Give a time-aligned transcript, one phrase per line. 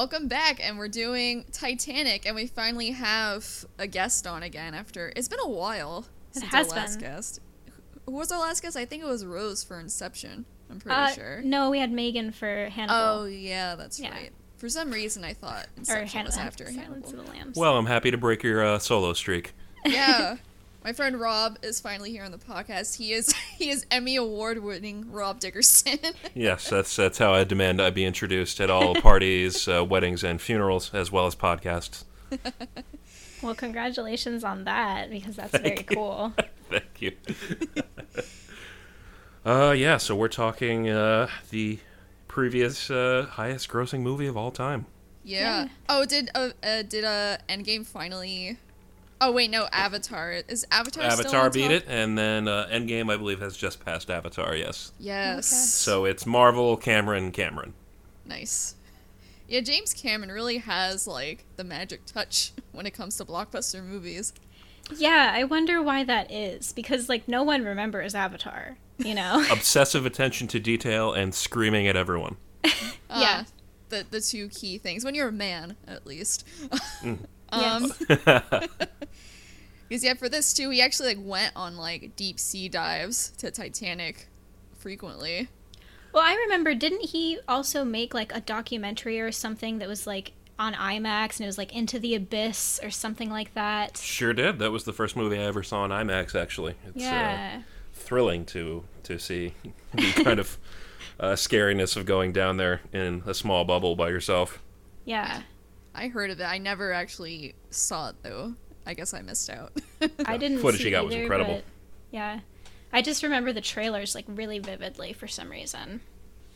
[0.00, 5.12] Welcome back, and we're doing Titanic, and we finally have a guest on again after
[5.14, 7.10] it's been a while It since has our last been.
[7.10, 7.40] guest.
[8.06, 8.78] Who was our last guest?
[8.78, 10.46] I think it was Rose for Inception.
[10.70, 11.42] I'm pretty Uh, sure.
[11.42, 12.96] No, we had Megan for Hannibal.
[12.96, 14.08] Oh yeah, that's Yeah.
[14.12, 14.32] right.
[14.56, 17.22] For some reason, I thought or Inception was after Silence Hannibal.
[17.24, 17.56] the Lambs.
[17.58, 19.52] Well, I'm happy to break your uh, solo streak.
[19.84, 20.36] yeah.
[20.82, 22.96] My friend Rob is finally here on the podcast.
[22.96, 25.98] He is he is Emmy award winning Rob Dickerson.
[26.34, 30.40] Yes, that's that's how I demand I be introduced at all parties, uh, weddings, and
[30.40, 32.04] funerals, as well as podcasts.
[33.42, 36.32] well, congratulations on that because that's very cool.
[36.70, 37.12] Thank you.
[39.44, 39.96] uh, yeah.
[39.98, 41.78] So we're talking uh, the
[42.28, 44.86] previous uh, highest-grossing movie of all time.
[45.24, 45.64] yeah.
[45.64, 45.68] Yeah.
[45.88, 48.56] Oh, did uh, uh did uh Endgame finally?
[49.22, 51.10] Oh wait, no, Avatar is Avatar.
[51.10, 51.70] still Avatar on beat top?
[51.72, 54.56] it, and then uh, Endgame, I believe, has just passed Avatar.
[54.56, 54.92] Yes.
[54.98, 55.46] Yes.
[55.74, 57.74] So it's Marvel, Cameron, Cameron.
[58.24, 58.76] Nice.
[59.46, 64.32] Yeah, James Cameron really has like the magic touch when it comes to blockbuster movies.
[64.96, 68.78] yeah, I wonder why that is because like no one remembers Avatar.
[68.98, 69.44] You know?
[69.50, 72.36] Obsessive attention to detail and screaming at everyone.
[73.10, 73.40] Yeah.
[73.40, 73.44] Uh,
[73.88, 76.46] the the two key things when you're a man, at least.
[77.02, 77.18] Mm.
[77.52, 78.68] Um, yes.
[79.88, 83.50] because yeah, for this too, he actually like went on like deep sea dives to
[83.50, 84.28] Titanic
[84.78, 85.48] frequently.
[86.12, 86.74] Well, I remember.
[86.74, 91.42] Didn't he also make like a documentary or something that was like on IMAX and
[91.42, 93.96] it was like Into the Abyss or something like that?
[93.96, 94.58] Sure did.
[94.58, 96.40] That was the first movie I ever saw on IMAX.
[96.40, 97.62] Actually, it's uh, yeah.
[97.92, 99.54] thrilling to to see
[99.94, 100.58] the kind of
[101.18, 104.60] uh, scariness of going down there in a small bubble by yourself.
[105.04, 105.42] Yeah.
[105.94, 106.44] I heard of it.
[106.44, 108.54] I never actually saw it though.
[108.86, 109.72] I guess I missed out.
[110.26, 111.62] I didn't footage see you got was incredible.
[112.10, 112.40] yeah.
[112.92, 116.00] I just remember the trailers like really vividly for some reason.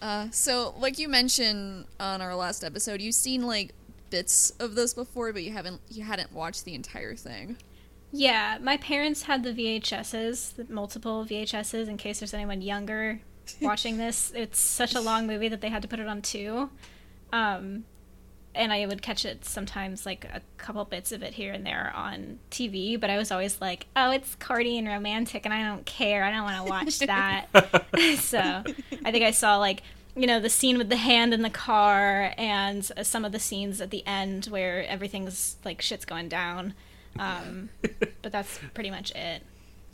[0.03, 3.72] Uh, so, like you mentioned on our last episode, you've seen like
[4.11, 7.56] bits of this before, but you haven't you hadn't watched the entire thing.
[8.12, 13.21] Yeah, my parents had the VHSs, the multiple VHSs, in case there's anyone younger
[13.61, 14.33] watching this.
[14.34, 16.71] It's such a long movie that they had to put it on two.
[17.33, 17.84] Um,
[18.54, 21.92] and I would catch it sometimes, like a couple bits of it here and there
[21.94, 25.84] on TV, but I was always like, oh, it's corny and romantic, and I don't
[25.87, 26.25] care.
[26.25, 27.47] I don't want to watch that.
[28.19, 28.38] so
[29.04, 29.82] I think I saw, like,
[30.16, 33.41] you know, the scene with the hand in the car and uh, some of the
[33.41, 36.75] scenes at the end where everything's like shit's going down.
[37.19, 37.71] Um,
[38.22, 39.42] but that's pretty much it.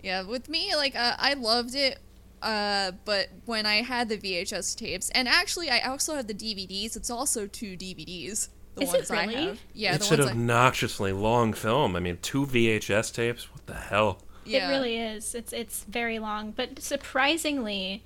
[0.03, 1.98] Yeah, with me, like uh, I loved it,
[2.43, 6.97] uh, but when I had the VHS tapes, and actually I also have the DVDs.
[6.97, 8.49] It's also two DVDs.
[8.77, 9.47] The Is it ones I really?
[9.47, 9.61] have.
[9.75, 11.97] Yeah, it's the an ones I, obnoxiously long film.
[11.97, 13.53] I mean, two VHS tapes.
[13.53, 14.23] What the hell?
[14.45, 14.69] yeah.
[14.69, 15.34] It really is.
[15.34, 18.03] It's it's very long, but surprisingly,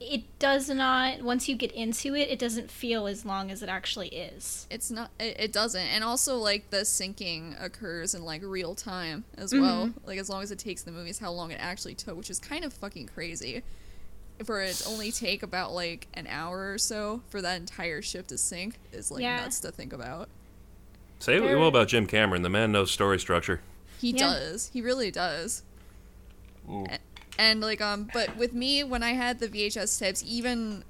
[0.00, 1.22] it does not.
[1.22, 4.66] Once you get into it, it doesn't feel as long as it actually is.
[4.70, 5.10] It's not.
[5.18, 9.62] It, it doesn't, and also like the sinking occurs in like real time as Mm-hmm.
[9.62, 9.92] well.
[10.06, 12.38] Like as long as it takes the movies how long it actually took, which is
[12.38, 13.62] kind of fucking crazy.
[14.44, 18.26] For it to only take about like an hour or so for that entire ship
[18.26, 19.36] to sink is like Yeah.
[19.40, 20.28] nuts to think about.
[21.20, 22.42] Say what you will about Jim Cameron.
[22.42, 23.62] The man knows story structure.
[23.98, 24.18] He Yeah.
[24.18, 24.70] does.
[24.74, 25.62] He really does.
[27.38, 30.84] And like um, but with me when I had the VHS tapes, even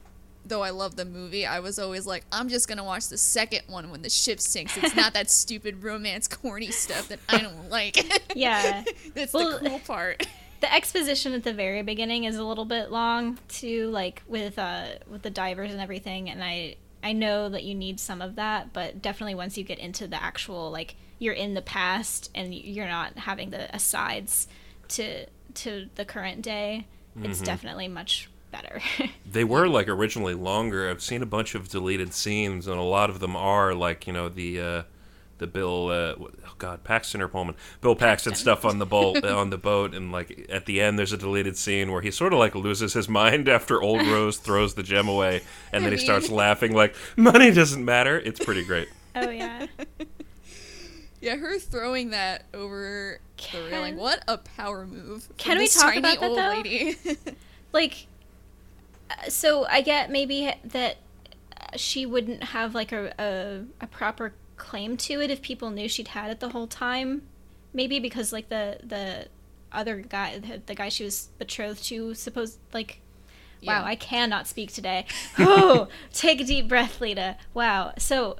[0.44, 3.62] though I love the movie, I was always like, I'm just gonna watch the second
[3.68, 4.76] one when the ship sinks.
[4.76, 7.96] It's not that stupid romance, corny stuff that I don't like.
[8.36, 8.84] Yeah.
[9.14, 10.26] That's Well- the cool part.
[10.60, 14.86] The exposition at the very beginning is a little bit long too, like with uh
[15.06, 18.72] with the divers and everything, and I I know that you need some of that,
[18.72, 22.88] but definitely once you get into the actual like you're in the past and you're
[22.88, 24.48] not having the asides
[24.88, 26.86] to to the current day,
[27.22, 28.80] it's definitely much better.
[29.30, 30.88] They were like originally longer.
[30.88, 34.12] I've seen a bunch of deleted scenes, and a lot of them are like you
[34.14, 34.82] know the uh,
[35.38, 39.50] the Bill uh, oh God Paxton or Pullman Bill Paxton stuff on the boat on
[39.50, 42.38] the boat, and like at the end there's a deleted scene where he sort of
[42.38, 45.42] like loses his mind after Old Rose throws the gem away,
[45.72, 48.18] and then he starts laughing like money doesn't matter.
[48.18, 48.88] It's pretty great.
[49.16, 49.66] oh yeah.
[51.26, 53.18] Yeah, her throwing that over
[53.52, 53.96] the railing.
[53.96, 55.28] What a power move.
[55.36, 56.48] Can we talk about that, though?
[56.62, 56.96] lady.
[57.72, 58.06] like
[59.10, 60.96] uh, so i get maybe that
[61.74, 66.08] she wouldn't have like a, a, a proper claim to it if people knew she'd
[66.08, 67.22] had it the whole time
[67.74, 69.26] maybe because like the the
[69.72, 73.00] other guy the, the guy she was betrothed to supposed like
[73.60, 73.80] Yeah.
[73.80, 75.06] wow i cannot speak today
[75.38, 78.38] oh take a deep breath lita wow so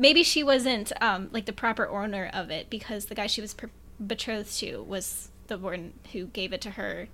[0.00, 3.54] maybe she wasn't um like the proper owner of it because the guy she was
[3.54, 3.66] pr-
[4.04, 7.08] betrothed to was the one who gave it to her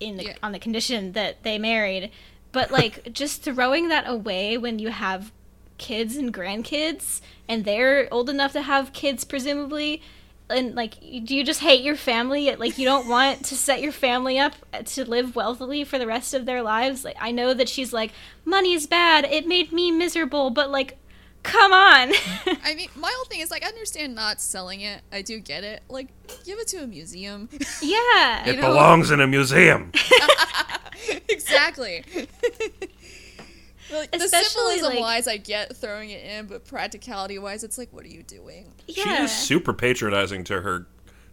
[0.00, 0.36] in the Yeah.
[0.42, 2.10] on the condition that they married
[2.52, 5.32] but like just throwing that away when you have
[5.78, 10.02] kids and grandkids, and they're old enough to have kids, presumably.
[10.50, 12.54] And like, do you just hate your family?
[12.54, 14.52] Like, you don't want to set your family up
[14.84, 17.02] to live wealthily for the rest of their lives?
[17.02, 18.12] Like, I know that she's like,
[18.44, 19.24] money's bad.
[19.24, 20.98] It made me miserable, but like,
[21.42, 22.12] come on.
[22.64, 25.02] I mean, my whole thing is like, I understand not selling it.
[25.12, 25.82] I do get it.
[25.88, 26.08] Like,
[26.44, 27.48] give it to a museum.
[27.82, 28.44] yeah.
[28.46, 29.92] It You know- belongs in a museum.
[31.28, 32.04] exactly.
[33.92, 37.78] like, the Especially, symbolism like- wise, I get throwing it in, but practicality wise, it's
[37.78, 38.72] like, what are you doing?
[38.88, 39.24] She yeah.
[39.24, 40.86] is super patronizing to her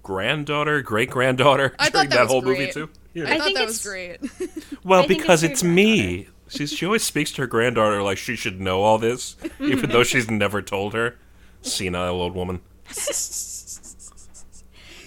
[0.03, 2.60] granddaughter, great granddaughter I thought during that that, was whole great.
[2.60, 2.89] movie too.
[3.13, 3.25] Yeah.
[3.25, 4.19] I, I thought think that was great.
[4.83, 6.27] Well, I because it's it's, me.
[6.49, 10.03] She's she always speaks to her granddaughter like she should know all this, even though
[10.03, 11.17] she's never told her.
[11.61, 12.61] Senile old woman.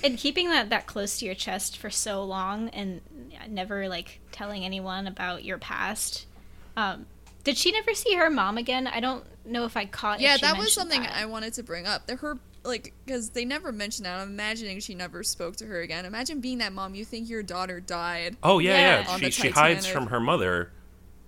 [0.05, 3.01] and keeping that that close to your chest for so long and
[3.49, 6.27] never like telling anyone about your past
[6.77, 7.07] um
[7.45, 10.37] did she never see her mom again i don't know if i caught if yeah,
[10.37, 11.15] she that was something that.
[11.17, 12.07] I wanted to bring up.
[12.07, 14.21] That her like because they never mentioned that.
[14.21, 16.05] I'm imagining she never spoke to her again.
[16.05, 16.95] Imagine being that mom.
[16.95, 18.37] You think your daughter died.
[18.43, 19.05] Oh yeah, Yeah.
[19.09, 19.17] yeah.
[19.17, 20.71] She she hides from her mother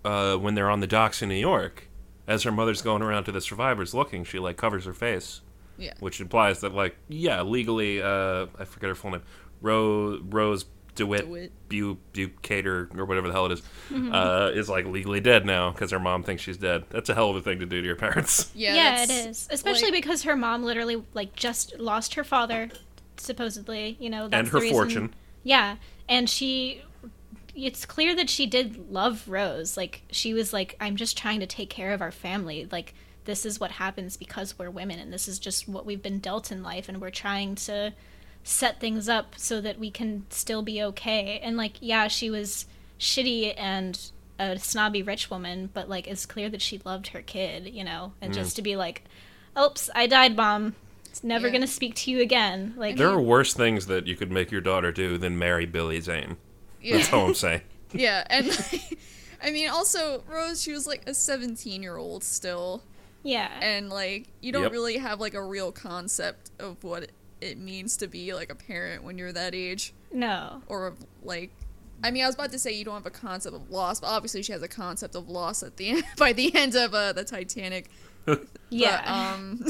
[0.04, 1.88] uh, when they're on the docks in New York.
[2.26, 5.40] As her mother's going around to the survivors looking, she like covers her face,
[5.76, 5.94] Yeah.
[6.00, 9.22] which implies that like yeah, legally, uh, I forget her full name,
[9.60, 10.64] Rose Rose
[10.94, 11.52] DeWitt, DeWitt.
[11.68, 13.62] Bu Bukater or whatever the hell it is,
[14.12, 16.84] uh, is like legally dead now because her mom thinks she's dead.
[16.90, 18.50] That's a hell of a thing to do to your parents.
[18.54, 22.24] Yeah, yeah, it that's- is especially like- because her mom literally like just lost her
[22.24, 22.68] father
[23.16, 25.14] supposedly you know that's and the her reason- fortune.
[25.44, 25.76] yeah
[26.08, 26.82] and she
[27.54, 29.76] it's clear that she did love rose.
[29.76, 32.68] Like she was like i'm just trying to take care of our family.
[32.70, 32.94] Like
[33.24, 36.50] this is what happens because we're women and this is just what we've been dealt
[36.50, 37.92] in life and we're trying to
[38.42, 41.40] set things up so that we can still be okay.
[41.42, 42.66] And like yeah she was
[42.98, 43.98] shitty and
[44.38, 48.12] a snobby rich woman but like it's clear that she loved her kid you know?
[48.20, 48.34] And mm.
[48.34, 49.04] just to be like
[49.58, 50.74] oops i died mom.
[51.10, 51.52] It's never Yeah.
[51.52, 52.72] gonna speak to you again.
[52.78, 56.00] Like There are worse things that you could make your daughter do than marry Billy
[56.00, 56.38] Zane.
[56.82, 56.96] Yeah.
[56.98, 57.62] That's all I'm saying.
[57.94, 58.48] Yeah, and
[59.42, 62.82] I mean, also Rose, she was like a 17 year old still,
[63.22, 64.72] yeah and like you don't Yep.
[64.72, 67.10] really have like a real concept of what
[67.42, 71.50] it means to be like a parent when you're that age, no or like.
[72.04, 74.08] I mean, I was about to say you don't have a concept of loss, but
[74.08, 77.12] obviously she has a concept of loss at the end by the end of uh,
[77.12, 77.90] the Titanic.
[78.70, 79.64] yeah But, um,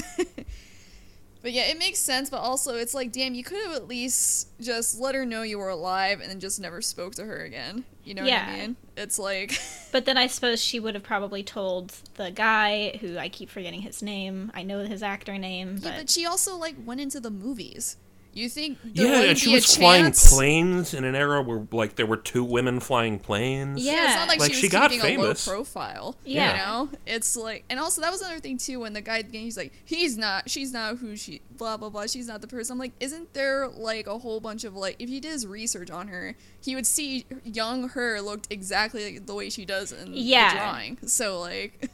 [1.42, 2.30] but yeah, it makes sense.
[2.30, 5.58] But also, it's like, damn, you could have at least just let her know you
[5.58, 7.84] were alive and then just never spoke to her again.
[8.04, 8.76] You know what I mean?
[8.96, 9.58] It's like,
[9.92, 13.82] But then I suppose she would have probably told the guy who I keep forgetting
[13.82, 14.50] his name.
[14.54, 17.96] I know his actor name, but, yeah, but she also like went into the movies.
[18.34, 20.32] You think there Yeah, and she be was flying chance?
[20.32, 23.84] planes in an era where like there were two women flying planes.
[23.84, 23.92] Yeah.
[23.92, 25.46] Yeah, it's not like, Like, she was she got famous.
[25.46, 26.16] a low profile.
[26.24, 26.50] Yeah.
[26.52, 26.56] You
[26.88, 26.98] know?
[27.06, 30.16] It's like and also that was another thing too when the guy he's like, he's
[30.16, 32.72] not she's not who she blah blah blah, she's not the person.
[32.72, 35.90] I'm like, isn't there like a whole bunch of like if he did his research
[35.90, 36.34] on her,
[36.64, 40.52] he would see young her looked exactly like the way she does in Yeah.
[40.54, 40.98] the drawing.
[41.06, 41.90] So like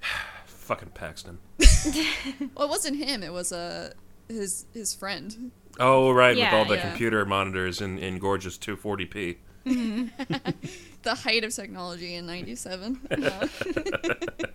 [0.46, 1.38] Fucking Paxton.
[2.54, 3.92] well it wasn't him, it was uh
[4.30, 5.50] his his friend.
[5.78, 6.88] Oh right, Yeah, with all the yeah.
[6.88, 9.36] computer monitors in, in gorgeous 240p.
[11.02, 13.00] The height of technology in ninety seven.
[13.10, 13.46] Uh,
[14.38, 14.52] but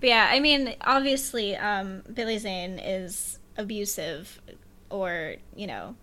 [0.00, 4.40] yeah, I mean, obviously, um, Billy Zane is abusive,
[4.90, 5.96] or you know,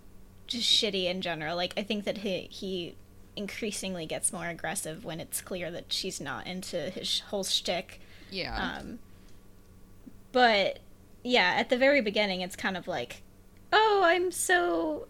[0.48, 1.56] just shitty in general.
[1.56, 2.96] Like I think that he he
[3.36, 8.00] increasingly gets more aggressive when it's clear that she's not into his whole shtick.
[8.30, 8.78] yeah.
[8.80, 9.00] Um,
[10.32, 10.80] but
[11.26, 13.24] yeah, at the very beginning, it's kind of like,
[13.74, 15.08] oh, I'm so,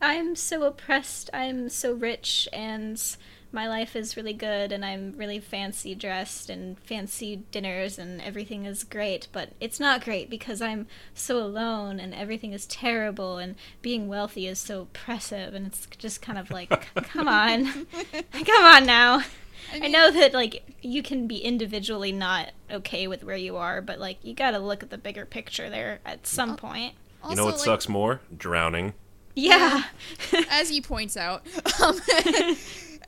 [0.00, 1.30] I'm so oppressed.
[1.32, 3.02] I'm so rich, and
[3.50, 8.66] my life is really good, and I'm really fancy dressed and fancy dinners, and everything
[8.66, 9.28] is great.
[9.32, 14.46] But it's not great because I'm so alone, and everything is terrible, and being wealthy
[14.46, 17.86] is so oppressive, and it's just kind of like, come on,
[18.32, 19.22] come on now.
[19.72, 23.80] I, mean- know that like you can be individually not okay with where you are,
[23.80, 26.94] but like you got to look at the bigger picture there at some point.
[27.28, 28.20] you know what like, sucks more?
[28.36, 28.94] Drowning.
[29.34, 29.84] Yeah.
[30.50, 31.46] as he points out.
[31.80, 32.00] Um,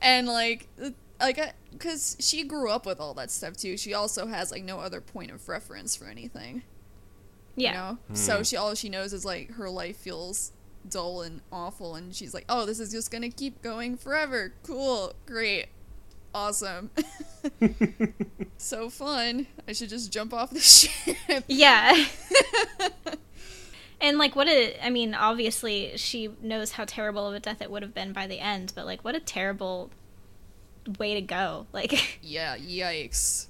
[0.01, 0.69] and like,
[1.19, 3.75] like, because she grew up with all that stuff too.
[3.75, 6.63] She also has like no other point of reference for anything.
[7.57, 7.71] yeah.
[7.71, 10.53] You know, so she all she knows is like her life feels
[10.89, 14.53] dull and awful, and she's like, oh, this is just gonna keep going forever.
[14.63, 15.67] Cool, great,
[16.33, 16.91] awesome,
[18.57, 19.47] so fun.
[19.67, 21.43] I should just jump off the ship.
[21.47, 22.05] Yeah.
[24.01, 27.71] and like what a I mean, obviously she knows how terrible of a death it
[27.71, 29.91] would have been by the end, but like what a terrible
[30.99, 31.67] way to go.
[31.73, 33.47] Like yeah, yikes.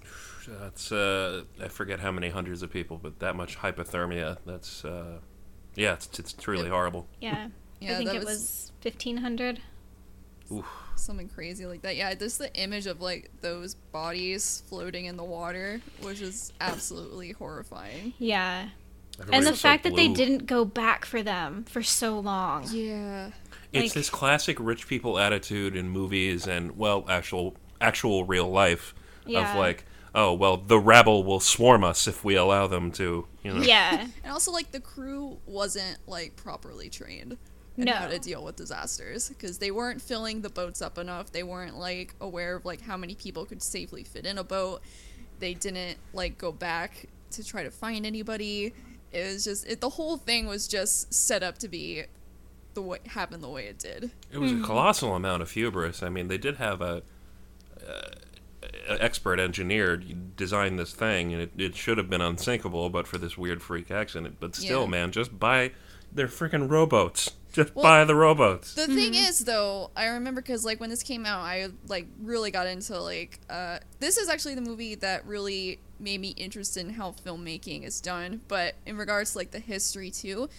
[0.47, 4.38] That's uh, I forget how many hundreds of people, but that much hypothermia.
[4.45, 5.19] That's uh,
[5.75, 7.07] yeah, it's it's truly horrible.
[7.19, 7.47] Yeah.
[7.79, 9.59] Yeah, I think that it was 1500.
[10.51, 10.65] Oof.
[10.95, 11.95] Something crazy like that.
[11.95, 17.31] Yeah, just the image of like those bodies floating in the water was just absolutely
[17.31, 18.13] horrifying.
[18.17, 18.62] Yeah.
[18.62, 18.71] And
[19.19, 22.65] Everybody's the so fact that they didn't go back for them for so long.
[22.71, 23.31] Yeah.
[23.74, 28.93] It's like- this classic rich people attitude in movies and well, actual actual real life
[29.25, 29.51] Yeah.
[29.53, 33.27] of like, oh well, the rabble will swarm us if we allow them to.
[33.43, 33.62] You know.
[33.62, 34.07] Yeah.
[34.24, 37.38] And also like the crew wasn't like properly trained
[37.77, 37.93] in No.
[37.93, 41.31] how to deal with disasters because they weren't filling the boats up enough.
[41.31, 44.81] They weren't like aware of like how many people could safely fit in a boat.
[45.39, 48.73] They didn't like go back to try to find anybody.
[49.11, 52.03] It was just it, the whole thing was just set up to be
[52.73, 54.11] the way happen the way it did.
[54.31, 56.01] It was a colossal amount of hubris.
[56.03, 57.01] I mean, they did have a,
[57.85, 58.09] uh,
[58.87, 63.17] a expert engineer design this thing, and it, it should have been unsinkable, but for
[63.17, 64.37] this weird freak accident.
[64.39, 64.87] But still, Yeah.
[64.89, 65.71] man, just buy
[66.13, 67.31] their freaking rowboats.
[67.51, 68.74] Just Well, buy the rowboats.
[68.75, 72.50] The thing is, though, I remember because like when this came out, I like really
[72.51, 76.93] got into like uh, this is actually the movie that really made me interested in
[76.93, 78.41] how filmmaking is done.
[78.48, 80.50] But in regards to like the history too,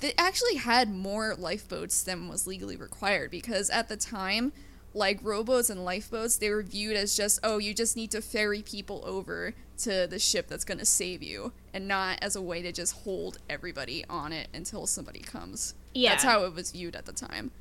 [0.00, 4.52] they actually had more lifeboats than was legally required because at the time,
[4.98, 8.62] like rowboats and lifeboats, they were viewed as just oh you just need to ferry
[8.62, 12.72] people over to the ship that's gonna save you, and not as a way to
[12.72, 15.74] just hold everybody on it until somebody comes.
[15.94, 16.10] Yeah.
[16.10, 17.52] That's how it was viewed at the time.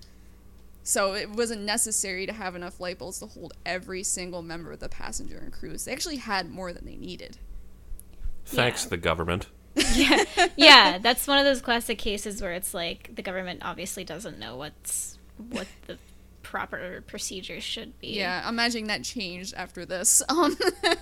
[0.84, 4.88] So it wasn't necessary to have enough lifeboats to hold every single member of the
[4.88, 5.84] passenger and crews.
[5.84, 7.38] They actually had more than they needed.
[8.46, 8.90] Thanks, yeah.
[8.92, 9.48] the government.
[9.94, 10.24] yeah.
[10.56, 14.56] Yeah, that's one of those classic cases where it's like the government obviously doesn't know
[14.56, 15.18] what's
[15.50, 15.98] what the
[16.52, 18.08] proper procedures should be.
[18.08, 20.22] Yeah, I'm imagining that changed after this.
[20.30, 20.58] Um,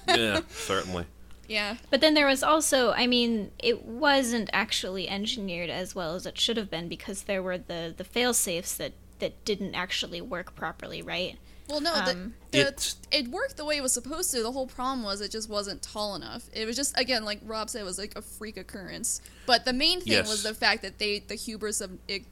[0.07, 1.05] yeah, certainly.
[1.47, 6.25] yeah, But then there was also, I mean, it wasn't actually engineered as well as
[6.25, 10.19] it should have been because there were the the fail safes that that didn't actually
[10.21, 11.37] work properly, right?
[11.69, 14.41] Well, no, the, Um, the, It's- it worked the way it was supposed to.
[14.43, 16.43] The whole problem was it just wasn't tall enough.
[16.53, 19.21] It was just again, like Rob said, it was like a freak occurrence.
[19.45, 20.27] But the main thing Yes.
[20.29, 22.23] was the fact that they the hubris of it,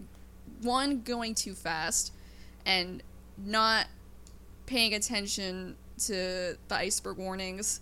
[0.61, 2.11] one going too fast,
[2.65, 3.03] and
[3.37, 3.87] not
[4.65, 7.81] paying attention to the iceberg warnings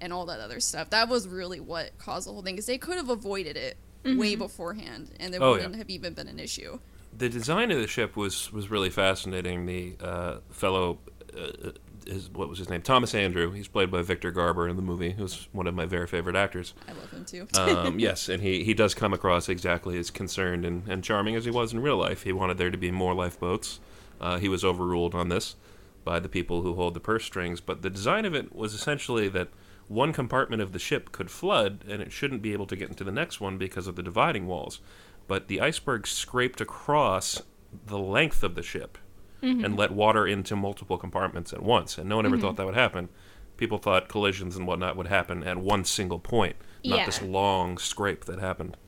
[0.00, 0.90] and all that other stuff.
[0.90, 2.54] That was really what caused the whole thing.
[2.54, 6.28] Because they could have avoided it way beforehand, and it Oh, wouldn't have even been
[6.28, 6.78] an issue.
[7.16, 9.64] The design of the ship was was really fascinating.
[9.66, 10.98] The uh, fellow,
[11.34, 11.70] uh,
[12.06, 12.82] his what was his name?
[12.82, 13.52] Thomas Andrew.
[13.52, 15.12] He's played by Victor Garber in the movie.
[15.12, 16.74] Who's one of my very favorite actors.
[16.88, 17.46] I love him too.
[17.58, 21.44] Um, yes, and he, he does come across exactly as concerned and, and charming as
[21.46, 22.24] he was in real life.
[22.24, 23.78] He wanted there to be more lifeboats.
[24.24, 25.54] Uh, he was overruled on this
[26.02, 29.28] by the people who hold the purse strings, but the design of it was essentially
[29.28, 29.48] that
[29.86, 33.04] one compartment of the ship could flood and it shouldn't be able to get into
[33.04, 34.80] the next one because of the dividing walls.
[35.28, 37.42] But the iceberg scraped across
[37.86, 38.96] the length of the ship
[39.42, 42.74] and let water into multiple compartments at once, and no one ever thought that would
[42.74, 43.10] happen.
[43.58, 47.04] People thought collisions and whatnot would happen at one single point, not Yeah.
[47.04, 48.78] this long scrape that happened.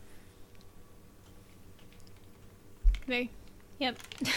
[3.06, 3.30] Very.
[3.78, 3.98] Yep.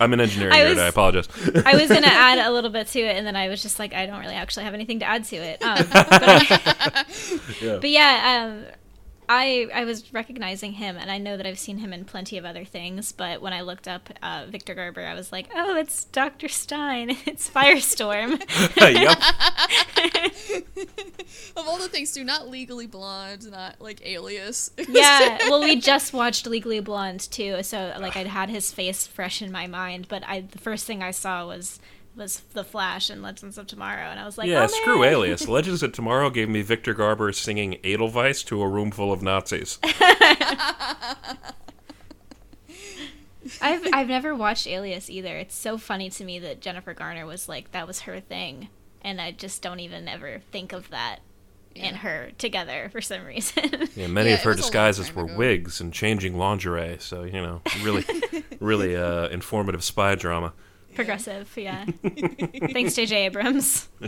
[0.00, 0.68] I'm an engineering I nerd.
[0.70, 1.28] was- I apologize.
[1.66, 3.92] I was gonna add a little bit to it, and then I was just like,
[3.92, 5.62] I don't really actually have anything to add to it.
[5.62, 6.50] Um, but,
[7.60, 7.76] yeah.
[7.80, 8.64] but yeah, um,
[9.28, 12.44] I I was recognizing him, and I know that I've seen him in plenty of
[12.44, 13.12] other things.
[13.12, 17.16] But when I looked up uh, Victor Garber, I was like, oh, it's Doctor Stein.
[17.28, 18.32] It's Firestorm.
[21.56, 24.70] of all the things too, not legally blonde, not like alias.
[24.88, 25.38] yeah.
[25.48, 29.52] Well, we just watched Legally Blonde too, so like I'd had his face fresh in
[29.52, 30.08] my mind.
[30.08, 31.80] But I the first thing I saw was
[32.18, 35.12] was the Flash and Legends of Tomorrow, and I was like, Yeah, oh, screw man.
[35.12, 35.48] Alias.
[35.48, 39.78] Legends of Tomorrow gave me Victor Garber singing Edelweiss to a room full of Nazis.
[43.62, 45.36] I've I've never watched Alias either.
[45.38, 48.68] It's so funny to me that Jennifer Garner was like that was her thing,
[49.02, 51.20] and I just don't even ever think of that
[51.76, 53.88] and her together for some reason.
[53.96, 55.36] Yeah, many Yeah, of her was a long disguises were ago.
[55.36, 58.04] wigs and changing lingerie, so, you know, really,
[58.60, 60.52] really uh, informative spy drama.
[60.94, 61.84] Progressive, yeah.
[62.72, 63.26] Thanks, J.J.
[63.26, 63.88] Abrams.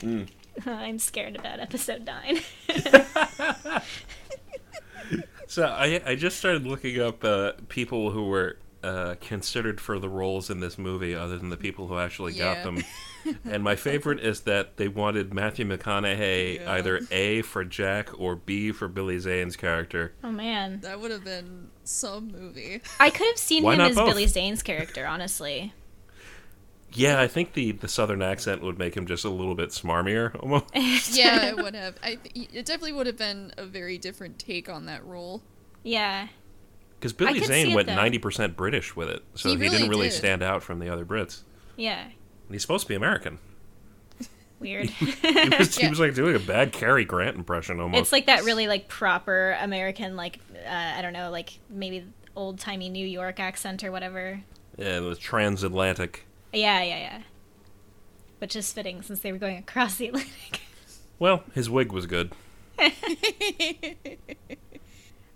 [0.66, 2.40] I'm scared about episode nine.
[5.46, 10.08] So I I just started looking up uh, people who were uh, considered for the
[10.08, 12.84] roles in this movie, other than the people who actually got them.
[13.44, 16.72] and my favorite is that they wanted Matthew McConaughey Yeah.
[16.72, 20.12] either A for Jack or B for Billy Zane's character.
[20.22, 22.80] oh man, That would have been some movie.
[23.00, 24.08] I could have seen Why him as both?
[24.10, 25.72] Billy Zane's character, honestly.
[26.92, 30.34] Yeah, I think the the southern accent would make him just a little bit smarmier.
[30.42, 30.66] Almost.
[31.16, 31.96] Yeah, it would have.
[32.02, 35.42] I th- it definitely would have been a very different take on that role.
[35.82, 36.28] yeah.
[36.98, 40.08] Because Billy Zane went ninety percent British with it, so He he, really didn't really
[40.08, 40.16] did.
[40.16, 41.42] stand out from the other Brits.
[41.76, 42.02] Yeah.
[42.02, 42.10] And
[42.50, 43.38] he's supposed to be American.
[44.60, 44.90] Weird.
[44.98, 45.06] He
[45.58, 45.90] was, he Yeah.
[45.90, 48.00] was like doing a bad Cary Grant impression almost.
[48.00, 52.04] it's like that really like proper American like uh, I don't know like maybe
[52.36, 54.40] old timey New York accent or whatever.
[54.76, 56.24] yeah, it was transatlantic.
[56.52, 57.22] Yeah, yeah, yeah.
[58.38, 60.60] Which is fitting since they were going across the Atlantic.
[61.18, 62.32] Well, his wig was good.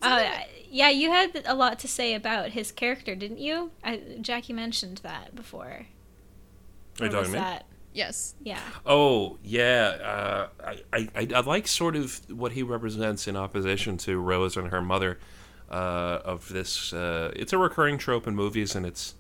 [0.00, 3.71] Uh, yeah, you had a lot to say about his character, didn't you?
[3.85, 5.87] I, Jackie mentioned that before.
[7.00, 7.38] Are you talking was to me?
[7.38, 7.67] that?
[7.92, 8.34] Yes.
[8.42, 8.61] Yeah.
[8.87, 13.96] Oh yeah, uh, I, I I I like sort of what he represents in opposition
[13.99, 15.18] to Rose and her mother.
[15.70, 19.14] Uh, of this, uh, it's a recurring trope in movies, and it's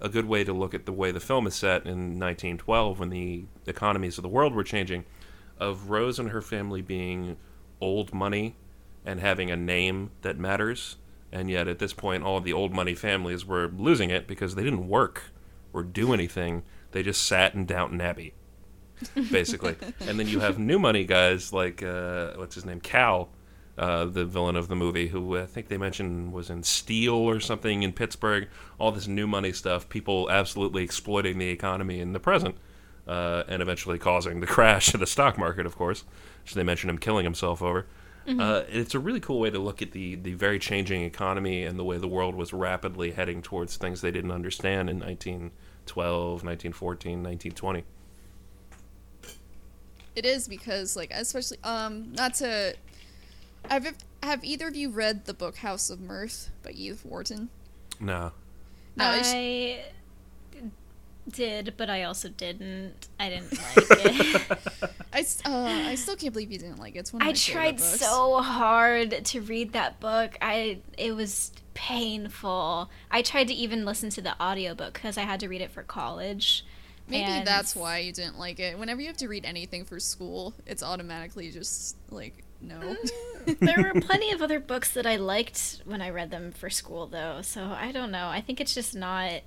[0.00, 3.10] a good way to look at the way the film is set in 1912 when
[3.10, 5.04] the economies of the world were changing.
[5.58, 7.36] Of Rose and her family being
[7.82, 8.56] old money
[9.04, 10.96] and having a name that matters,
[11.30, 14.62] and yet at this point, all the old money families were losing it because they
[14.62, 15.24] didn't work
[15.74, 16.62] or do anything.
[16.92, 18.34] They just sat in Downton Abbey
[19.30, 19.76] basically.
[20.00, 23.30] and then you have new money guys like uh, what's his name, Cal,
[23.78, 27.40] uh, the villain of the movie, who I think they mentioned was in Steel or
[27.40, 28.48] something in Pittsburgh.
[28.78, 32.56] All this new money stuff, people absolutely exploiting the economy in the present,
[33.06, 36.04] uh, and eventually causing the crash of the stock market, of course.
[36.44, 37.86] So they mentioned him killing himself over.
[38.28, 41.76] Uh, it's a really cool way to look at the, the very changing economy and
[41.76, 45.02] the way the world was rapidly heading towards things they didn't understand in
[45.96, 47.84] 1912, 1914, 1920.
[50.16, 52.74] It is because like especially um not to
[53.68, 57.48] have have either of you read the book House of Mirth by Edith Wharton?
[58.00, 58.32] No.
[58.96, 59.84] No, it's- I
[61.30, 63.08] did, but I also didn't.
[63.20, 64.58] I didn't like it.
[65.12, 67.00] I, s- uh, I still can't believe you didn't like it.
[67.00, 68.00] It's one of I my favorite tried books.
[68.00, 70.36] so hard to read that book.
[70.42, 72.90] I it was painful.
[73.10, 75.82] I tried to even listen to the audiobook because I had to read it for
[75.82, 76.62] college.
[77.08, 78.78] Maybe and- that's why you didn't like it.
[78.78, 82.96] Whenever you have to read anything for school, it's automatically just like no.
[83.60, 87.06] there were plenty of other books that I liked when I read them for school,
[87.06, 87.40] though.
[87.40, 88.28] So I don't know.
[88.28, 89.40] I think it's just not.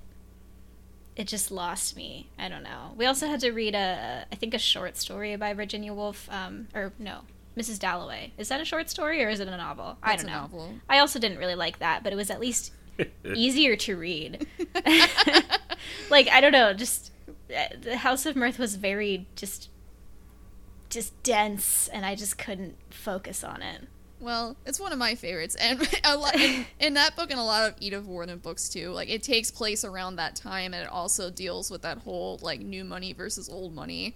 [1.15, 2.31] It just lost me.
[2.39, 2.93] I don't know.
[2.97, 6.27] We also had to read a, I think, a short story by Virginia Woolf.
[6.31, 7.21] Um, or no,
[7.57, 7.79] Mrs.
[7.79, 8.33] Dalloway.
[8.37, 9.97] Is that a short story or is it a novel?
[10.01, 10.33] I don't a know.
[10.33, 10.73] novel.
[10.89, 12.71] I also didn't really like that, but it was at least
[13.35, 14.47] easier to read.
[16.09, 17.11] like I don't know, just
[17.55, 19.69] uh, the House of Mirth was very just
[20.89, 23.87] just dense, and I just couldn't focus on it.
[24.23, 27.43] Well, it's one of my favorites, and a lot in, in that book and a
[27.43, 28.91] lot of Edith Wharton books too.
[28.91, 32.61] Like it takes place around that time, and it also deals with that whole like
[32.61, 34.15] new money versus old money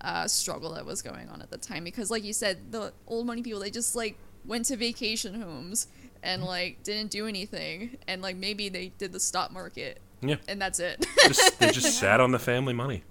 [0.00, 1.82] uh, struggle that was going on at the time.
[1.82, 5.88] Because, like you said, the old money people they just like went to vacation homes
[6.22, 10.36] and like didn't do anything, and like maybe they did the stock market, Yeah.
[10.46, 11.04] and that's it.
[11.26, 13.02] just, they just sat on the family money.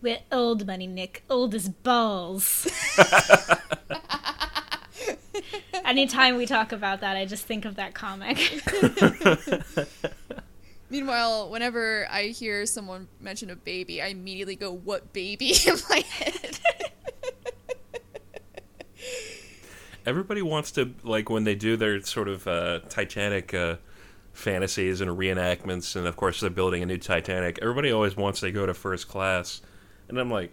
[0.00, 1.24] We're old money, Nick.
[1.28, 2.68] Old as balls.
[5.84, 8.38] Anytime we talk about that, I just think of that comic.
[10.90, 16.04] Meanwhile, whenever I hear someone mention a baby, I immediately go, "What baby?" in my
[16.08, 16.58] head.
[20.04, 23.76] Everybody wants to like when they do their sort of uh, Titanic uh,
[24.32, 27.58] fantasies and reenactments, and of course they're building a new Titanic.
[27.62, 29.62] Everybody always wants to go to first class,
[30.08, 30.52] and I'm like,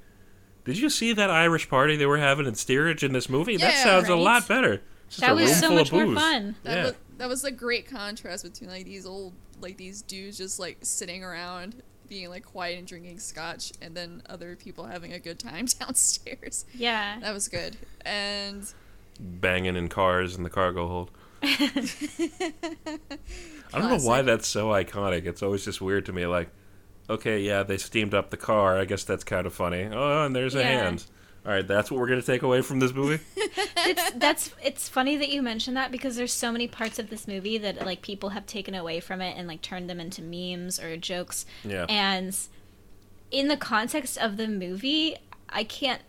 [0.69, 3.57] did you see that Irish party they were having in steerage in this movie?
[3.57, 4.81] that Yeah, sounds a lot better.
[5.09, 6.17] Just that was so much more booze.
[6.19, 6.55] fun.
[6.63, 6.83] That Yeah.
[6.83, 10.77] was that was a great contrast between like these old like these dudes just like
[10.83, 15.39] sitting around being like quiet and drinking scotch and then other people having a good
[15.39, 16.65] time downstairs.
[16.73, 17.17] Yeah.
[17.21, 17.77] That was good.
[18.05, 18.71] And
[19.19, 21.11] Banging in cars in the cargo hold.
[21.41, 21.81] I
[23.79, 25.25] don't know why that's so iconic.
[25.25, 26.25] It's always just weird to me.
[26.25, 26.49] Like,
[27.09, 28.77] okay, yeah, they steamed up the car.
[28.77, 29.89] I guess that's kind of funny.
[29.91, 30.63] Oh, and there's a Yeah.
[30.83, 31.05] hand.
[31.45, 33.23] All right, that's what we're gonna take away from this movie.
[33.37, 37.27] it's that's it's funny that you mention that because there's so many parts of this
[37.27, 40.79] movie that like people have taken away from it and like turned them into memes
[40.79, 41.85] or jokes Yeah.
[41.87, 42.37] and
[43.31, 45.15] in the context of the movie
[45.49, 46.01] i can't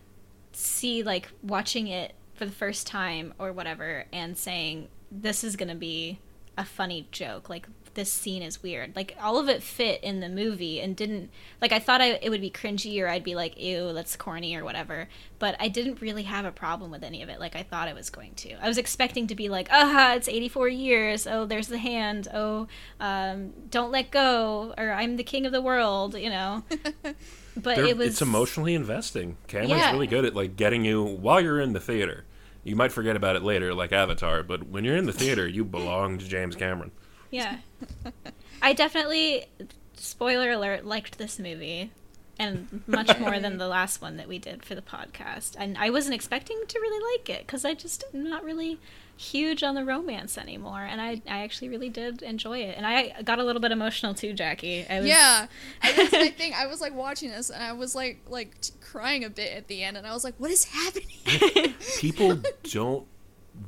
[0.53, 5.75] see like watching it for the first time or whatever and saying this is gonna
[5.77, 6.19] be
[6.59, 7.49] a funny joke.
[7.49, 8.95] Like this scene is weird.
[8.95, 12.31] Like all of it fit in the movie and didn't like I thought I, it
[12.31, 15.09] would be cringy or I'd be like ew that's corny or whatever.
[15.39, 17.93] But I didn't really have a problem with any of it like I thought I
[17.93, 18.53] was going to.
[18.65, 21.27] I was expecting to be like ah it's 84 years.
[21.27, 22.29] Oh there's the hand.
[22.33, 22.69] Oh
[23.01, 26.15] um, don't let go or I'm the king of the world.
[26.15, 26.65] You know.
[27.57, 29.37] But They're- it was it's emotionally investing.
[29.49, 29.91] Cameron's Yeah.
[29.93, 32.25] really good at like getting you while you're in the theater.
[32.63, 35.65] You might forget about it later, like Avatar, but when you're in the theater, you
[35.65, 36.93] belong to James Cameron.
[37.31, 37.59] Yeah.
[38.63, 39.47] I definitely,
[39.95, 41.91] spoiler alert, liked this movie.
[42.39, 45.57] And much more than the last one that we did for the podcast.
[45.59, 48.79] And I wasn't expecting to really like it because I just am not really
[49.15, 50.81] huge on the romance anymore.
[50.81, 52.79] And I, I actually really did enjoy it.
[52.79, 54.87] And I got a little bit emotional too, Jackie.
[54.89, 55.47] I was, Yeah,
[55.83, 56.55] I, that's my thing.
[56.57, 59.69] I was like watching this, and I was like like t- crying a bit at
[59.69, 63.07] the end, and I was like, "What is happening?" People don't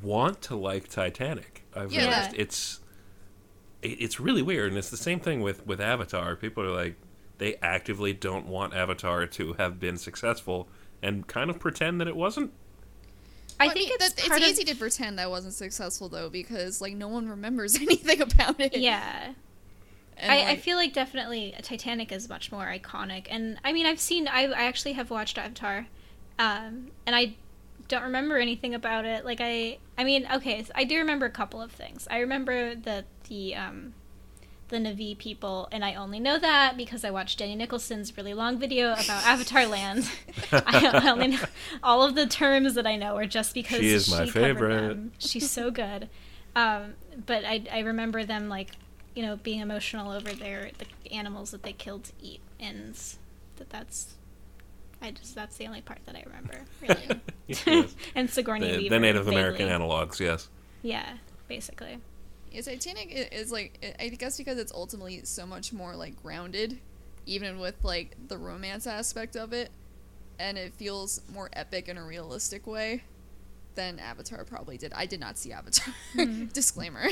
[0.01, 1.63] want to like Titanic.
[1.75, 2.05] I've Yeah.
[2.09, 2.82] noticed it's it,
[3.83, 6.35] it's really weird, and it's the same thing with with Avatar.
[6.35, 6.95] People are like
[7.37, 10.67] they actively don't want Avatar to have been successful,
[11.01, 12.51] and kind of pretend that it wasn't.
[13.59, 16.09] I Well, think mean, it's that- part it's of, easy to pretend that wasn't successful
[16.09, 18.75] though, because like no one remembers anything about it.
[18.75, 19.33] Yeah.
[20.17, 23.99] And, I, I feel like definitely Titanic is much more iconic, and I mean I've
[23.99, 25.87] seen I, I actually have watched Avatar,
[26.39, 27.33] um, and I
[27.87, 29.25] don't remember anything about it.
[29.25, 32.07] Like I I mean okay I do remember a couple of things.
[32.09, 33.93] I remember that the um,
[34.69, 38.57] the Na'vi people, and I only know that because I watched Jenny Nicholson's really long
[38.57, 40.09] video about Avatar Land.
[40.51, 41.39] I, I only know
[41.83, 44.87] all of the terms that I know are just because She is my favorite.
[44.87, 45.11] them.
[45.19, 46.09] She's so good.
[46.55, 46.93] Um,
[47.25, 48.71] but I, I remember them like,
[49.15, 52.95] you know, being emotional over their the animals that they killed to eat, and
[53.57, 54.15] that that's.
[55.03, 57.21] I just that's the only part that I remember really.
[57.67, 57.93] Yes.
[58.15, 58.95] and Sigourney The, Weaver.
[58.95, 59.85] the Native American vaguely.
[59.87, 60.47] analogs, yes.
[60.81, 61.05] Yeah,
[61.49, 61.97] basically.
[62.51, 66.21] Yeah, Titanic i- is like I I guess because it's ultimately so much more like
[66.23, 66.79] grounded,
[67.25, 69.71] even with like the romance aspect of it,
[70.39, 73.03] and it feels more epic in a realistic way
[73.75, 74.93] than Avatar probably did.
[74.93, 75.93] I did not see Avatar.
[76.13, 76.45] Hmm.
[76.45, 77.07] Disclaimer.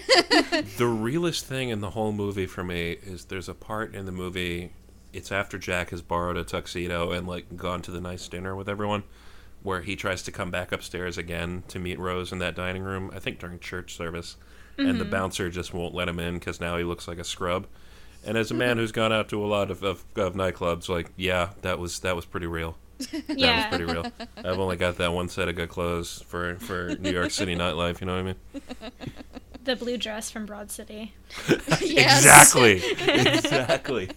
[0.78, 4.12] the realest thing in the whole movie for me is there's a part in the
[4.12, 4.72] movie
[5.14, 8.70] it's after jack has borrowed a tuxedo and like gone to the nice dinner with
[8.70, 9.04] everyone
[9.64, 13.12] where he tries to come back upstairs again to meet rose in that dining room
[13.14, 14.38] i think during church service.
[14.78, 15.12] And the mm-hmm.
[15.12, 17.68] bouncer just won't let him in because now he looks like a scrub.
[18.26, 18.60] And as a mm-hmm.
[18.60, 22.00] man who's gone out to a lot of, of, of nightclubs like yeah that was
[22.00, 22.78] that was pretty real.
[23.12, 23.58] That yeah.
[23.58, 24.06] was pretty real.
[24.38, 28.00] I've only got that one set of good clothes for for new york city nightlife
[28.00, 28.36] you know what i mean
[29.64, 31.14] The blue dress from Broad City.
[31.82, 34.10] Exactly exactly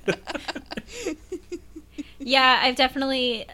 [2.19, 3.47] Yeah, I've definitely.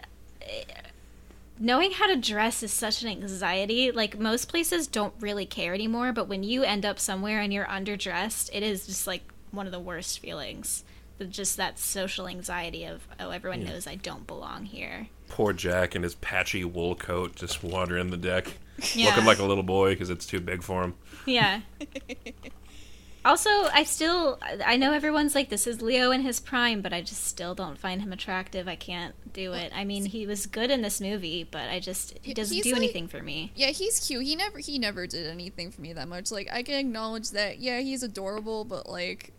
[1.58, 3.90] Knowing how to dress is such an anxiety.
[3.92, 7.66] Like, most places don't really care anymore, but when you end up somewhere and you're
[7.66, 10.84] underdressed, it is just like one of the worst feelings.
[11.20, 15.08] The- Just that social anxiety of, oh, everyone knows I don't belong here.
[15.28, 18.54] poor Jack in his patchy wool coat just wandering the deck,
[18.94, 19.06] Yeah.
[19.10, 20.94] looking like a little boy because it's too big for him.
[21.26, 21.60] Yeah.
[23.24, 27.02] also, I still I know everyone's like this is Leo in his prime, but I
[27.02, 28.66] just still don't find him attractive.
[28.66, 29.70] I can't do it.
[29.74, 32.64] I mean, he was good in this movie, but I just he He- doesn't he's
[32.64, 33.52] do like- anything for me.
[33.54, 34.24] Yeah, he's cute.
[34.24, 36.30] He never he never did anything for me that much.
[36.32, 37.58] Like I can acknowledge that.
[37.60, 39.32] Yeah, he's adorable, but like,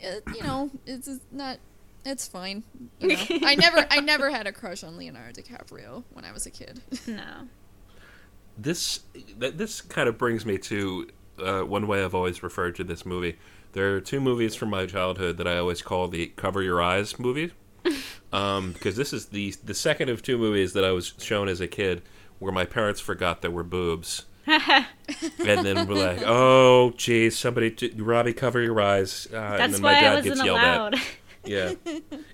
[0.00, 1.58] it, you know, it's it's not.
[2.04, 2.62] It's fine.
[3.00, 3.24] You know?
[3.42, 6.80] I never I never had a crush on Leonardo DiCaprio when I was a kid.
[7.06, 7.48] No.
[8.58, 12.84] This th- this kind of brings me to uh, one way I've always referred to
[12.84, 13.36] this movie.
[13.72, 17.18] There are two movies from my childhood that I always call the "Cover Your Eyes"
[17.18, 17.50] movies,
[18.32, 21.60] um, because this is the the second of two movies that I was shown as
[21.60, 22.00] a kid
[22.38, 24.24] where my parents forgot there were boobs.
[24.46, 29.72] And then we're like, "Oh, geez, somebody, t- Robbie, cover your eyes." Uh, and That's
[29.74, 30.64] then why my I dad wasn't gets yelled at.
[30.76, 30.94] allowed.
[31.48, 31.74] Yeah.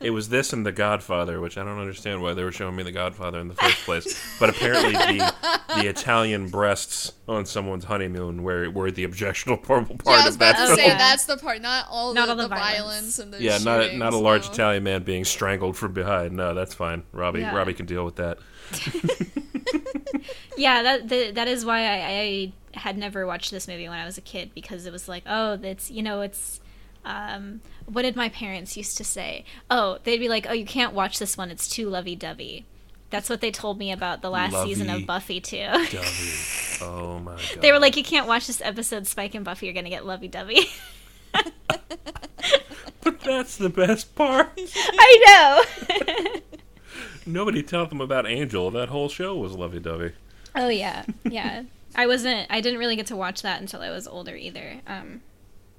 [0.01, 2.83] It was this and The Godfather, which I don't understand why they were showing me
[2.83, 4.19] The Godfather in the first place.
[4.41, 5.35] But apparently the
[5.77, 10.57] the Italian breasts on someone's honeymoon were, were the objectionable part yeah, I was about
[10.57, 12.79] that to say that's the part, not all Not the, all the the violence.
[12.79, 13.19] violence.
[13.19, 14.53] and the Yeah, not shootings, not a large no.
[14.55, 16.35] Italian man being strangled from behind.
[16.35, 17.03] No, that's fine.
[17.13, 17.55] Robbie Yeah.
[17.55, 18.39] Robbie can deal with that.
[20.57, 24.05] yeah, that the, that is why I, I had never watched this movie when I
[24.05, 26.61] was a kid because it was like, oh, it's you know, it's.
[27.05, 29.45] Um, what did my parents used to say?
[29.69, 32.65] Oh, they'd be like, "Oh, you can't watch this one; it's too lovey-dovey."
[33.11, 35.67] That's what they told me about the last season of Buffy too.
[36.85, 37.61] Oh my god.
[37.61, 39.07] they were like, "You can't watch this episode.
[39.07, 40.67] Spike and Buffy are gonna get lovey-dovey."
[43.03, 44.53] But that's the best part.
[44.57, 46.41] I know.
[47.27, 48.71] Nobody told them about Angel.
[48.71, 50.13] That whole show was lovey dovey.
[50.55, 51.65] oh yeah, yeah.
[51.95, 52.47] I wasn't.
[52.51, 54.81] I didn't really get to watch that until I was older either.
[54.87, 55.21] Um,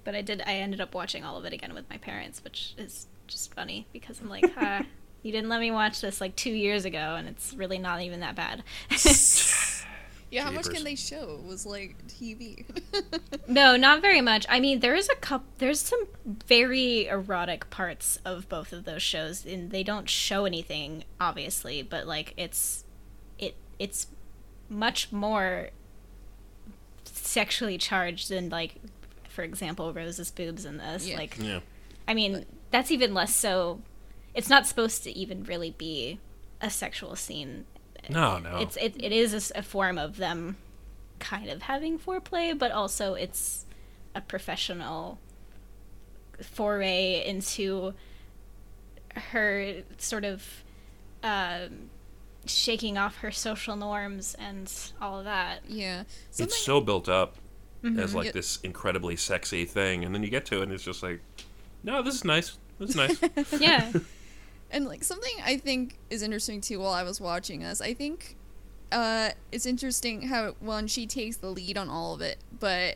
[0.04, 0.42] but I did.
[0.46, 3.88] I ended up watching all of it again with my parents, which is just funny
[3.94, 4.84] because I'm like, huh,
[5.24, 8.20] you didn't let me watch this like two years ago, and it's really not even
[8.20, 8.64] that bad.
[10.34, 11.40] Yeah, how much can they show?
[11.44, 12.66] It was like TV.
[13.48, 14.48] no, not very much.
[14.50, 15.46] I mean, there is a couple.
[15.60, 16.08] There's some
[16.48, 22.08] very erotic parts of both of those shows, and they don't show anything, obviously, but
[22.08, 22.84] like it's,
[23.38, 24.08] it it's
[24.70, 25.70] much more
[27.06, 28.76] sexually charged than like,
[29.30, 31.08] for example, Rose's boobs in this.
[31.08, 31.18] Yeah.
[31.18, 31.60] Like, Yeah.
[32.08, 33.82] I mean, that's even less so.
[34.34, 36.20] It's not supposed to even really be
[36.60, 37.66] a sexual scene.
[38.10, 38.58] No, no.
[38.58, 40.58] It's it, it is a s- a, form of them
[41.20, 43.66] kind of having foreplay, but also it's
[44.16, 45.20] a professional
[46.42, 47.94] foray into
[49.32, 50.64] her sort of
[51.24, 51.90] um,
[52.46, 55.62] shaking off her social norms and all of that.
[55.68, 56.04] yeah.
[56.32, 57.36] Something, it's so built up
[57.98, 58.32] as like Yeah.
[58.32, 61.22] this incredibly sexy thing, and then you get to it, and it's just like,
[61.84, 62.58] no, this is nice.
[62.80, 63.20] This is nice.
[63.62, 63.92] Yeah,
[64.74, 68.36] And like something I think is interesting too while I was watching this, I think
[68.92, 72.96] uh it's interesting how one she takes the lead on all of it, but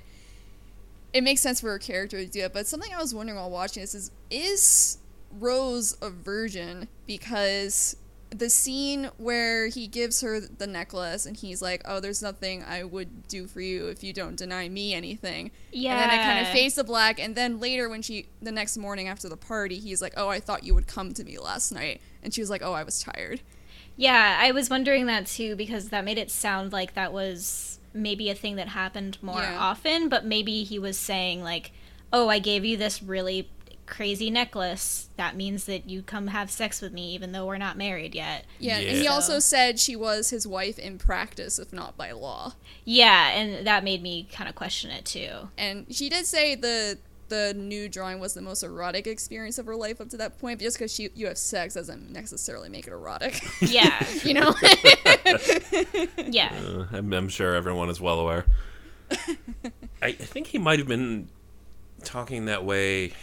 [1.13, 2.53] it makes sense for her character to do it.
[2.53, 4.97] But something I was wondering while watching this is is
[5.39, 7.95] Rose a virgin because
[8.29, 12.83] the scene where he gives her the necklace and he's like, "Oh, there's nothing I
[12.83, 15.91] would do for you if you don't deny me anything." yeah.
[15.93, 17.19] And then it kind of fades to black.
[17.19, 20.39] And then later, when she, the next morning after the party, he's like, Oh, I
[20.39, 22.01] thought you would come to me last night.
[22.23, 23.41] And she was like, Oh, I was tired.
[23.95, 28.29] Yeah, I was wondering that too because that made it sound like that was maybe
[28.29, 29.57] a thing that happened more Yeah.
[29.57, 31.71] often, but maybe he was saying like,
[32.13, 33.49] "Oh, I gave you this really
[33.87, 35.09] crazy necklace.
[35.17, 38.45] That means that you come have sex with me even though we're not married yet."
[38.59, 38.77] Yeah.
[38.77, 39.11] And he Yeah.
[39.11, 42.53] also said she was his wife in practice, if not by law.
[42.85, 45.49] Yeah, and that made me kind of question it too.
[45.57, 49.75] And she did say the the new drawing was the most erotic experience of her
[49.75, 50.59] life up to that point.
[50.59, 53.41] But just because she you have sex doesn't necessarily make it erotic.
[53.61, 54.05] Yeah.
[54.23, 54.53] you know.
[56.25, 56.53] yeah.
[56.65, 58.45] Uh, I'm, I'm sure everyone is well aware.
[59.11, 61.27] I, I think he might have been
[62.03, 63.13] talking that way,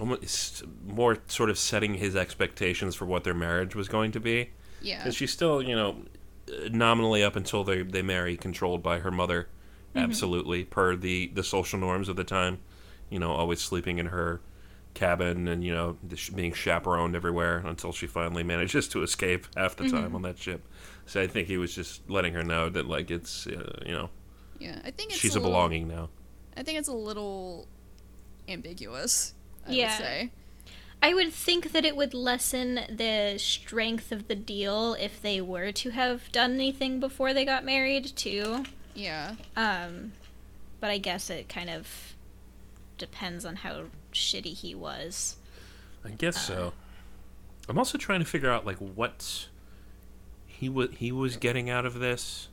[0.00, 4.50] almost more sort of setting his expectations for what their marriage was going to be.
[4.82, 4.98] yeah.
[4.98, 6.04] Because she's still, you know,
[6.70, 9.48] nominally up until they they marry, controlled by her mother,
[9.96, 12.58] absolutely per the the social norms of the time.
[13.10, 14.40] You know, always sleeping in her
[14.94, 15.96] cabin and you know
[16.34, 20.66] being chaperoned everywhere until she finally manages to escape half the time on that ship.
[21.06, 24.10] So I think he was just letting her know that like it's uh, you know
[24.58, 24.78] Yeah.
[24.84, 26.10] I think it's she's a, little- belonging now.
[26.56, 27.66] I think it's a little
[28.48, 29.34] ambiguous.
[29.66, 29.88] I Yeah.
[29.98, 30.30] would say.
[31.02, 35.70] I would think that it would lessen the strength of the deal if they were
[35.72, 38.64] to have done anything before they got married too.
[38.94, 39.34] Yeah.
[39.54, 40.12] Um,
[40.80, 42.14] but I guess it kind of
[42.96, 45.36] depends on how shitty he was.
[46.04, 46.72] I guess so.
[47.68, 49.48] I'm also trying to figure out like what
[50.46, 52.48] he was he was getting out of this.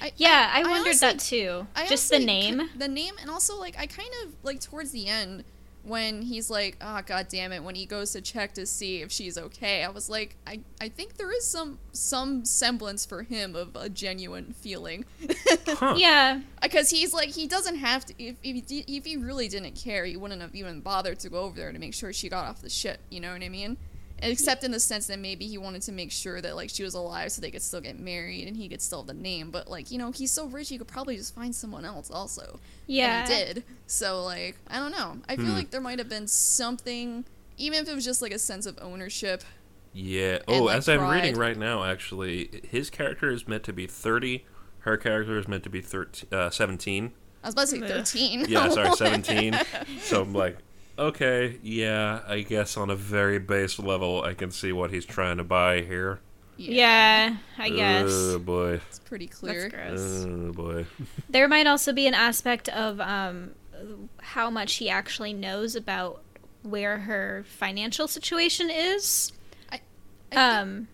[0.00, 1.66] I, Yeah, I, I wondered honestly- that too.
[1.74, 2.60] I Just the name.
[2.60, 5.44] ki- the name, and also like I kind of like towards the end
[5.84, 9.10] when he's like, "Ah, god damn it!" When he goes to check to see if
[9.10, 13.54] she's okay, I was like, I I think there is some some semblance for him
[13.56, 15.04] of a genuine feeling,
[15.66, 15.94] Huh.
[15.96, 18.14] Yeah, because he's like he doesn't have to.
[18.18, 21.40] If if he, if he really didn't care, he wouldn't have even bothered to go
[21.40, 23.00] over there to make sure she got off the ship.
[23.10, 23.76] You know what I mean?
[24.22, 26.94] Except in the sense that maybe he wanted to make sure that like she was
[26.94, 29.50] alive so they could still get married and he could still have the name.
[29.50, 32.60] But like you know he's so rich he could probably just find someone else also.
[32.86, 33.20] yeah.
[33.20, 33.64] And he did.
[33.86, 35.18] So like I don't know.
[35.28, 35.52] I feel Hmm.
[35.54, 37.24] like there might have been something,
[37.58, 39.42] even if it was just like a sense of ownership.
[39.92, 40.34] Yeah.
[40.34, 43.86] And, Oh, like, as I'm reading right now, actually, his character is meant to be
[43.88, 44.44] 30.
[44.80, 47.12] Her character is meant to be 13, uh, 17.
[47.42, 48.44] I was about to say thirteen.
[48.48, 49.58] Yeah, sorry, 17.
[50.00, 50.58] so I'm like,
[51.00, 55.38] okay, yeah, I guess on a very base level, I can see what he's trying
[55.38, 56.20] to buy here.
[56.56, 58.10] Yeah, I guess.
[58.12, 58.80] Oh, boy.
[58.88, 59.70] it's pretty clear.
[59.70, 60.24] That's gross.
[60.28, 60.86] Oh, boy.
[61.30, 63.52] There might also be an aspect of um,
[64.20, 66.22] how much he actually knows about
[66.62, 69.32] where her financial situation is.
[69.72, 69.78] I- I
[70.28, 70.88] think- um,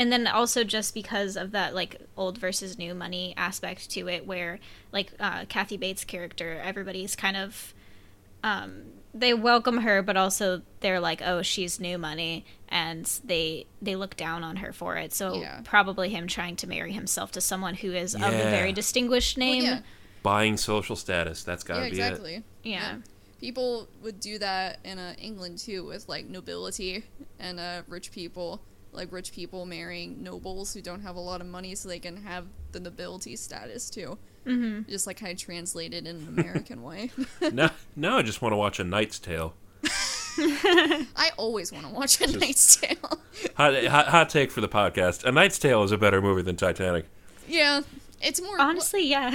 [0.00, 4.26] and then also just because of that like old versus new money aspect to it,
[4.26, 4.58] where
[4.92, 7.72] like uh, Kathy Bates' character, everybody's kind of
[8.44, 8.82] um,
[9.14, 14.16] they welcome her, but also they're like, oh, she's new money, and they they look
[14.16, 15.12] down on her for it.
[15.12, 15.60] So Yeah.
[15.64, 19.46] probably him trying to marry himself to someone who is of a very distinguished Well,
[19.46, 19.62] name.
[19.64, 19.80] yeah,
[20.22, 21.42] Buying social status.
[21.44, 22.42] That's got to yeah, be exactly.
[22.62, 22.96] yeah.
[23.40, 27.04] People would do that in uh, England too, with like nobility
[27.38, 28.60] and uh, rich people,
[28.92, 32.16] like rich people marrying nobles who don't have a lot of money, so they can
[32.24, 34.18] have the nobility status too.
[34.46, 34.90] Mm-hmm.
[34.90, 37.10] Just like kind of translated in an American way.
[37.52, 39.54] now, now I just want to watch A Knight's Tale.
[40.40, 42.96] I always want to watch A Knight's Tale.
[43.56, 46.56] Hot, hot, hot take for the podcast: A Knight's Tale is a better movie than
[46.56, 47.06] Titanic.
[47.48, 47.82] yeah,
[48.20, 49.30] it's more Honestly, yeah.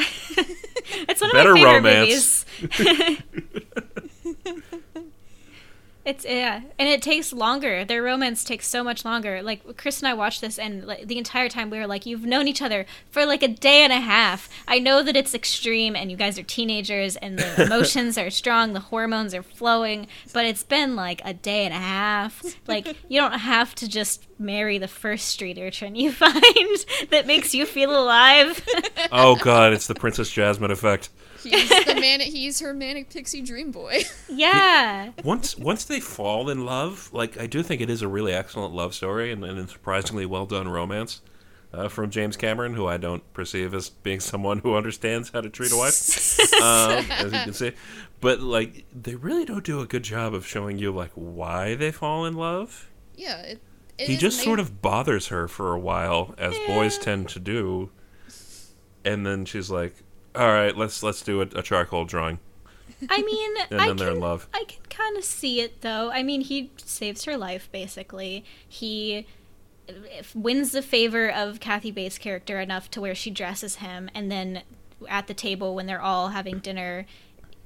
[1.07, 2.45] it's one of Better my favorite romance.
[2.61, 3.21] movies.
[6.05, 7.85] It's yeah, and it takes longer.
[7.85, 9.41] Their romance takes so much longer.
[9.41, 12.25] Like Chris and I watched this, and like, the entire time we were like, "You've
[12.25, 15.95] known each other for like a day and a half." I know that it's extreme,
[15.95, 20.45] and you guys are teenagers, and the emotions are strong, the hormones are flowing, but
[20.45, 22.43] it's been like a day and a half.
[22.67, 26.33] Like you don't have to just marry the first street urchin you find
[27.11, 28.61] that makes you feel alive.
[29.11, 31.09] Oh God, it's the Princess Jasmine effect.
[31.43, 32.19] He's the man.
[32.19, 34.03] He's her manic pixie dream boy.
[34.29, 35.11] yeah.
[35.23, 38.73] Once once they fall in love, like I do think it is a really excellent
[38.73, 41.21] love story and, and a surprisingly well done romance
[41.73, 45.49] uh, from James Cameron, who I don't perceive as being someone who understands how to
[45.49, 47.71] treat a wife, um, as you can see.
[48.21, 51.91] But like they really don't do a good job of showing you like why they
[51.91, 52.89] fall in love.
[53.15, 53.59] yeah, it,
[53.97, 57.39] it he just made- sort of bothers her for a while, as boys tend to
[57.39, 57.89] do,
[59.03, 60.02] and then she's like,
[60.35, 62.39] "All right, let's let's do a, a charcoal drawing,"
[63.09, 64.47] I mean, and I then they're in love.
[64.53, 66.11] I can kind of see it though.
[66.11, 68.45] I mean, he saves her life basically.
[68.67, 69.25] He
[70.33, 74.63] wins the favor of Kathy Bates' character enough to where she dresses him, and then
[75.09, 77.05] at the table when they're all having dinner,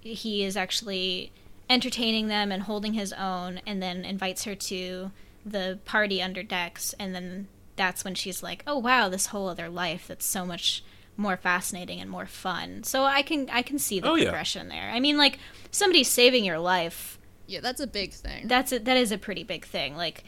[0.01, 1.32] he is actually
[1.69, 5.12] entertaining them and holding his own, and then invites her to
[5.45, 9.69] the party under decks, and then that's when she's like, "Oh wow, this whole other
[9.69, 10.84] life that's so much."
[11.17, 12.84] More fascinating and more fun.
[12.84, 14.25] So I can I can see the Oh, yeah.
[14.25, 14.89] progression there.
[14.91, 15.39] I mean like
[15.71, 18.47] somebody saving your life Yeah, that's a big thing.
[18.47, 19.95] that's a, that is a pretty big thing.
[19.97, 20.23] Like,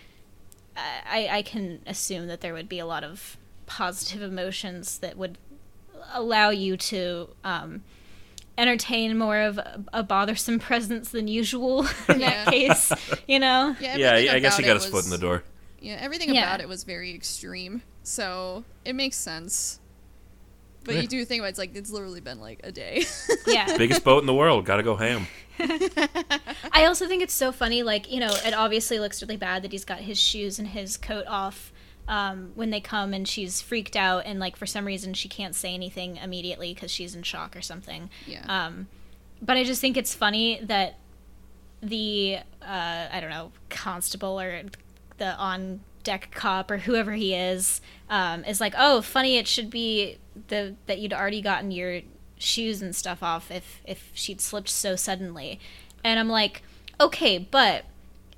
[0.76, 5.38] I I can assume that there would be a lot of positive emotions that would
[6.14, 7.84] allow you to um,
[8.58, 12.46] entertain more of a, a bothersome presence than usual in Yeah.
[12.46, 12.92] that case.
[13.28, 13.76] You know.
[13.82, 15.44] yeah, Yeah, I guess about he got it his foot in the door.
[15.82, 16.44] Yeah, everything Yeah.
[16.44, 19.79] about it was very extreme, so it makes sense.
[20.84, 21.02] But Yeah.
[21.02, 23.04] you do think about it, it's like it's literally been like a day.
[23.48, 23.78] Yeah.
[23.78, 25.28] Biggest boat in the world, gotta go ham.
[25.60, 27.84] I also think it's so funny.
[27.84, 30.98] Like you know, it obviously looks really bad that he's got his shoes and his
[30.98, 31.72] coat off.
[32.08, 35.54] Um, when they come and she's freaked out and like for some reason she can't
[35.54, 38.10] say anything immediately because she's in shock or something.
[38.26, 38.44] yeah.
[38.48, 38.88] Um,
[39.44, 40.96] but I just think it's funny that
[41.82, 44.64] the uh, I don't know constable or
[45.20, 49.38] the on deck cop or whoever he is um, is like, oh, funny.
[49.38, 50.18] It should be
[50.48, 52.02] the that you'd already gotten your
[52.40, 55.60] shoes and stuff off if if she'd slipped so suddenly,
[56.04, 56.64] and I'm like,
[57.00, 57.86] okay, but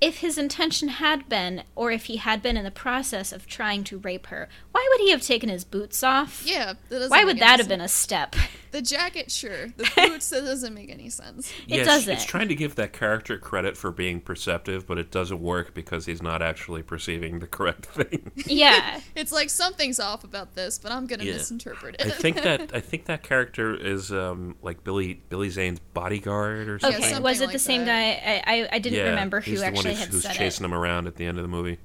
[0.02, 3.84] if his intention had been, or if he had been in the process of trying
[3.86, 6.44] to rape her, why would he have taken his boots off?
[6.46, 6.74] yeah.
[6.90, 7.68] That Why would any that have sense.
[7.68, 8.36] been a step?
[8.72, 9.68] The jacket, sure.
[9.68, 11.52] The boots, that doesn't make any sense.
[11.52, 12.14] It yeah, it's- doesn't.
[12.14, 16.06] It's, trying to give that character credit for being perceptive, but it doesn't work because
[16.08, 18.32] he's not actually perceiving the correct thing.
[18.46, 19.00] yeah.
[19.16, 21.34] It's like something's off about this, but I'm gonna Yeah.
[21.34, 22.06] misinterpret it.
[22.08, 26.80] I think that I think that character is um, like Billy Billy Zane's bodyguard or
[26.80, 27.00] something.
[27.02, 28.24] Okay, something was it like the same that.
[28.24, 28.52] guy?
[28.52, 30.36] I, I, I didn't yeah, remember who he's the one actually who's, had who's said
[30.36, 30.68] chasing it.
[30.68, 31.78] him around at the end of the movie.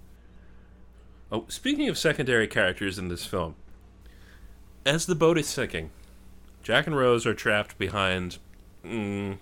[1.31, 3.57] Oh, speaking of secondary characters in this film,
[4.85, 5.91] as the boat is sinking,
[6.63, 8.39] Jack and Rose are trapped behind
[8.85, 9.39] mm,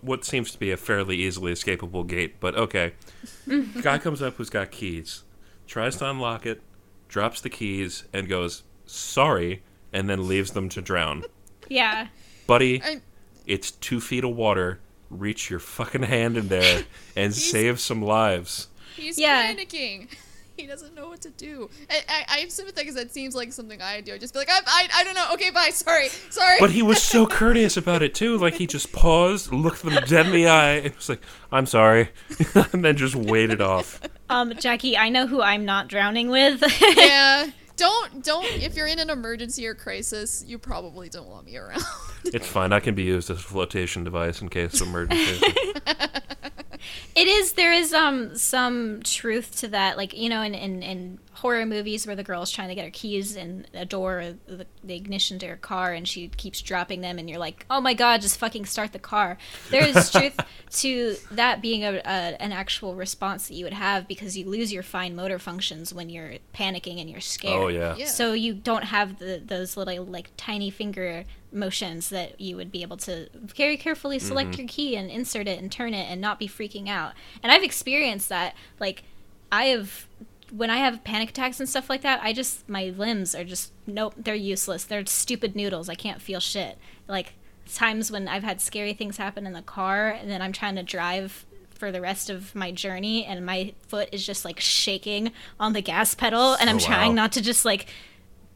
[0.00, 2.40] what seems to be a fairly easily escapable gate.
[2.40, 2.92] But okay,
[3.82, 5.22] guy comes up who's got keys,
[5.66, 6.60] tries to unlock it,
[7.08, 11.22] drops the keys, and goes sorry, and then leaves them to drown.
[11.68, 12.08] Yeah.
[12.46, 13.00] Buddy, I-
[13.46, 14.80] it's two feet of water.
[15.10, 16.84] Reach your fucking hand in there
[17.16, 18.68] and save some lives.
[18.96, 19.52] He's Yeah.
[19.54, 20.08] panicking.
[20.58, 21.70] He doesn't know what to do.
[21.88, 24.14] I, I, I am sympathetic because that seems like something I do.
[24.14, 25.28] I just be like, I, I, I don't know.
[25.34, 25.68] Okay, bye.
[25.70, 26.56] Sorry, sorry.
[26.58, 28.36] But he was so courteous about it too.
[28.36, 32.08] Like he just paused, looked them dead in the eye, and was like, "I'm sorry,"
[32.72, 34.00] and then just waited off.
[34.28, 36.60] Um, Jackie, I know who I'm not drowning with.
[36.96, 37.50] yeah.
[37.78, 41.82] Don't don't if you're in an emergency or crisis, you probably don't want me around.
[42.24, 42.72] It's fine.
[42.72, 45.40] I can be used as a flotation device in case of emergency.
[47.14, 51.18] it is there is um some truth to that like you know in, in, in
[51.32, 54.66] horror movies where the girl's trying to get her keys in a door or the,
[54.82, 57.94] the ignition to her car and she keeps dropping them and you're like oh my
[57.94, 59.38] god just fucking start the car
[59.70, 60.36] there is truth
[60.70, 64.72] to that being a, a an actual response that you would have because you lose
[64.72, 67.94] your fine motor functions when you're panicking and you're scared oh yeah.
[67.96, 68.06] Yeah.
[68.06, 72.82] so you don't have the those little like tiny finger motions that you would be
[72.82, 76.38] able to very carefully select your key and insert it and turn it and not
[76.38, 76.97] be freaking out
[77.42, 79.02] and i've experienced that like
[79.50, 80.06] i have
[80.50, 83.72] when I have panic attacks and stuff like that, I just my limbs are just
[83.86, 84.84] nope, they're useless.
[84.84, 85.88] They're stupid noodles.
[85.88, 86.78] I can't feel shit.
[87.06, 87.34] Like
[87.70, 90.82] times when I've had scary things happen in the car and then I'm trying to
[90.82, 95.74] drive for the rest of my journey and my foot is just like shaking on
[95.74, 97.86] the gas pedal and I'm Oh, trying not to just like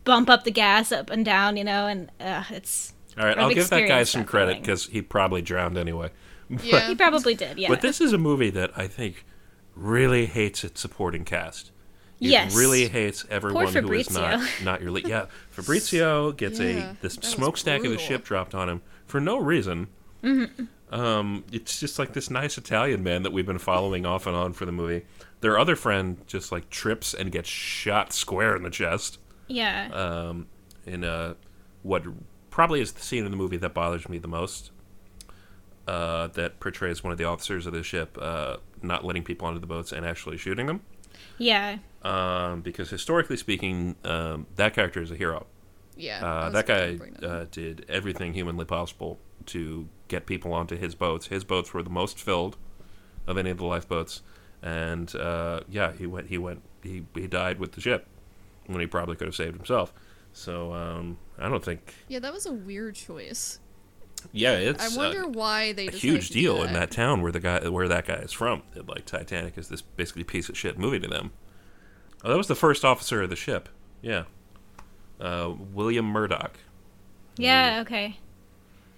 [0.04, 3.44] bump up the gas up and down, you know, and uh, it's All right, I've
[3.44, 6.10] I'll give that guy some that credit because he probably drowned anyway.
[6.62, 6.88] Yeah.
[6.88, 7.68] he probably did, yeah.
[7.68, 9.24] But this is a movie that I think
[9.74, 11.68] really hates its supporting cast.
[12.20, 12.54] It Yes.
[12.54, 15.08] really hates everyone who is not not your lead.
[15.08, 18.82] Yeah, Fabrizio gets Yeah, a this that was smokestack of the ship dropped on him
[19.06, 19.88] for no reason.
[20.22, 20.64] Mm-hmm.
[20.94, 24.52] Um, it's just like this nice Italian man that we've been following off and on
[24.52, 25.06] for the movie.
[25.40, 29.18] Their other friend just like trips and gets shot square in the chest.
[29.48, 29.88] yeah.
[29.92, 30.46] Um,
[30.84, 31.34] in uh,
[31.82, 32.04] what
[32.50, 34.70] probably is the scene in the movie that bothers me the most.
[35.86, 39.58] Uh, that portrays one of the officers of the ship uh, not letting people onto
[39.58, 40.80] the boats and actually shooting them.
[41.38, 41.78] yeah.
[42.04, 45.46] Um, because historically speaking, um, that character is a hero.
[45.96, 46.24] Yeah.
[46.24, 51.26] Uh, that guy that uh, did everything humanly possible to get people onto his boats.
[51.26, 52.56] His boats were the most filled
[53.26, 54.22] of any of the lifeboats,
[54.62, 56.28] and uh, yeah, he went.
[56.28, 56.62] He went.
[56.82, 58.06] He he died with the ship
[58.66, 59.92] when he probably could have saved himself.
[60.32, 61.94] So um, I don't think.
[62.08, 63.58] yeah, that was a weird choice.
[64.32, 67.22] Yeah, it's I uh, wonder why they a huge to do deal in that town
[67.22, 68.62] where the guy where that guy is from.
[68.74, 71.32] That, Like Titanic is this basically piece of shit movie to them.
[72.24, 73.68] Oh, that was the first officer of the ship.
[74.00, 74.24] Yeah,
[75.20, 76.58] uh, William Murdoch.
[77.36, 78.18] Yeah, okay.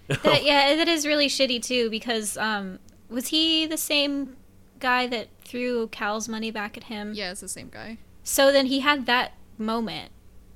[0.07, 2.77] That, yeah, that is really shitty too because um
[3.09, 4.37] was he the same
[4.79, 7.13] guy that threw Cal's money back at him?
[7.15, 7.97] Yeah, it's the same guy.
[8.23, 10.11] So then he had that moment.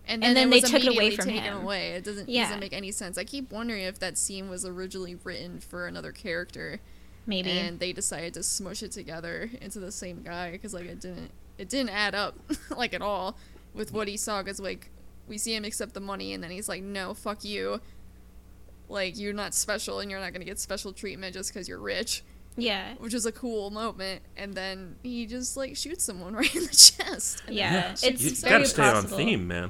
[0.10, 1.58] And And then, then it they was took it away from taken him.
[1.62, 1.90] away.
[1.92, 2.44] It doesn't Yeah.
[2.46, 3.18] doesn't make any sense.
[3.18, 6.80] I keep wondering if that scene was originally written for another character,
[7.28, 7.52] Maybe.
[7.52, 11.30] and they decided to smush it together into the same guy because like it didn't
[11.60, 12.36] it didn't add up
[12.76, 13.38] like at all
[13.74, 14.42] with what he saw.
[14.42, 14.90] Because like
[15.28, 17.80] we see him accept the money, and then he's like, "No, fuck you."
[18.88, 22.24] Like you're not special, and you're not gonna get special treatment just because you're rich,
[22.58, 22.96] yeah.
[22.98, 24.24] which is a cool moment.
[24.36, 27.44] And then he just like shoots someone right in the chest.
[27.46, 28.40] and then Yeah, it's you himself.
[28.50, 29.70] very gotta stay on theme, man.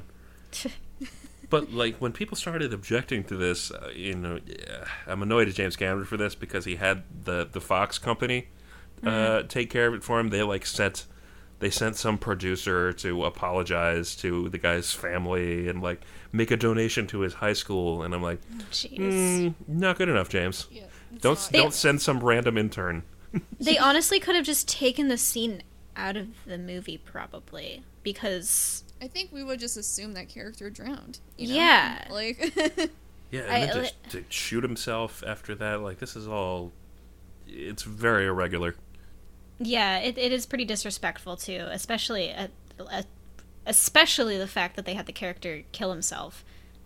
[1.48, 4.38] But like when people started objecting to this, uh, you know,
[5.06, 8.48] I'm annoyed at James Cameron for this because he had the the Fox company
[9.02, 9.46] uh, Mm-hmm.
[9.48, 10.28] take care of it for him.
[10.30, 11.06] They like sent
[11.58, 16.00] they sent some producer to apologize to the guy's family and like
[16.32, 18.02] make a donation to his high school.
[18.02, 18.40] And I'm like,
[18.70, 20.66] mm, not good enough, James.
[20.70, 20.84] Yeah,
[21.20, 23.02] Don't not- don't send some random intern.
[23.58, 25.62] They honestly could have just taken the scene
[25.96, 31.20] out of the movie probably because I think we would just assume that character drowned.
[31.38, 31.54] You know?
[31.54, 32.04] Yeah.
[32.10, 32.52] Like,
[33.30, 36.72] Yeah, and I- then just to shoot himself after that, like this is all.
[37.46, 38.74] It's very irregular.
[39.58, 42.50] yeah, it, it is pretty disrespectful too, especially at,
[42.90, 43.06] at,
[43.66, 46.44] especially the fact that they had the character kill himself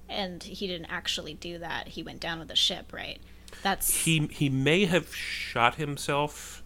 [0.08, 1.88] and he didn't actually do that.
[1.88, 3.20] He went down with the ship, right?
[3.62, 6.62] That's He he may have shot himself.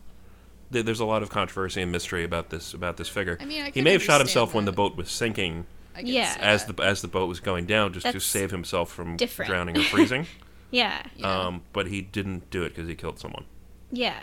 [0.71, 3.37] There- There's a lot of controversy and mystery about this about this figure.
[3.41, 5.66] I mean, I he may have shot understand himself when the boat was sinking,
[6.03, 6.37] Yeah.
[6.41, 6.77] as that.
[6.77, 9.49] the as the boat was going down, just to save himself from different.
[9.51, 10.27] drowning or freezing.
[10.71, 11.03] yeah.
[11.16, 11.47] Yeah.
[11.47, 13.45] Um, but he didn't do it because he killed someone.
[13.91, 14.19] Yeah.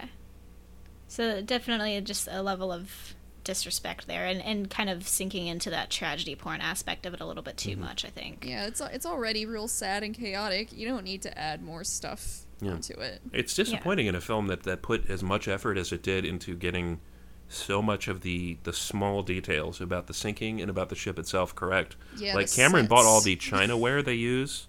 [1.08, 5.92] So definitely just a level of disrespect there and, and kind of sinking into that
[5.92, 7.82] tragedy porn aspect of it a little bit too Mm-hmm.
[7.82, 8.44] much, I think.
[8.46, 10.74] yeah, it's it's already real sad and chaotic.
[10.74, 12.74] You don't need to add more stuff Yeah.
[12.74, 13.22] onto it.
[13.32, 16.56] It's disappointing in a film that, that put as much effort as it did into
[16.56, 17.00] getting
[17.48, 21.54] so much of the, the small details about the sinking and about the ship itself
[21.54, 21.96] correct.
[22.18, 23.26] Yeah, like the Cameron bought all sets.
[23.26, 24.68] the chinaware they use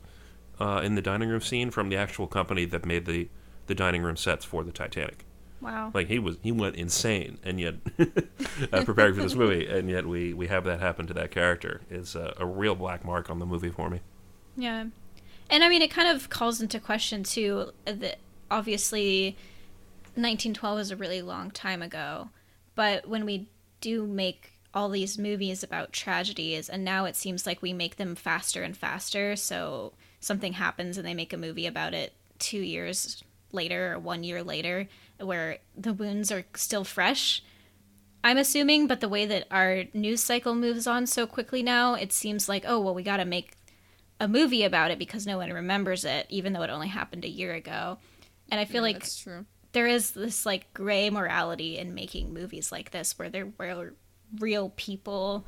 [0.60, 3.28] uh, in the dining room scene from the actual company that made the,
[3.66, 5.24] the dining room sets for the Titanic.
[5.60, 5.90] Wow.
[5.94, 7.76] Like he was he went insane, and yet
[8.72, 11.80] uh, preparing for this movie, and yet we, we have that happen to that character
[11.90, 14.00] is a, a real black mark on the movie for me.
[14.56, 14.86] Yeah.
[15.48, 18.18] And I mean, it kind of calls into question, too, that
[18.50, 19.36] obviously
[20.14, 22.30] 1912 was a really long time ago.
[22.74, 23.48] But when we
[23.80, 28.14] do make all these movies about tragedies, and now it seems like we make them
[28.14, 29.34] faster and faster.
[29.36, 33.22] So something happens and they make a movie about it two years
[33.52, 34.88] later or one year later,
[35.18, 37.42] where the wounds are still fresh.
[38.22, 42.12] I'm assuming, but the way that our news cycle moves on so quickly now, it
[42.12, 43.52] seems like, oh, well, we got to make
[44.20, 47.28] a movie about it because no one remembers it, even though it only happened a
[47.28, 47.98] year ago.
[48.50, 49.44] And I feel Yeah, like that's true.
[49.72, 53.94] there is this like gray morality in making movies like this where there were
[54.38, 55.44] real people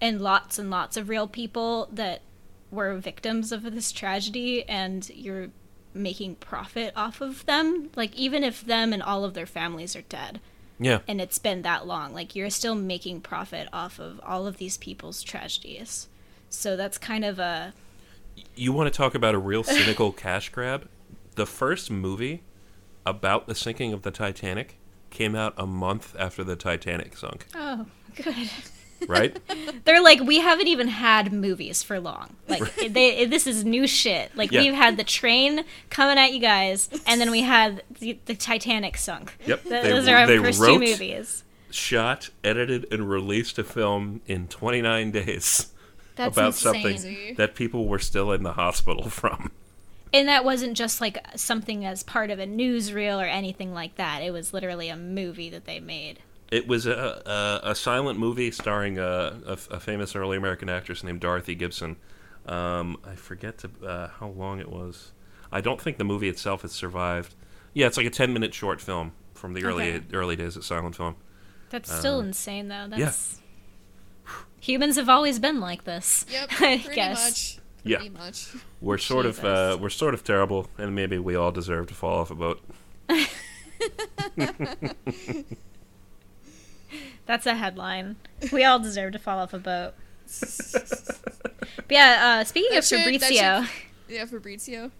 [0.00, 2.22] and lots and lots of real people that
[2.70, 5.48] were victims of this tragedy and you're
[5.94, 10.02] making profit off of them like even if them and all of their families are
[10.02, 10.38] dead
[10.78, 11.00] Yeah.
[11.08, 12.12] and it's been that long.
[12.14, 16.08] Like you're still making profit off of all of these people's tragedies.
[16.50, 17.72] So that's kind of a
[18.54, 20.88] You want to talk about a real cynical cash grab?
[21.34, 22.42] The first movie
[23.06, 24.78] about the sinking of the Titanic
[25.10, 27.86] came out a month after the Titanic sunk, oh
[28.16, 28.50] good.
[29.06, 29.38] right?
[29.84, 32.36] They're like we haven't even had movies for long.
[32.48, 34.36] Like they, this is new shit.
[34.36, 34.60] Like Yeah.
[34.62, 38.98] we've had the train coming at you guys, and then we had the, the Titanic
[38.98, 39.34] sunk.
[39.46, 39.62] Yep.
[39.62, 41.44] Th- They- those are our they first wrote- two movies.
[41.70, 45.72] Shot, edited, and released a film in 29 days
[46.18, 46.98] That's about insane.
[46.98, 49.50] something that people were still in the hospital from.
[50.12, 54.22] And that wasn't just like something as part of a newsreel or anything like that.
[54.22, 56.20] It was literally a movie that they made.
[56.50, 57.22] It was a,
[57.62, 61.96] a, a silent movie starring a, a, a famous early American actress named Dorothy Gibson.
[62.46, 65.12] Um, I forget to, uh, how long it was.
[65.52, 67.34] I don't think the movie itself has survived.
[67.74, 70.04] Yeah, it's like a 10 minute short film from the early Okay.
[70.14, 71.16] early days of silent film.
[71.68, 72.88] That's still insane, though.
[72.90, 73.12] Uh, yeah.
[74.58, 76.24] That's humans have always been like this.
[76.30, 77.24] Yep, I pretty guess.
[77.24, 77.58] much.
[77.84, 78.08] Yeah.
[78.10, 78.52] Much.
[78.80, 82.18] We're sort of uh, we're sort of terrible, and maybe we all deserve to fall
[82.18, 82.60] off a boat.
[87.26, 88.16] That's a headline.
[88.52, 89.94] We all deserve to fall off a boat.
[90.72, 93.64] but yeah, uh, speaking That of should- that Fabrizio,
[94.08, 94.90] Yeah, Fabrizio.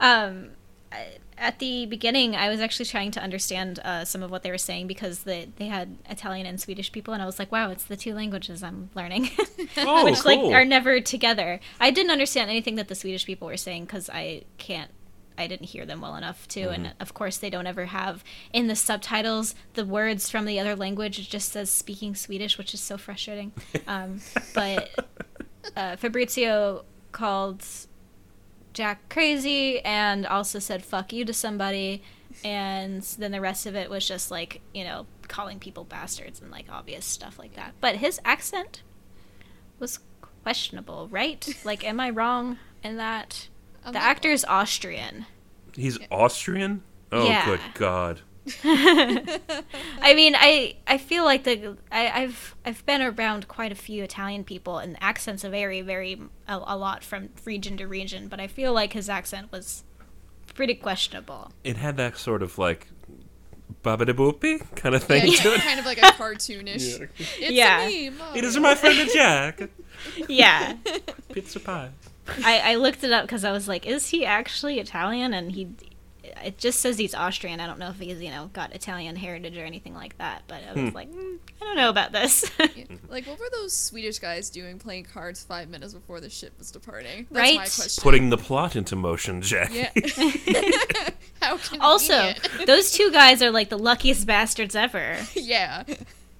[0.00, 0.50] um,
[0.90, 4.50] I- at the beginning, I was actually trying to understand uh, some of what they
[4.50, 7.70] were saying because they they had Italian and Swedish people, and I was like, wow,
[7.70, 9.30] it's the two languages I'm learning,
[9.78, 11.60] Oh, which like are never together.
[11.80, 14.90] I didn't understand anything that the Swedish people were saying because I can't.
[15.40, 18.66] I didn't hear them well enough to, and of course they don't ever have in
[18.66, 21.20] the subtitles the words from the other language.
[21.20, 23.52] It just says speaking Swedish, which is so frustrating.
[23.86, 24.20] Um,
[24.52, 24.90] but
[25.76, 27.64] uh, Fabrizio called
[28.78, 32.00] Jack crazy and also said fuck you to somebody
[32.44, 36.52] and then the rest of it was just like you know calling people bastards and
[36.52, 38.82] like obvious stuff like that but his accent
[39.80, 39.98] was
[40.44, 43.48] questionable right like am i wrong in that
[43.84, 45.26] I'm the actor is austrian
[45.74, 46.82] He's Austrian?
[47.10, 47.44] Oh, Yeah.
[47.46, 48.20] good God.
[48.64, 54.02] I mean, I I feel like the I, I've I've been around quite a few
[54.04, 58.28] Italian people, and the accents vary very a, a lot from region to region.
[58.28, 59.84] But I feel like his accent was
[60.54, 61.52] pretty questionable.
[61.64, 62.88] It had that sort of like
[63.82, 65.60] Baba boopy kind of thing it's to it.
[65.60, 67.08] kind of like a cartoonish.
[67.18, 67.86] It's Yeah.
[67.86, 69.62] me, It is my friend Jack.
[70.28, 70.74] Yeah,
[71.32, 71.90] Pizza pie.
[72.44, 75.34] I, I looked it up because I was like, is he actually Italian?
[75.34, 75.70] And he,
[76.44, 77.60] it just says he's Austrian.
[77.60, 80.42] I don't know if he's you know got Italian heritage or anything like that.
[80.46, 82.50] But I was like, mm, I don't know about this.
[82.58, 82.66] Yeah.
[83.10, 86.70] Like, what were those Swedish guys doing playing cards five minutes before the ship was
[86.70, 87.26] departing?
[87.30, 87.54] That's my Right?
[87.56, 88.02] question.
[88.02, 89.70] Putting the plot into motion, Jack.
[89.72, 89.90] Yeah.
[91.40, 91.82] How convenient.
[91.82, 92.34] also,
[92.66, 95.16] those two guys are like the luckiest bastards ever.
[95.34, 95.84] yeah.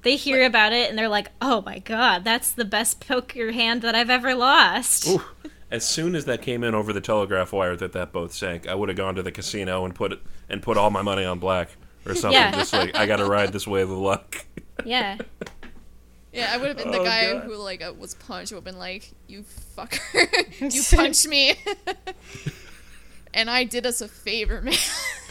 [0.02, 3.82] They hear about it and they're like, "Oh my god, that's the best poker hand
[3.82, 5.22] that I've ever lost." Ooh.
[5.70, 8.74] As soon as that came in over the telegraph wire that that boat sank, I
[8.74, 11.68] would have gone to the casino and put and put all my money on black
[12.06, 12.32] or something.
[12.40, 12.52] Yeah.
[12.52, 14.44] Just like I got to ride this wave of luck.
[14.84, 15.18] Yeah.
[16.30, 17.44] Yeah, I would have been the Oh, guy God.
[17.44, 18.52] who like uh, was punched.
[18.52, 19.44] Would have been like, "You
[19.76, 19.98] fucker,
[20.74, 21.54] you punched me,"
[23.34, 24.74] and I did us a favor, man.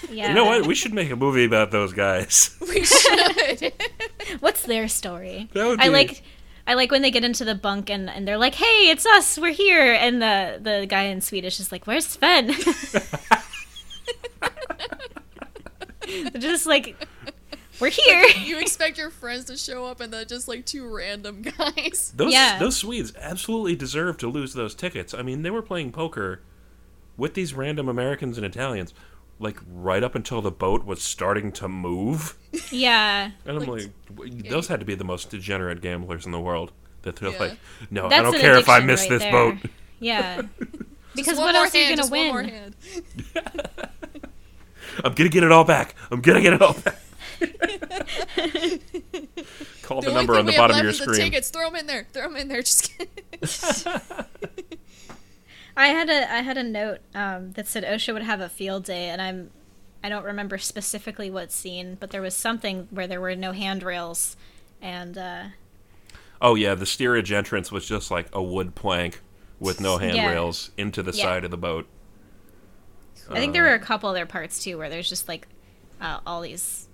[0.10, 0.30] Yeah.
[0.30, 0.66] You know what?
[0.66, 2.56] We should make a movie about those guys.
[2.62, 3.74] we should.
[4.40, 5.50] What's their story?
[5.54, 6.24] That would I be- like
[6.68, 9.38] I like when they get into the bunk and, and they're like, "Hey, it's us.
[9.40, 12.48] We're here." And the the guy in Swedish is like, "Where's Sven?"
[16.08, 16.96] They're just like,
[17.80, 21.42] "We're here." you expect your friends to show up, and they're just like two random
[21.58, 22.14] guys.
[22.16, 22.58] Those Yeah.
[22.60, 25.14] those Swedes absolutely deserve to lose those tickets.
[25.14, 26.42] I mean, they were playing poker
[27.18, 28.94] with these random Americans and Italians,
[29.40, 32.36] like right up until the boat was starting to move.
[32.72, 33.32] yeah.
[33.46, 36.72] And I'm Like, like, those had to be the most degenerate gamblers in the world.
[37.04, 37.40] That they're Yeah.
[37.40, 37.58] like,
[37.92, 39.32] no, That's I don't care if I miss right this there.
[39.32, 39.58] boat.
[40.00, 40.42] Yeah.
[41.16, 42.76] Because Just one what more else are you gonna just one more win?
[45.04, 45.96] I'm gonna get it all back.
[46.12, 47.00] I'm gonna get it all back.
[49.82, 51.20] Call the, only number on the bottom of your is the screen.
[51.22, 51.50] tickets.
[51.50, 52.06] Throw them in there.
[52.14, 52.62] Throw them in there.
[52.62, 53.10] Just kidding.
[55.78, 58.84] I had a I had a note um, that said OSHA would have a field
[58.86, 59.52] day, and I'm
[60.04, 64.36] I don't remember specifically what scene, but there was something where there were no handrails,
[64.82, 65.44] and uh,
[66.42, 69.22] Oh yeah, the steerage entrance was just like a wood plank
[69.60, 70.32] with no Yeah.
[70.32, 71.24] handrails into the Yeah.
[71.24, 71.88] side of the boat.
[73.30, 75.48] I think there were a couple other parts too where there's just like
[76.00, 76.88] uh, all these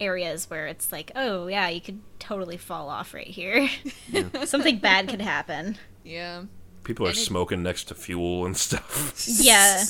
[0.00, 3.68] areas where it's like, oh yeah, you could totally fall off right here.
[4.44, 5.78] Something bad could happen.
[6.04, 6.44] Yeah.
[6.84, 9.14] People are it- smoking next to fuel and stuff.
[9.40, 9.84] Yeah.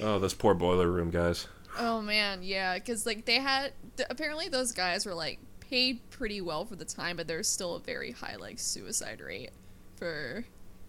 [0.02, 1.48] oh, this poor boiler room, guys.
[1.78, 6.40] Oh man, yeah, because like they had th- apparently those guys were like paid pretty
[6.40, 9.50] well for the time, but there's still a very high like suicide rate
[9.96, 10.44] for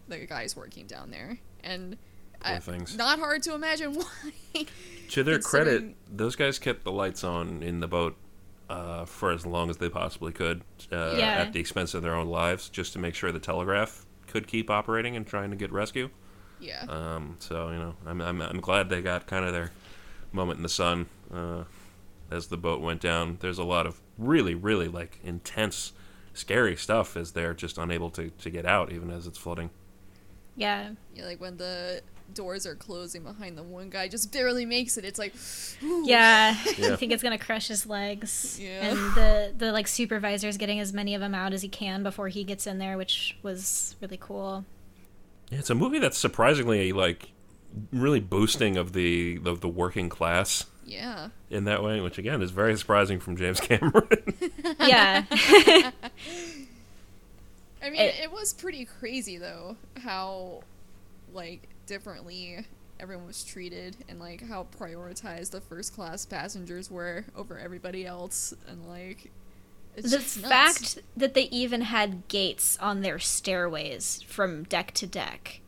[0.08, 1.98] the guys working down there, and
[2.40, 2.96] Poor I- things.
[2.98, 3.94] not hard to imagine
[4.54, 4.66] why.
[5.12, 8.16] To their credit, those guys kept the lights on in the boat
[8.70, 10.62] uh, for as long as they possibly could,
[10.92, 11.26] uh, Yeah.
[11.42, 14.70] at the expense of their own lives, just to make sure the telegraph could keep
[14.70, 16.10] operating and trying to get rescue.
[16.60, 19.72] yeah, Um, so you know, I'm, I'm I'm glad they got kind of their
[20.32, 21.64] moment in the sun uh,
[22.32, 23.38] as the boat went down.
[23.42, 25.94] There's a lot of really, really like intense,
[26.34, 29.70] scary stuff as they're just unable to, to get out, even as it's flooding.
[30.56, 30.92] Yeah.
[31.14, 32.02] yeah, like when the
[32.34, 35.06] doors are closing behind the one guy, just barely makes it.
[35.06, 35.34] It's like,
[35.84, 36.04] ooh.
[36.06, 36.56] Yeah.
[36.78, 36.94] Yeah.
[36.94, 38.60] I think it's gonna crush his legs.
[38.62, 38.86] Yeah.
[38.90, 42.28] And the the like supervisor's getting as many of them out as he can before
[42.30, 44.66] he gets in there, which was really cool.
[45.50, 47.32] Yeah, it's a movie that's surprisingly like
[47.92, 51.30] really boosting of the of the working class yeah.
[51.50, 54.34] in that way, which again is very surprising from James Cameron.
[54.80, 55.26] Yeah.
[57.82, 60.64] I mean, It- it, was pretty crazy though how
[61.34, 62.66] like differently
[63.00, 68.54] everyone was treated and like how prioritized the first class passengers were over everybody else
[68.70, 69.32] and like
[69.96, 75.08] it's the just fact that they even had gates on their stairways from deck to
[75.08, 75.60] deck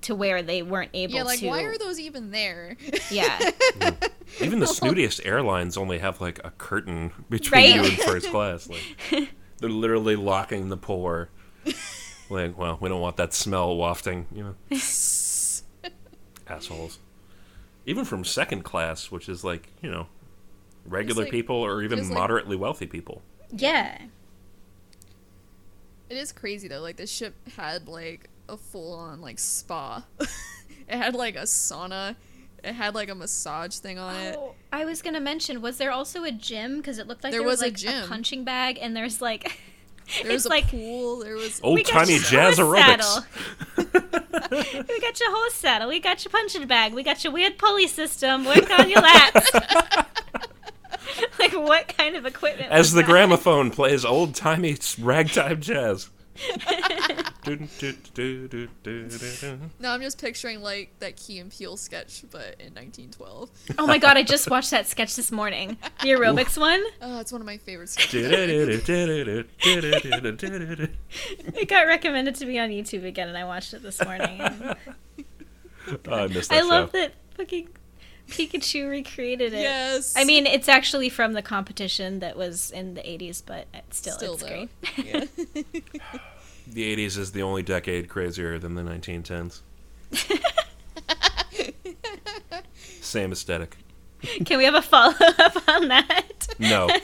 [0.00, 1.16] to where they weren't able to.
[1.18, 2.76] yeah like to why are those even there
[3.10, 3.50] yeah
[4.40, 7.74] Even the snootiest airlines only have like a curtain between Right?
[7.74, 8.68] you and first class.
[8.68, 11.30] Like they're literally locking the poor.
[12.30, 14.78] Like, well, we don't want that smell wafting, you know.
[16.48, 16.98] Assholes.
[17.86, 20.06] Even from second class, which is like, you know,
[20.86, 23.22] regular like- people or even just like- moderately wealthy people.
[23.52, 23.98] yeah
[26.10, 30.28] it is crazy though like the ship had like a full-on like spa it
[30.88, 32.16] had like a sauna
[32.64, 35.90] it had like a massage thing on it Oh, I was gonna mention, was there
[35.92, 36.78] also a gym?
[36.78, 38.08] Because it looked like There there, was, was a like gym.
[38.08, 39.60] punching bag, and there's like,
[40.22, 43.24] there was it's a like pool there was old timey jazz horse aerobics.
[44.88, 45.88] we got your horse saddle.
[45.88, 46.94] We got your punching bag.
[46.94, 48.44] We got your weird pulley system.
[48.44, 50.06] Work on your lats.
[51.38, 52.70] like what kind of equipment?
[52.70, 53.06] As was the that?
[53.06, 56.10] gramophone plays old timey ragtime jazz.
[59.80, 63.50] No, I'm just picturing like that Key and Peele sketch, but in 1912.
[63.78, 64.16] Oh my god!
[64.16, 65.76] I just watched that sketch this morning.
[66.02, 66.82] The aerobics one.
[67.02, 68.30] Oh, it's one of my favorite sketches.
[70.40, 74.40] It got recommended to me on YouTube again, and I watched it this morning.
[74.40, 74.76] and
[76.06, 76.98] Oh, missed that I love show.
[76.98, 77.68] that fucking
[78.28, 79.60] Pikachu recreated it.
[79.60, 80.12] yes.
[80.16, 84.34] I mean, it's actually from the competition that was in the 80s, but still, still
[84.34, 84.48] it's though.
[84.48, 84.68] great.
[85.06, 85.24] Yeah.
[86.72, 89.60] The 80s is the only decade crazier than the 1910s.
[93.00, 93.76] Same aesthetic.
[94.44, 96.48] Can we have a follow up on that?
[96.58, 96.88] No.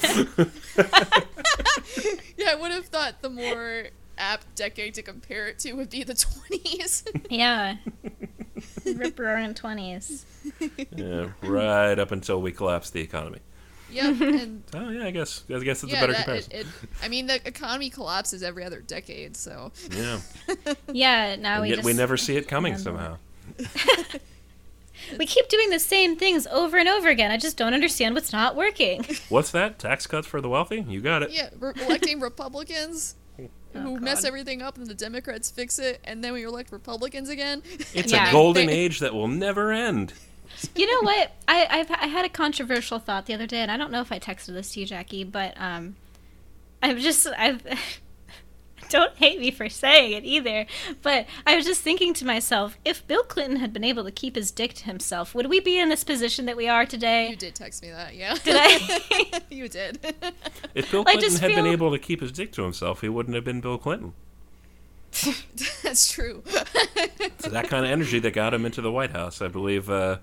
[2.37, 3.85] yeah, I would have thought the more
[4.19, 7.05] apt decade to compare it to would be the 20s.
[7.31, 7.77] Yeah.
[8.85, 10.25] Rip roaring 20s.
[10.95, 13.39] yeah, right up until we collapse the economy.
[13.95, 14.21] Yep.
[14.21, 16.53] And Oh yeah, I guess I guess it's yeah, a better that, comparison.
[16.53, 16.67] it,
[17.03, 19.73] I mean, the economy collapses every other decade, so.
[19.97, 20.21] yeah,
[20.93, 23.17] Yeah, now and we yet just we never see it coming handle somehow.
[25.19, 27.31] we keep doing the same things over and over again.
[27.31, 29.05] I just don't understand what's not working.
[29.29, 29.79] What's that?
[29.79, 30.85] Tax cuts for the wealthy?
[30.89, 31.31] You got it.
[31.31, 36.23] Yeah, re- electing Republicans who Oh, mess everything up and the Democrats fix it, and
[36.23, 37.61] then we elect Republicans again.
[37.93, 38.29] It's Yeah.
[38.29, 40.13] a golden They- age that will never end.
[40.75, 41.33] You know what?
[41.49, 44.13] I I've, I had a controversial thought the other day, and I don't know if
[44.13, 45.97] I texted this to you, Jackie, but um,
[46.83, 47.63] I'm just I've
[48.89, 50.67] don't hate me for saying it either,
[51.03, 54.37] but I was just thinking to myself, if Bill Clinton had been able to keep
[54.37, 57.31] his dick to himself, would we be in this position that we are today?
[57.31, 58.37] You did text me that, yeah.
[58.43, 59.43] Did I?
[59.51, 59.99] you did.
[60.75, 63.35] If Bill Clinton just had been able to keep his dick to himself, he wouldn't
[63.35, 64.13] have been Bill Clinton.
[65.83, 66.43] That's true.
[66.47, 69.41] It's that kind of energy that got him into the White House.
[69.41, 69.89] I believe.
[69.89, 70.19] Uh,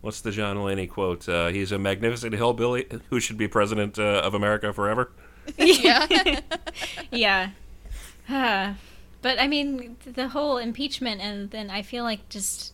[0.00, 1.28] what's the John Mulaney quote?
[1.28, 5.12] Uh, He's a magnificent hillbilly who should be president uh, of America forever.
[5.58, 6.40] yeah.
[7.10, 7.50] yeah.
[8.32, 8.76] Ah.
[9.22, 12.72] but I mean, the whole impeachment, and then I feel like just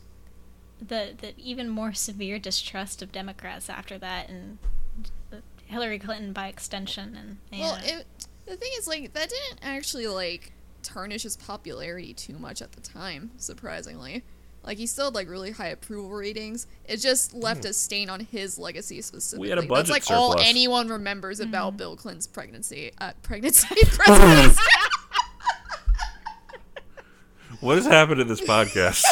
[0.78, 4.58] the the even more severe distrust of Democrats after that, and
[5.66, 8.06] Hillary Clinton by extension, and Well, it,
[8.44, 10.52] the thing is, like, that didn't actually like
[10.82, 13.30] tarnish his popularity too much at the time.
[13.38, 14.22] Surprisingly,
[14.66, 16.66] like he still had like really high approval ratings.
[16.84, 19.50] It just left a stain on his legacy specifically.
[19.52, 19.58] Hmm.
[19.58, 21.48] a budget That's like all anyone remembers Mm-hmm.
[21.50, 22.92] about Bill Clinton's pregnancy.
[22.98, 24.60] Uh, pregnancy, presidency.
[27.60, 29.02] What has happened to this podcast?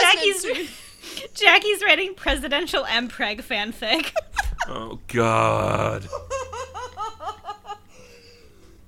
[0.00, 0.44] Jackie's
[1.34, 4.12] Jackie's writing presidential Mpreg fanfic.
[4.68, 6.06] Oh God.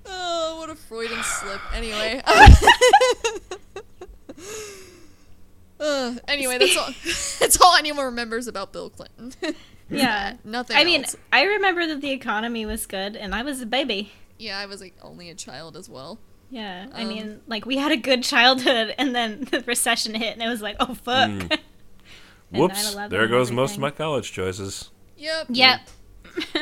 [0.06, 1.60] Oh, what a Freudian slip.
[1.74, 2.22] Anyway.
[5.82, 6.88] Uh, anyway, that's all.
[7.40, 9.32] That's all anyone remembers about Bill Clinton.
[9.88, 10.34] yeah.
[10.44, 10.76] Nothing.
[10.76, 11.06] I mean.
[11.32, 14.12] I remember that the economy was good, and I was a baby.
[14.38, 16.18] yeah, I was like only a child as well.
[16.50, 20.34] Yeah, I Um, mean, like we had a good childhood, and then the recession hit,
[20.34, 21.30] and it was like, oh fuck.
[21.30, 21.58] Mm.
[22.50, 22.94] Whoops.
[23.08, 24.90] There and goes most of my college choices.
[25.16, 25.46] Yep.
[25.48, 25.80] yep.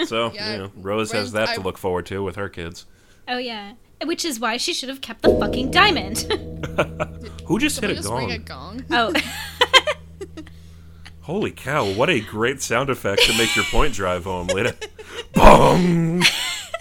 [0.07, 2.49] So Yeah, you know, Rose has Rose- that to I- look forward to with her
[2.49, 2.87] kids.
[3.27, 3.73] Oh yeah.
[4.05, 6.19] Which is why she should have kept the fucking diamond.
[7.47, 8.85] Who just Someone hit a just ring a gong?
[8.89, 9.15] gong.
[9.17, 10.43] oh.
[11.23, 11.85] Holy cow!
[11.93, 14.75] What a great sound effect to make your point drive home, later.
[15.35, 16.23] Bong.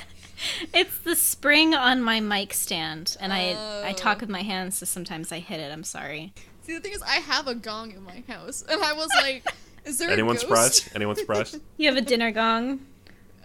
[0.73, 3.49] it's the spring on my mic stand, and I
[3.83, 3.93] I Oh.
[3.93, 5.69] talk with my hands, so sometimes I hit it.
[5.71, 6.31] I'm sorry.
[6.63, 9.45] See, the thing is, I have a gong in my house, and I was like,
[9.83, 10.89] "Is there Anyone a ghost?" surprised?
[10.95, 11.59] Anyone surprised?
[11.75, 12.79] You have a dinner gong.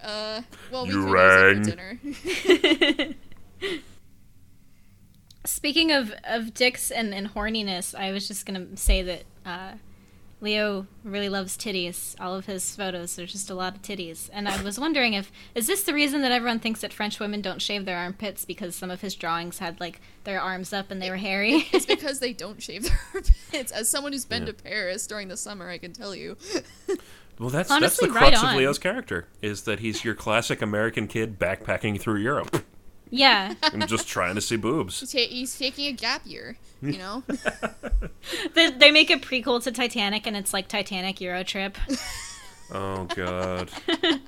[0.04, 1.64] Uh, well, we You could use rang.
[1.64, 3.14] for dinner.
[5.44, 9.72] Speaking of, of dicks and, and horniness, I was just gonna say that uh,
[10.40, 12.14] Leo really loves titties.
[12.20, 14.30] All of his photos, there's just a lot of titties.
[14.32, 17.42] And I was wondering if is this the reason that everyone thinks that French women
[17.42, 21.02] don't shave their armpits because some of his drawings had like their arms up and
[21.02, 21.66] they were hairy.
[21.72, 23.72] it's because they don't shave their armpits.
[23.72, 24.52] As someone who's been Yeah.
[24.52, 26.36] to Paris during the summer, I can tell you.
[27.38, 28.50] Well, that's Honestly, that's the crux on.
[28.50, 32.62] of Leo's character is that he's your classic American kid backpacking through Europe
[33.12, 34.98] yeah, and just trying to see boobs.
[35.00, 37.22] He's, ta- he's taking a gap year, you know.
[38.54, 41.78] they, they make a prequel to Titanic, and it's like Titanic Euro Trip.
[42.74, 43.70] Oh God.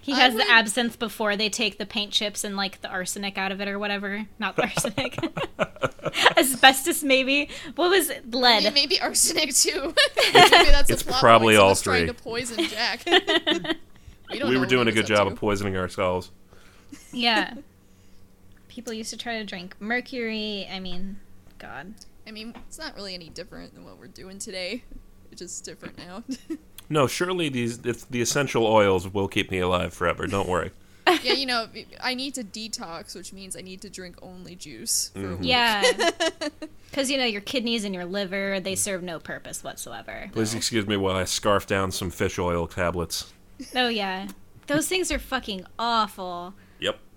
[0.00, 2.88] He I has the would- absinthe before they take the paint chips and like the
[2.88, 4.26] arsenic out of it or whatever.
[4.40, 5.16] Not the arsenic.
[6.36, 7.48] Asbestos, maybe.
[7.76, 8.24] What was it?
[8.32, 8.64] I lead?
[8.64, 9.94] mean, maybe arsenic too.
[10.34, 11.62] maybe that's a It's plot probably point.
[11.64, 12.16] all Someone's trying three.
[12.16, 13.02] to poison Jack.
[13.06, 13.76] we don't
[14.32, 15.32] we know were what doing he a good up job to.
[15.34, 16.32] of poisoning ourselves.
[17.12, 17.54] Yeah.
[18.68, 20.66] People used to try to drink mercury.
[20.72, 21.18] I mean,
[21.58, 21.94] God.
[22.26, 24.84] I mean, it's not really any different than what we're doing today.
[25.30, 26.22] It's just different now.
[26.88, 30.26] No, surely these if the essential oils will keep me alive forever.
[30.26, 30.72] Don't worry.
[31.22, 31.66] yeah, you know,
[32.02, 35.10] I need to detox, which means I need to drink only juice.
[35.14, 35.38] For a Mhm.
[35.38, 35.48] week.
[35.48, 35.90] Yeah.
[36.90, 40.28] Because, you know, your kidneys and your liver, they serve no purpose whatsoever.
[40.32, 43.32] Please excuse me while I scarf down some fish oil tablets.
[43.74, 44.28] Oh, yeah.
[44.66, 46.52] Those things are fucking awful.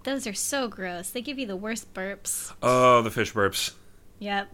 [0.06, 0.14] Yep.
[0.16, 1.10] Those are so gross.
[1.10, 2.54] They give you the worst burps.
[2.62, 3.74] Oh, the fish burps.
[4.20, 4.50] Yep.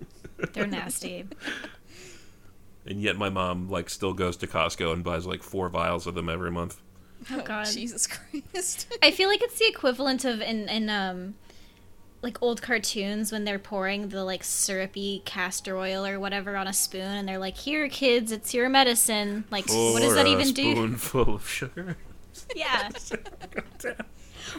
[0.53, 1.25] They're nasty.
[2.85, 6.15] And yet my mom like still goes to Costco and buys like four vials of
[6.15, 6.81] them every month.
[7.31, 7.67] Oh, God.
[7.67, 8.87] Jesus Christ.
[9.03, 11.35] I feel like it's the equivalent of in in um
[12.23, 16.73] like old cartoons when they're pouring the like syrupy castor oil or whatever on a
[16.73, 20.51] spoon and they're like, "Here, kids, it's your medicine." Like, what does that a even
[20.53, 20.71] do?
[20.71, 21.97] Spoonful of sugar.
[22.55, 22.89] Yeah.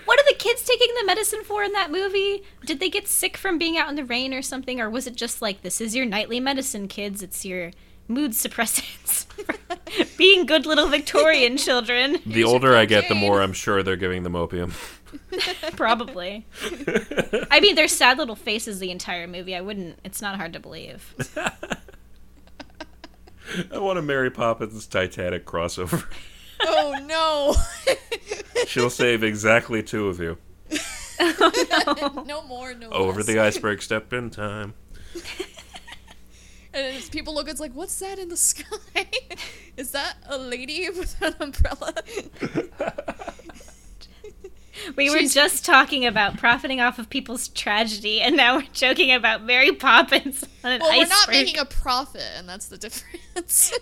[0.04, 2.42] What are the kids taking the medicine for in that movie?
[2.64, 5.16] Did they get sick from being out in the rain or something, or was it
[5.16, 7.22] just like, "This is your nightly medicine, kids.
[7.22, 7.72] It's your
[8.08, 9.26] mood suppressants."
[10.16, 14.22] being good little Victorian children, The older I get, the more I'm sure they're giving
[14.22, 14.72] them opium.
[15.76, 16.46] probably.
[17.50, 19.54] I mean, they're sad little faces the entire movie.
[19.54, 19.98] I wouldn't.
[20.04, 21.14] It's not hard to believe.
[23.70, 26.04] I want a Mary Poppins Titanic crossover.
[26.64, 27.54] Oh no.
[28.66, 30.38] She'll save exactly two of you.
[32.26, 33.26] no more, no Over less.
[33.26, 34.74] the iceberg, step in time.
[36.74, 38.64] And it's, people look, it's like, what's that in the sky?
[39.76, 41.92] Is that a lady with an umbrella?
[44.96, 49.12] We were She's- just talking about profiting off of people's tragedy, and now we're joking
[49.12, 51.10] about Mary Poppins on an well, we're iceberg.
[51.10, 53.72] not making a profit, and that's the difference.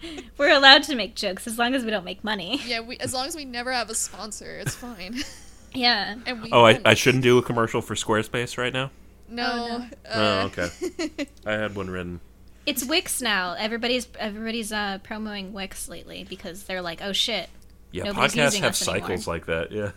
[0.38, 2.60] We're allowed to make jokes as long as we don't make money.
[2.66, 5.16] yeah, we, as long as we never have a sponsor, it's fine.
[5.74, 6.14] Yeah.
[6.26, 6.80] And we Oh, I.
[6.86, 8.90] I shouldn't do a commercial for Squarespace right now?
[9.28, 9.82] no.
[9.82, 11.26] Oh, Oh, uh, okay.
[11.44, 12.20] I had one written.
[12.64, 13.52] It's Wix now.
[13.58, 17.50] Everybody's everybody's uh, promoting Wix lately because they're like, oh shit.
[17.92, 19.06] Yeah, Nobody's podcasts using have us anymore.
[19.08, 19.70] cycles like that.
[19.70, 19.90] Yeah.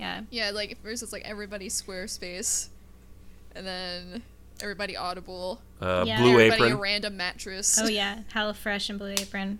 [0.00, 0.22] Yeah.
[0.30, 2.68] Yeah, like at first it's like everybody Squarespace,
[3.54, 4.22] and then
[4.62, 6.18] everybody Audible, Uh, Yeah.
[6.20, 6.72] Blue everybody Apron.
[6.72, 7.78] a random mattress.
[7.80, 9.58] Oh yeah, HelloFresh and Blue Apron.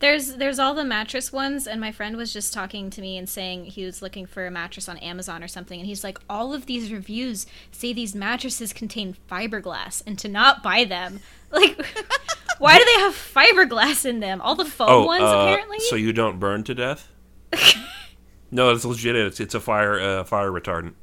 [0.00, 3.28] There's there's all the mattress ones, and my friend was just talking to me and
[3.28, 6.54] saying he was looking for a mattress on Amazon or something, and he's like, all
[6.54, 11.76] of these reviews say these mattresses contain fiberglass, and to not buy them, like,
[12.58, 14.40] why do they have fiberglass in them?
[14.40, 15.80] All the foam Oh, ones uh, apparently.
[15.80, 17.08] so you don't burn to death?
[18.50, 19.16] no, it's legit.
[19.16, 20.94] It's it's a fire uh, fire retardant.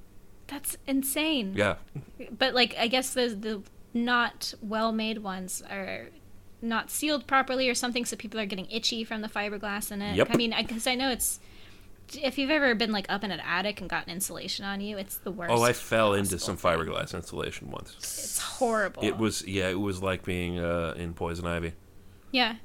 [0.48, 1.54] That's insane.
[1.56, 1.76] Yeah.
[2.32, 3.62] But like, I guess the the
[3.94, 6.08] not well made ones are
[6.62, 10.16] not sealed properly or something, so people are getting itchy from the fiberglass in it.
[10.16, 10.30] Yep.
[10.32, 11.40] I mean, because I, know it's.
[12.22, 15.18] If you've ever been like up in an attic and gotten insulation on you, it's
[15.18, 15.52] the worst.
[15.52, 17.96] Oh, I fell into some fiberglass insulation once.
[17.98, 19.04] It's horrible.
[19.04, 21.74] It was yeah, it was like being uh, in poison ivy.
[22.32, 22.56] Yeah.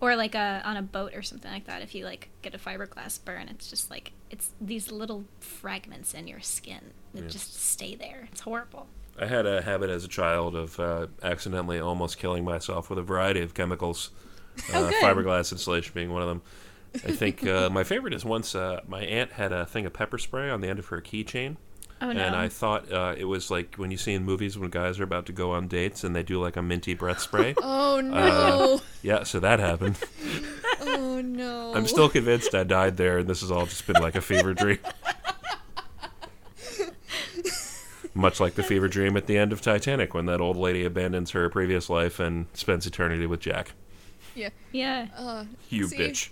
[0.00, 1.82] Or like a, on a boat or something like that.
[1.82, 6.28] If you like get a fiberglass burn, it's just like it's these little fragments in
[6.28, 7.28] your skin that Yeah.
[7.28, 8.28] just stay there.
[8.30, 8.86] It's horrible.
[9.20, 13.02] I had a habit as a child of uh, accidentally almost killing myself with a
[13.02, 14.10] variety of chemicals.
[14.74, 16.42] Oh, Uh, fiberglass insulation being one of them.
[16.94, 20.18] I think uh, my favorite is once uh, my aunt had a thing of pepper
[20.18, 21.56] spray on the end of her keychain,
[22.00, 22.20] Oh no.
[22.20, 25.04] and I thought uh, it was like when you see in movies when guys are
[25.04, 27.54] about to go on dates and they do like a minty breath spray.
[27.62, 28.80] Oh no!
[29.02, 29.98] yeah, so that happened.
[30.80, 31.72] oh no!
[31.74, 34.54] I'm still convinced I died there, and this has all just been like a fever
[34.54, 34.78] dream.
[38.14, 41.30] Much like the fever dream at the end of Titanic when that old lady abandons
[41.32, 43.72] her previous life and spends eternity with Jack.
[44.34, 44.50] Yeah.
[44.72, 45.06] yeah.
[45.16, 46.28] Uh, You see, bitch.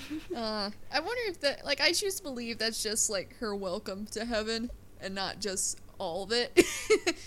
[0.36, 4.06] Uh, I wonder if that, like, I choose to believe that's just like her welcome
[4.12, 4.70] to heaven,
[5.00, 6.54] and not just all of it,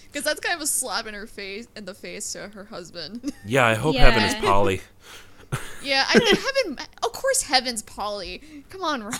[0.08, 3.34] because that's kind of a slap in her face, in the face to her husband.
[3.46, 4.82] Yeah, I hope heaven is poly.
[5.84, 6.86] yeah, I mean, heaven.
[7.04, 8.44] Of course, heaven's poly.
[8.70, 9.16] Come on, Rob.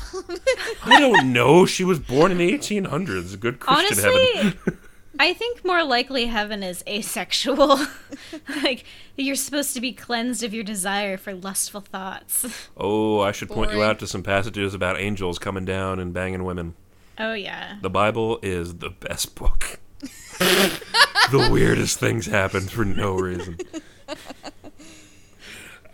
[0.84, 1.66] I don't know.
[1.66, 3.40] She was born in the 1800s.
[3.40, 4.79] Good Christian Honestly, heaven.
[5.22, 7.80] I think more likely heaven is asexual.
[8.64, 8.86] like
[9.18, 12.70] you're supposed to be cleansed of your desire for lustful thoughts.
[12.78, 16.46] Oh, I should point you out to some passages about angels coming down and banging
[16.46, 16.76] women.
[17.18, 17.80] Oh yeah.
[17.82, 19.80] The Bible is the best book.
[20.40, 23.58] the weirdest things happen for no reason.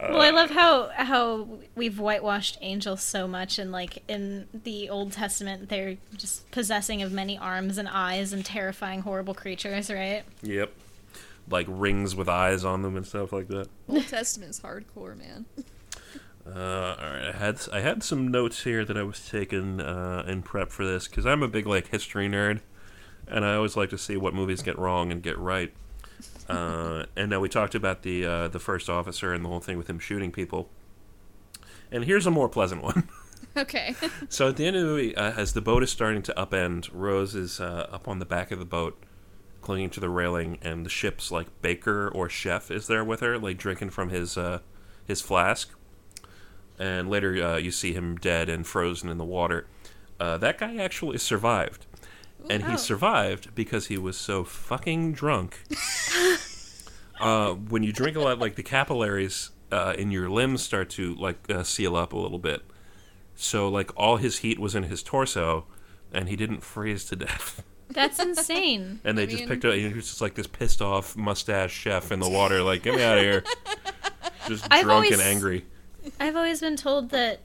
[0.09, 5.11] Well, I love how how we've whitewashed angels so much, and like in the Old
[5.11, 10.23] Testament, they're just possessing of many arms and eyes and terrifying, horrible creatures, right?
[10.41, 10.71] Yep.
[11.49, 13.67] Like rings with eyes on them and stuff like that.
[13.87, 15.45] Old Testament's hardcore, man.
[16.47, 20.23] Uh, all right, I had I had some notes here that I was taking uh,
[20.27, 22.61] in prep for this because I'm a big like history nerd,
[23.27, 25.73] and I always like to see what movies get wrong and get right.
[26.47, 29.77] Uh, and now we talked about the uh, the first officer and the whole thing
[29.77, 30.69] with him shooting people.
[31.91, 33.09] And here's a more pleasant one.
[33.57, 33.95] Okay.
[34.29, 36.89] So at the end of the movie, uh, as the boat is starting to upend,
[36.91, 39.01] Rose is uh, up on the back of the boat,
[39.61, 43.37] clinging to the railing, and the ship's like baker or chef is there with her,
[43.37, 44.59] like drinking from his uh,
[45.05, 45.69] his flask.
[46.77, 49.67] And later, uh, you see him dead and frozen in the water.
[50.19, 51.85] Uh, that guy actually survived,
[52.49, 52.71] and Wow.
[52.71, 55.59] he survived because he was so fucking drunk.
[57.19, 61.15] uh, when you drink a lot, like the capillaries uh, in your limbs start to
[61.15, 62.61] like uh, seal up a little bit.
[63.35, 65.65] So like all his heat was in his torso,
[66.13, 67.63] and he didn't freeze to death.
[67.89, 68.99] That's insane.
[69.03, 69.73] And they I just mean- picked up.
[69.73, 73.03] He was just like this pissed off mustache chef in the water, like get me
[73.03, 73.43] out of here.
[74.47, 75.65] Just I've drunk and angry.
[76.19, 77.39] I've always been told that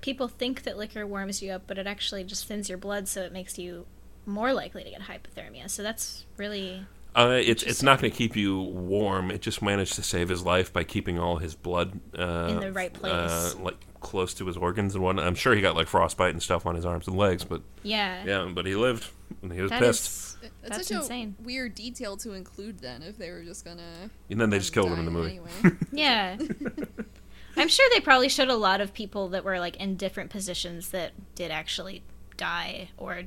[0.00, 3.22] people think that liquor warms you up, but it actually just thins your blood, so
[3.22, 3.86] it makes you
[4.26, 5.68] more likely to get hypothermia.
[5.70, 9.30] So that's really Uh, it's it's not going to keep you warm.
[9.30, 12.72] It just managed to save his life by keeping all his blood uh, In the
[12.72, 13.12] right place.
[13.12, 15.26] uh, like close to his organs and whatnot.
[15.26, 18.24] I'm sure he got like frostbite and stuff on his arms and legs, but yeah.
[18.24, 19.08] yeah, but he lived
[19.42, 20.04] and he was That pissed.
[20.06, 21.36] is- That's, That's such insane.
[21.38, 24.10] a weird detail to include then if they were just gonna.
[24.30, 25.30] And then they just killed him in the movie.
[25.62, 25.76] Anyway.
[25.92, 26.36] Yeah.
[27.56, 30.88] I'm sure they probably showed a lot of people that were like in different positions
[30.90, 32.02] that did actually
[32.38, 33.24] die or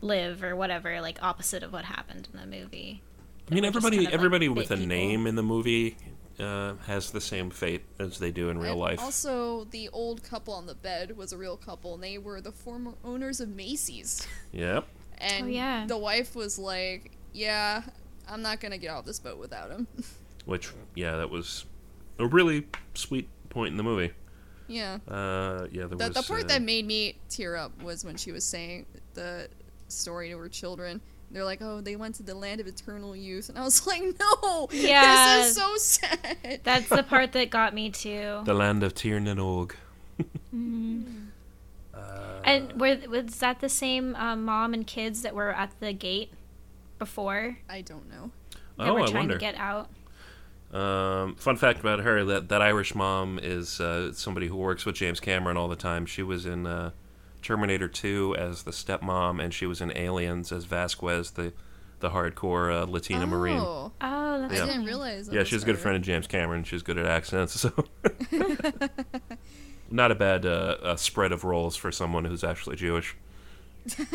[0.00, 3.02] live or whatever, like opposite of what happened in the movie.
[3.50, 4.86] I mean, That were just everybody kind of, everybody bit with a people.
[4.88, 5.96] name in the movie
[6.38, 9.00] uh, has the same fate as they do in real And life.
[9.00, 12.52] Also, the old couple on the bed was a real couple, and they were the
[12.52, 14.26] former owners of Macy's.
[14.52, 14.86] Yep.
[15.18, 15.86] And Oh, yeah.
[15.86, 17.82] the wife was like, "Yeah,
[18.28, 19.86] I'm not gonna get off this boat without him."
[20.44, 21.64] Which, yeah, that was
[22.18, 24.12] a really sweet point in the movie.
[24.68, 24.98] yeah.
[25.08, 28.16] Uh, yeah, there The, was the part uh, that made me tear up was when
[28.16, 28.84] she was saying
[29.14, 29.48] the
[29.88, 31.00] story to her children.
[31.30, 34.02] They're like, "Oh, they went to the land of eternal youth," and I was like,
[34.02, 35.38] "No, Yeah.
[35.38, 38.42] this is so sad." That's the part that got me too.
[38.44, 39.74] the land of Tir na Og.
[42.44, 46.30] And were, was that the same um, mom and kids that were at the gate
[46.98, 47.58] before?
[47.68, 48.30] I don't know.
[48.78, 49.34] That Oh, were I trying wonder.
[49.34, 49.88] to get out.
[50.72, 54.94] Um, fun fact about her that that Irish mom is uh, somebody who works with
[54.96, 56.06] James Cameron all the time.
[56.06, 56.90] She was in uh,
[57.46, 61.52] Terminator 2 as the stepmom, and she was in Aliens as Vasquez, the
[62.00, 63.58] the hardcore uh, Latina Marine.
[63.58, 65.28] Oh, Oh, that's I didn't realize.
[65.28, 66.64] That Yeah, she's a good friend of James Cameron.
[66.64, 67.70] She's good at accents, so
[69.90, 73.16] not a bad uh, uh, spread of roles for someone who's actually Jewish.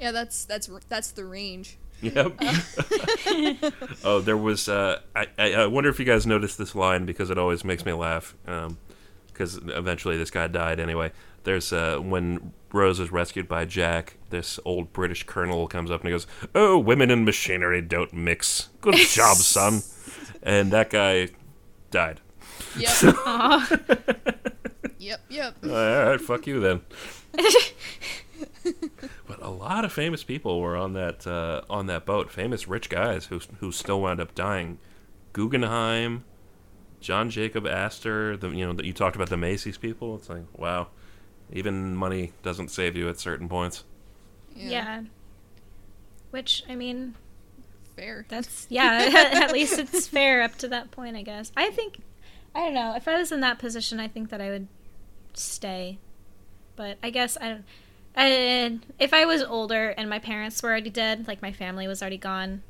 [0.00, 1.76] Yeah, that's that's that's the range.
[2.00, 2.40] Yep.
[4.02, 4.66] oh, there was.
[4.68, 7.84] Uh, I, I I wonder if you guys noticed this line because it always makes
[7.84, 8.34] me laugh.
[9.40, 11.12] Because eventually this guy died anyway.
[11.44, 14.18] There's uh, when Rose is rescued by Jack.
[14.28, 18.68] This old British colonel comes up and he goes, "Oh, women and machinery don't mix.
[18.82, 19.80] Good job, son."
[20.42, 21.28] And that guy
[21.90, 22.20] died.
[22.76, 23.16] Yep.
[24.98, 25.20] Yep.
[25.30, 25.56] Yep.
[25.64, 26.82] All right, fuck you then.
[29.26, 32.30] but a lot of famous people were on that uh, on that boat.
[32.30, 34.78] Famous rich guys who who still wound up dying.
[35.32, 36.24] Guggenheim,
[37.00, 38.36] John Jacob Astor.
[38.36, 40.16] The you know that you talked about the Macy's people.
[40.16, 40.88] It's like wow,
[41.52, 43.84] even money doesn't save you at certain points.
[44.54, 45.02] yeah.
[46.30, 47.16] Which I mean,
[47.96, 48.24] Fair.
[48.28, 49.10] that's yeah.
[49.34, 51.50] at least it's fair up to that point, I guess.
[51.56, 51.98] I think
[52.54, 52.94] I don't know.
[52.94, 54.68] If I was in that position, I think that I would
[55.34, 55.98] stay.
[56.76, 57.64] But I guess I don't.
[58.16, 62.02] I, if I was older and my parents were already dead, like my family was
[62.02, 62.62] already gone,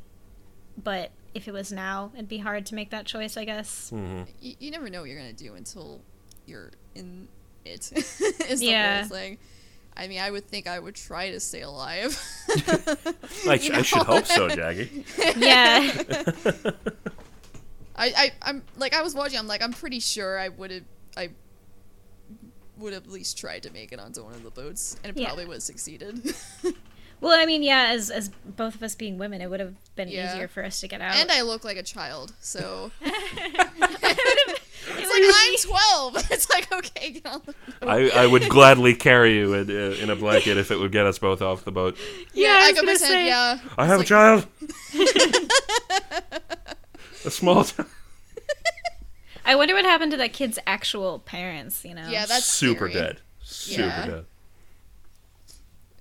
[0.82, 3.90] but if it was now, it'd be hard to make that choice, I guess.
[3.90, 6.00] hmm You, you never know what you're gonna do until
[6.46, 7.28] you're in
[7.64, 7.92] it.
[8.48, 9.00] is the Yeah.
[9.00, 9.38] whole thing.
[9.96, 12.16] I mean, I would think I would try to stay alive.
[13.46, 15.04] I, You I should hope so, Jaggy.
[15.36, 16.72] Yeah.
[17.96, 19.38] I, I, I'm like I was watching.
[19.38, 20.84] I'm like I'm pretty sure I would have.
[21.16, 21.30] I
[22.78, 25.20] would have at least tried to make it onto one of the boats, and it
[25.20, 25.26] Yeah.
[25.28, 26.34] probably would have succeeded.
[27.20, 30.08] Well, I mean, yeah, as as both of us being women, it would have been
[30.08, 30.32] Yeah.
[30.32, 31.14] easier for us to get out.
[31.16, 32.90] and I look like a child, so
[34.92, 36.26] It's it's like I'm 12.
[36.32, 37.88] It's like okay, get on the boat.
[37.88, 41.06] I, I would gladly carry you in, uh, in a blanket if it would get
[41.06, 41.96] us both off the boat.
[42.32, 43.10] Yeah, I I was could gonna pretend.
[43.10, 44.46] say- Yeah, I have a child.
[47.24, 47.88] a small child.
[49.44, 51.84] I wonder what happened to that kid's actual parents.
[51.84, 52.08] You know.
[52.08, 53.04] Yeah, that's super scary.
[53.06, 53.20] dead.
[53.42, 54.06] Super Yeah.
[54.06, 54.24] dead.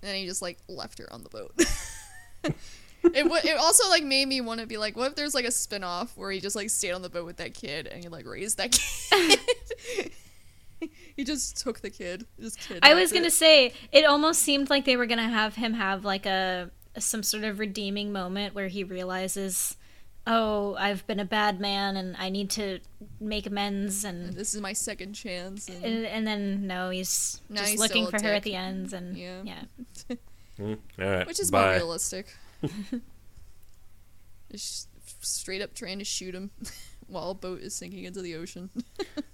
[0.03, 1.53] And he just like left her on the boat.
[3.03, 5.45] it w- it also like made me want to be like, what if there's like
[5.45, 8.09] a spin-off where he just like stayed on the boat with that kid and he
[8.09, 8.71] like raised that
[9.09, 9.39] kid.
[11.15, 12.25] he just took the kid.
[12.39, 15.73] Just kidnapped I was gonna say it almost seemed like they were gonna have him
[15.73, 19.77] have like a some sort of redeeming moment where he realizes,
[20.28, 22.80] oh, I've been a bad man and I need to
[23.20, 24.34] make amends and.
[24.34, 25.67] This is my second chance.
[25.67, 28.55] And, And, and then no, he's Now just he's looking for a her at the
[28.55, 29.41] ends, and Yeah.
[29.43, 29.63] yeah,
[30.59, 31.26] Mm, all right.
[31.28, 31.63] which is Bye.
[31.65, 32.28] more realistic.
[34.51, 34.88] just
[35.22, 36.51] straight up trying to shoot him
[37.07, 38.70] while a boat is sinking into the ocean.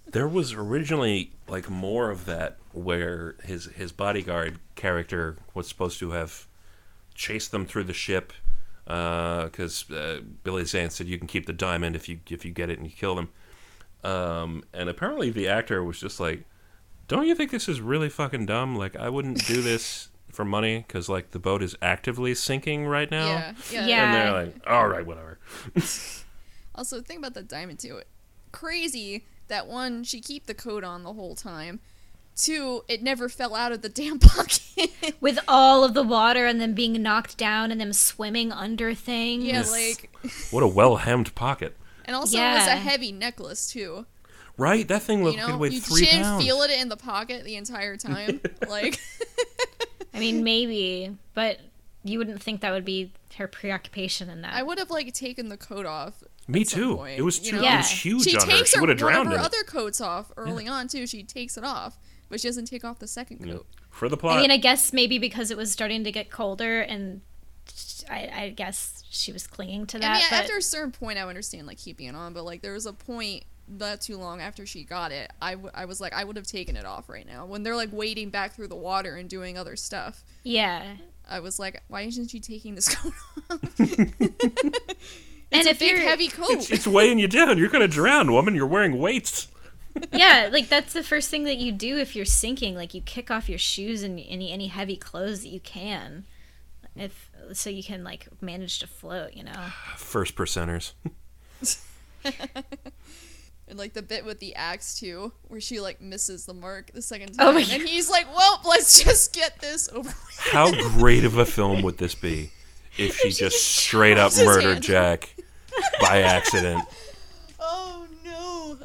[0.08, 6.12] There was originally like more of that where his his bodyguard character was supposed to
[6.12, 6.48] have
[7.16, 8.32] chased them through the ship
[8.86, 12.70] because uh, Billy Zane said you can keep the diamond if you if you get
[12.70, 13.30] it and you kill them.
[14.04, 16.46] Um, and apparently the actor was just like,
[17.08, 18.76] "Don't you think this is really fucking dumb?
[18.76, 23.10] Like I wouldn't do this for money because like the boat is actively sinking right
[23.10, 23.88] now." yeah, yeah.
[23.88, 24.04] Yeah.
[24.06, 25.40] And they're like, "All right, whatever."
[26.78, 28.02] Also, think about the diamond too.
[28.52, 31.80] Crazy that one, she keep the coat on the whole time.
[32.36, 34.60] Two, it never fell out of the damn pocket.
[35.22, 39.44] with all of the water and them being knocked down and them swimming under things.
[39.46, 39.72] yeah, Yes.
[39.72, 40.12] like,
[40.52, 44.06] What a well hemmed pocket, and also it was a heavy necklace too.
[44.58, 44.86] right?
[44.88, 46.44] That thing You looked know, could weigh you three didn't pounds.
[46.44, 48.42] feel it in the pocket the entire time.
[48.70, 49.00] like,
[50.14, 51.60] I mean, maybe, but
[52.04, 54.54] you wouldn't think that would be her preoccupation in that.
[54.54, 56.24] I would have like taken the coat off.
[56.48, 56.98] Me too.
[56.98, 57.62] point, It was you too.
[57.62, 57.68] know?
[57.74, 58.56] It was huge She on her.
[58.58, 61.08] takes She her, would have one drowned of her other coats off early on too.
[61.08, 61.98] She takes it off,
[62.30, 63.66] but she doesn't take off the second coat.
[63.90, 64.38] for the plot.
[64.38, 67.22] I mean, I guess maybe because it was starting to get colder, and
[68.10, 70.10] I, I guess she was clinging to that.
[70.10, 72.44] I mean, but after a certain point, I would understand like keeping it on, but
[72.46, 75.86] like there was a point not too long after she got it, I, w- I
[75.86, 77.46] was like, I would have taken it off right now.
[77.46, 80.98] When they're like wading back through the water and doing other stuff, yeah,
[81.28, 83.14] I was like, why isn't she taking this coat
[83.50, 83.80] off?
[83.80, 86.72] and a if big you're heavy it's, coat.
[86.72, 87.58] it's weighing you down.
[87.58, 88.54] You're gonna drown, woman.
[88.56, 89.48] You're wearing weights.
[90.14, 92.76] Yeah, like that's the first thing that you do if you're sinking.
[92.76, 96.26] Like you kick off your shoes and any any heavy clothes that you can,
[96.96, 99.34] if so you can like manage to float.
[99.34, 99.68] You know.
[99.96, 100.94] First percenters.
[103.68, 107.02] and like the bit with the axe too, where she like misses the mark the
[107.02, 110.72] second Oh time, my and he's like, "Well, let's just get this over." with." How
[110.98, 112.52] great of a film would this be
[112.98, 114.84] if she just straight up murdered hand.
[114.84, 115.36] Jack
[116.02, 116.84] by accident?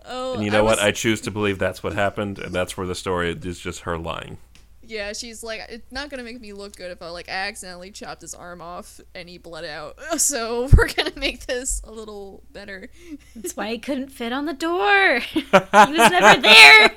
[0.05, 0.32] Oh!
[0.32, 0.76] Oh, And you know what?
[0.78, 3.80] was- I choose to believe that's what happened, and that's where the story is just
[3.80, 4.38] her lying.
[4.82, 8.22] Yeah, she's like, it's not gonna make me look good if I like accidentally chopped
[8.22, 9.97] his arm off and he bled out.
[10.18, 12.88] So we're gonna make this a little better.
[13.36, 15.20] That's why he couldn't fit on the door.
[15.20, 16.91] he was never there.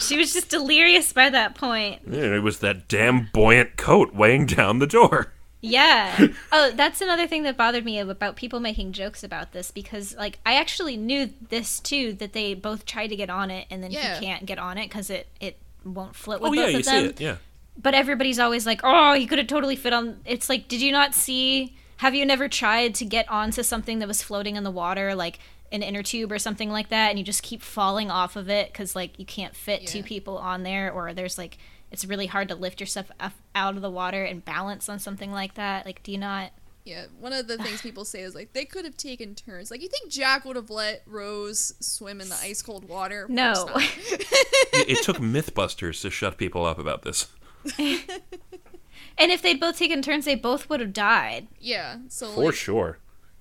[0.00, 2.00] She was just delirious by that point.
[2.10, 5.33] Yeah, it was that damn buoyant coat weighing down the door.
[5.70, 6.28] Yeah.
[6.52, 10.38] Oh, that's another thing that bothered me about people making jokes about this because, like,
[10.46, 13.90] I actually knew this too that they both tried to get on it and then
[13.90, 14.18] Yeah.
[14.20, 16.72] he can't get on it because it it won't float oh, with Oh yeah, both
[16.72, 17.04] you of see them.
[17.06, 17.20] it.
[17.20, 17.36] Yeah.
[17.76, 20.92] But everybody's always like, "Oh, you could have totally fit on." It's like, did you
[20.92, 21.74] not see?
[21.98, 25.40] Have you never tried to get onto something that was floating in the water, like
[25.72, 28.68] an inner tube or something like that, and you just keep falling off of it
[28.72, 31.58] because like you can't fit two people on there, or there's like
[31.94, 35.32] it's really hard to lift yourself up out of the water and balance on something
[35.32, 35.86] like that.
[35.86, 36.50] Like, do you not?
[36.84, 39.70] Yeah, one of the things people say is like they could have taken turns.
[39.70, 43.26] Like you think Jack would have let Rose swim in the ice cold water?
[43.30, 43.70] No.
[43.76, 47.28] it, it took MythBusters to shut people up about this.
[49.16, 51.46] And if they'd both taken turns, they both would have died.
[51.60, 52.98] yeah, so For like, sure.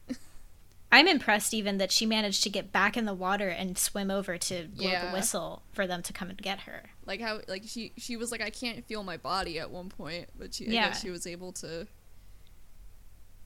[0.91, 4.37] I'm impressed even that she managed to get back in the water and swim over
[4.37, 5.07] to blow Yeah.
[5.07, 6.91] the whistle for them to come and get her.
[7.05, 10.27] Like how like she she was like I can't feel my body at one point,
[10.37, 10.87] but she I Yeah.
[10.89, 11.87] guess she was able to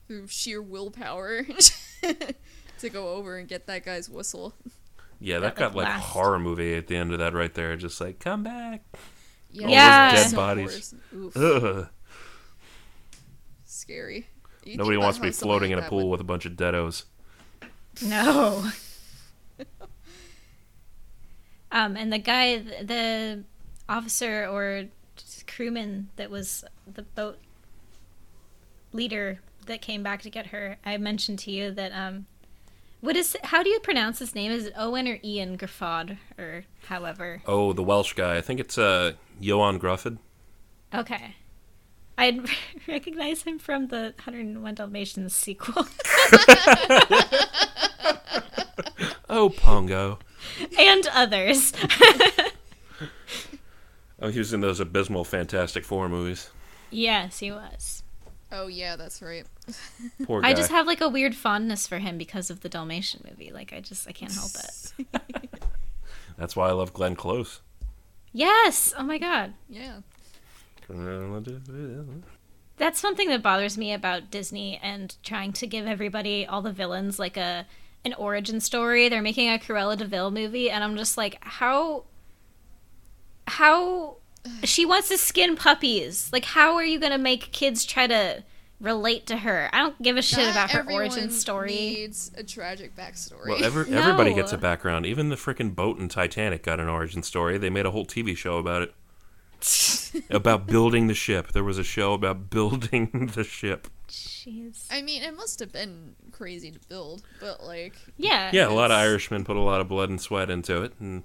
[0.06, 1.44] through sheer willpower
[2.78, 4.54] to go over and get that guy's whistle.
[5.20, 7.76] Yeah, that That, got like, like horror movie at the end of that right there.
[7.76, 8.82] Just like come back.
[9.50, 10.14] Yeah, All those Yeah.
[10.14, 10.94] dead bodies.
[11.12, 11.36] horrors.
[11.36, 11.88] Oof, Ugh.
[13.64, 14.26] scary.
[14.64, 16.46] You Nobody wants to be someone floating in a that would- pool with a bunch
[16.46, 17.04] of deados.
[18.02, 18.70] No.
[21.70, 23.44] Um, and the guy, the
[23.88, 24.84] officer or
[25.46, 27.38] crewman that was the boat
[28.92, 32.26] leader that came back to get her, I mentioned to you that um,
[33.00, 34.50] what is how do you pronounce his name?
[34.50, 37.42] Is it Owen or Ian Graffod or however?
[37.46, 38.36] Oh, the Welsh guy.
[38.36, 40.18] I think it's uh Ioan Gruffudd.
[40.94, 41.36] Okay.
[42.16, 42.48] I'd
[42.88, 45.86] recognize him from the 101 Dalmatians sequel.
[49.30, 50.18] Oh, Pongo.
[50.78, 51.72] And others.
[54.20, 56.50] Oh, he was in those abysmal Fantastic Four movies.
[56.90, 58.02] yes, he was.
[58.50, 59.46] Oh yeah, that's right.
[60.24, 60.48] Poor guy.
[60.48, 63.52] I just have like a weird fondness for him because of the Dalmatian movie.
[63.52, 64.92] Like I just I can't help it.
[66.36, 67.60] That's why I love Glenn Close.
[68.32, 68.92] Yes.
[68.98, 69.54] Oh my god.
[69.68, 69.98] Yeah.
[72.76, 77.18] That's something that bothers me about Disney and trying to give everybody all the villains
[77.18, 77.66] like a
[78.04, 79.08] an origin story.
[79.08, 82.04] They're making a Cruella de Vil movie and I'm just like how
[83.46, 84.16] how
[84.64, 86.30] she wants to skin puppies.
[86.32, 88.44] Like how are you going to make kids try to
[88.80, 89.68] relate to her?
[89.72, 91.70] I don't give a shit Not about her origin story.
[91.70, 93.48] Needs a tragic backstory.
[93.48, 95.06] Well, every, everybody gets a background.
[95.06, 97.58] Even the freaking boat in Titanic got an origin story.
[97.58, 98.94] They made a whole TV show about it.
[100.30, 101.52] about building the ship.
[101.52, 103.88] There was a show about building the ship.
[104.08, 104.86] Jeez.
[104.90, 108.50] I mean, it must have been crazy to build, but like, Yeah.
[108.52, 111.22] Yeah, a lot of Irishmen put a lot of blood and sweat into it, and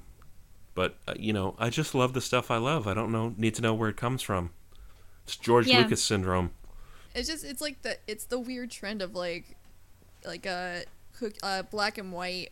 [0.75, 2.87] but uh, you know, I just love the stuff I love.
[2.87, 4.51] I don't know need to know where it comes from.
[5.25, 5.79] It's George Yeah.
[5.79, 6.51] Lucas syndrome.
[7.15, 9.55] it's just it's like the it's the weird trend of like,
[10.25, 10.79] like uh,
[11.17, 12.49] cook, uh black and white,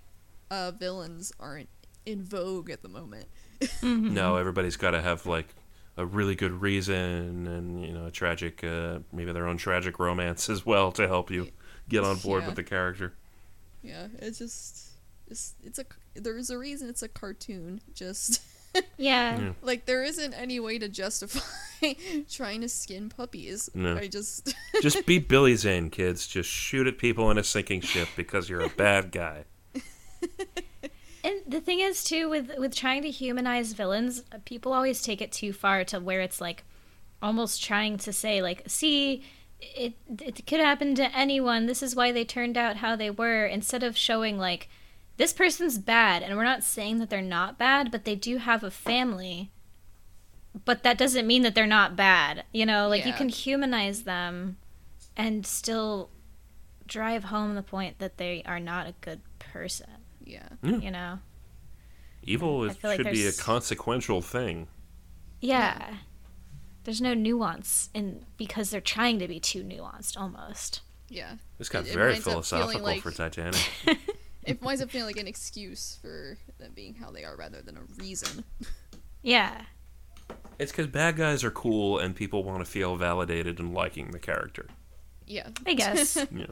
[0.50, 1.70] uh villains aren't
[2.06, 3.26] in vogue at the moment.
[3.62, 4.16] Mm-hmm.
[4.16, 5.46] No, everybody's got to have like
[5.98, 10.50] a really good reason and you know a tragic, uh, maybe their own tragic romance
[10.50, 11.50] as well to help you
[11.90, 12.48] get on board Yeah.
[12.48, 13.14] with the character.
[13.84, 14.90] Yeah, it's just,
[15.30, 15.86] it's it's a
[16.16, 17.82] there's a reason it's a cartoon.
[17.94, 18.42] Just
[18.98, 19.38] Yeah.
[19.40, 19.52] Yeah.
[19.62, 21.42] like there isn't any way to justify
[22.32, 23.70] trying to skin puppies.
[23.74, 23.98] No.
[23.98, 26.26] I just Just be Billy Zane, kids.
[26.28, 29.44] Just shoot at people in a sinking ship because you're a bad guy.
[31.24, 35.22] And the thing is too with with trying to humanize villains, uh, people always take
[35.22, 36.64] it too far to where it's like
[37.22, 39.24] almost trying to say like, see,
[39.60, 41.66] it it could happen to anyone.
[41.66, 44.68] This is why they turned out how they were instead of showing like
[45.18, 48.64] this person's bad and we're not saying that they're not bad, but they do have
[48.64, 49.52] a family.
[50.66, 52.44] But that doesn't mean that they're not bad.
[52.52, 54.58] You know, like you can humanize them
[55.16, 56.10] and still
[56.88, 59.88] drive home the point that they are not a good person,
[60.26, 60.48] yeah.
[60.64, 61.20] you know.
[62.24, 64.68] Evil is, feel like should be a consequential thing.
[65.42, 65.96] Yeah.
[66.84, 70.82] There's no nuance in because they're trying to be too nuanced almost.
[71.10, 71.36] Yeah.
[71.58, 73.60] This got It- it very winds up feeling philosophical like- for Titanic.
[74.44, 77.78] It winds up feeling like an excuse for them being how they are rather than
[77.78, 78.44] a reason.
[79.22, 79.62] Yeah.
[80.58, 84.18] it's because bad guys are cool and people want to feel validated and liking the
[84.18, 84.66] character.
[85.28, 85.50] Yeah.
[85.68, 86.16] I guess.
[86.32, 86.48] Yeah.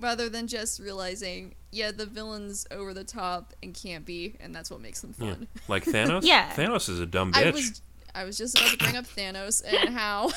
[0.00, 4.70] Rather than just realizing, yeah, the villain's over the top and can't be, and that's
[4.70, 5.34] what makes them Yeah.
[5.34, 5.48] fun.
[5.68, 6.20] Like Thanos?
[6.24, 6.50] Yeah.
[6.54, 7.52] Thanos is a dumb I bitch.
[7.54, 7.82] was
[8.14, 10.30] I was just about to bring up Thanos and how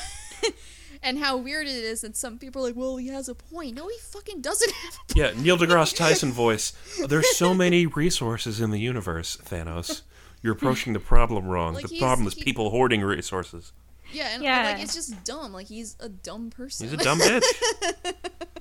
[1.02, 3.74] and how weird it is that some people are like, well, he has a point.
[3.76, 5.16] No, he fucking doesn't have a point.
[5.36, 6.72] Yeah, Neil deGrasse Tyson voice.
[7.06, 10.02] There's so many resources in the universe, Thanos.
[10.42, 11.74] You're approaching the problem wrong.
[11.74, 13.72] Like, the problem is he- people hoarding resources.
[14.12, 14.72] Yeah, and Yeah.
[14.72, 15.52] like it's just dumb.
[15.52, 16.88] Like he's a dumb person.
[16.88, 17.44] He's a dumb bitch.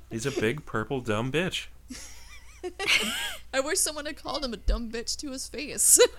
[0.10, 1.68] He's a big purple dumb bitch.
[3.54, 6.00] I wish someone had called him a dumb bitch to his face.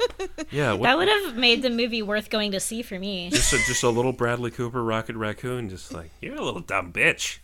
[0.51, 3.31] Yeah, what, That would have made the movie worth going to see for me.
[3.31, 6.93] just a, just a little Bradley Cooper Rocket Raccoon, just like you're a little dumb
[6.93, 7.39] bitch.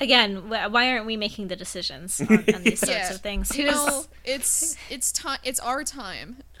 [0.00, 3.10] Again, why aren't we making the decisions on, on these sorts Yeah.
[3.14, 3.54] of things?
[3.56, 5.38] you Who's- know, it's it's time.
[5.44, 6.38] It's our time.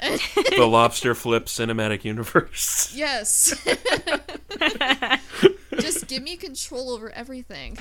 [0.56, 2.92] The Lobster Flip cinematic universe.
[2.96, 3.54] yes.
[5.78, 7.76] just give me control over everything.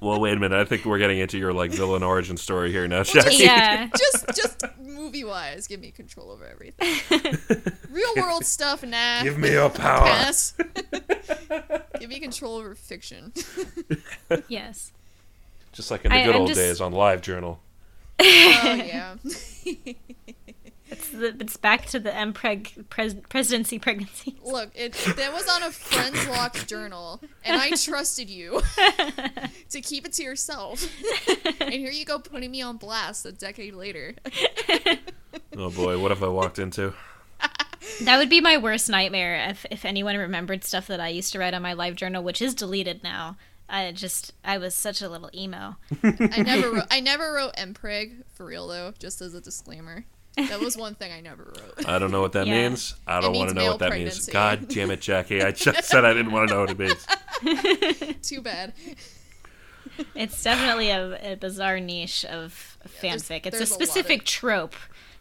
[0.00, 0.58] Well, wait a minute.
[0.58, 3.36] I think we're getting into your like villain origin story here now, Jackie.
[3.44, 3.88] yeah.
[3.96, 6.94] just just movie wise, give me control over everything.
[7.90, 9.22] Real world stuff, nah.
[9.22, 10.04] Give me your power.
[10.06, 10.54] Pass.
[12.00, 13.32] give me control over fiction.
[14.48, 14.92] Yes.
[15.72, 17.60] Just like in the I- good I'm old just- days on Live Journal.
[18.18, 18.24] Oh
[18.84, 19.14] yeah.
[20.88, 24.36] It's, the, it's back to the MPreg pres, presidency pregnancy.
[24.44, 28.62] Look, it that was on a friends lock journal, and I trusted you
[29.70, 30.86] to keep it to yourself.
[31.58, 34.14] And here you go, putting me on blast a decade later.
[35.56, 36.94] Oh boy, what have I walked into?
[38.02, 41.40] That would be my worst nightmare if, if anyone remembered stuff that I used to
[41.40, 43.36] write on my live journal, which is deleted now.
[43.68, 45.76] I just I was such a little emo.
[46.02, 46.86] I never wrote.
[46.90, 48.92] I never wrote MPreg for real though.
[48.98, 50.04] Just as a disclaimer,
[50.36, 51.88] that was one thing I never wrote.
[51.88, 52.68] I don't know what that Yeah.
[52.68, 52.94] means.
[53.06, 54.26] I don't want to know what that means.
[54.28, 55.42] God damn it, Jackie.
[55.42, 58.16] I just said I didn't want to know what it means.
[58.28, 58.72] Too bad.
[60.14, 63.46] It's definitely a, a bizarre niche of there's- fanfic.
[63.46, 64.74] it's a there's a of- specific trope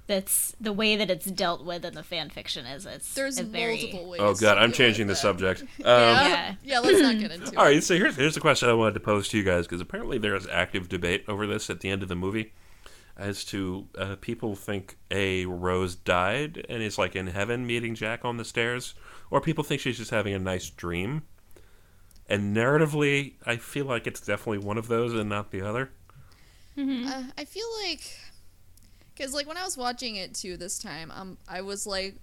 [0.07, 2.85] that's the way that it's dealt with in the fan fiction is.
[2.85, 4.21] It's There's a very multiple ways.
[4.21, 5.19] Oh god, to I'm changing the that.
[5.19, 5.61] subject.
[5.79, 6.27] Um, Yeah.
[6.27, 6.55] Yeah.
[6.63, 7.57] yeah, let's not get into it.
[7.57, 9.81] All right, so here's here's the question I wanted to pose to you guys because
[9.81, 12.53] apparently there is active debate over this at the end of the movie,
[13.17, 18.25] as to uh, people think a Rose died and is like in heaven meeting Jack
[18.25, 18.93] on the stairs,
[19.31, 21.23] or people think she's just having a nice dream.
[22.27, 25.91] And narratively, I feel like it's definitely one of those and not the other.
[26.77, 28.19] Uh, I feel like,
[29.13, 32.15] because like when I was watching it too this time, um, I was like,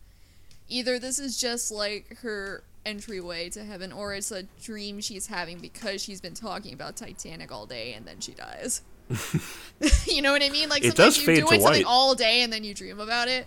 [0.68, 5.58] either this is just like her entryway to heaven, or it's a dream she's having
[5.58, 8.82] because she's been talking about Titanic all day and then she dies.
[10.06, 10.68] you know what I mean?
[10.68, 11.90] Like It sometimes does you're fade to doing something white.
[11.90, 13.46] all day and then you dream about it.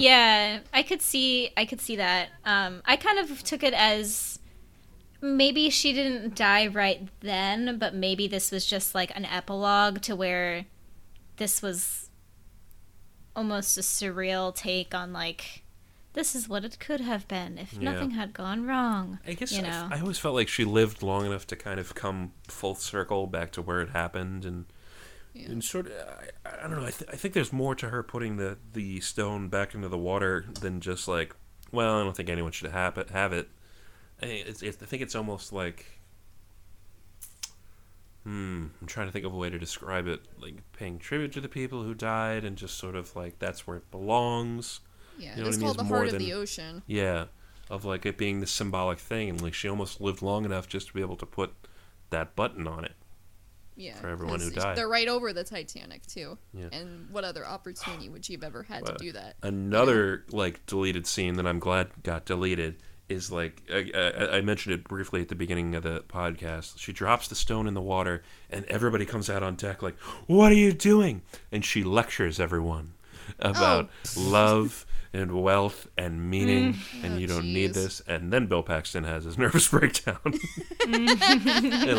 [0.00, 2.28] Yeah, I could see I could see that.
[2.44, 4.38] Um, I kind of took it as
[5.20, 10.16] maybe she didn't die right then, but maybe this was just like an epilogue to
[10.16, 10.66] where
[11.36, 12.10] this was
[13.34, 15.61] almost a surreal take on like
[16.14, 17.90] this is what it could have been if Yeah.
[17.92, 19.18] nothing had gone wrong.
[19.26, 19.88] I guess you I- know.
[19.90, 23.50] I, always felt like she lived long enough to kind of come full circle back
[23.52, 24.66] to where it happened, and
[25.34, 25.50] Yeah.
[25.50, 25.92] and sort of
[26.44, 26.86] I, I don't know.
[26.86, 29.98] I, th- I think there's more to her putting the the stone back into the
[29.98, 31.34] water than just like,
[31.70, 33.10] well, I don't think anyone should have it.
[33.10, 33.48] Have it.
[34.22, 35.86] I, it's, it's, I think it's almost like.
[38.24, 40.20] Hmm, I'm trying to think of a way to describe it.
[40.40, 43.78] Like paying tribute to the people who died, and just sort of like that's where
[43.78, 44.80] it belongs.
[45.22, 45.66] Yeah, You know it's I mean?
[45.66, 46.82] called the heart of the ocean.
[46.86, 47.26] Yeah,
[47.70, 50.88] of like it being the symbolic thing, and like she almost lived long enough just
[50.88, 51.52] to be able to put
[52.10, 52.94] that button on it.
[53.74, 54.76] Yeah, for everyone who died.
[54.76, 56.36] They're right over the Titanic too.
[56.52, 56.66] Yeah.
[56.72, 59.36] And what other opportunity would she have ever had Well, to do that?
[59.42, 62.76] Another like deleted scene that I'm glad got deleted
[63.08, 66.78] is like I, I, I mentioned it briefly at the beginning of the podcast.
[66.78, 70.52] She drops the stone in the water, and everybody comes out on deck like, "What
[70.52, 72.92] are you doing?" And she lectures everyone
[73.38, 74.20] about oh.
[74.20, 78.00] love and wealth and meaning, and Oh, you don't need this.
[78.06, 80.16] And then Bill Paxton has his nervous breakdown.
[80.86, 81.06] and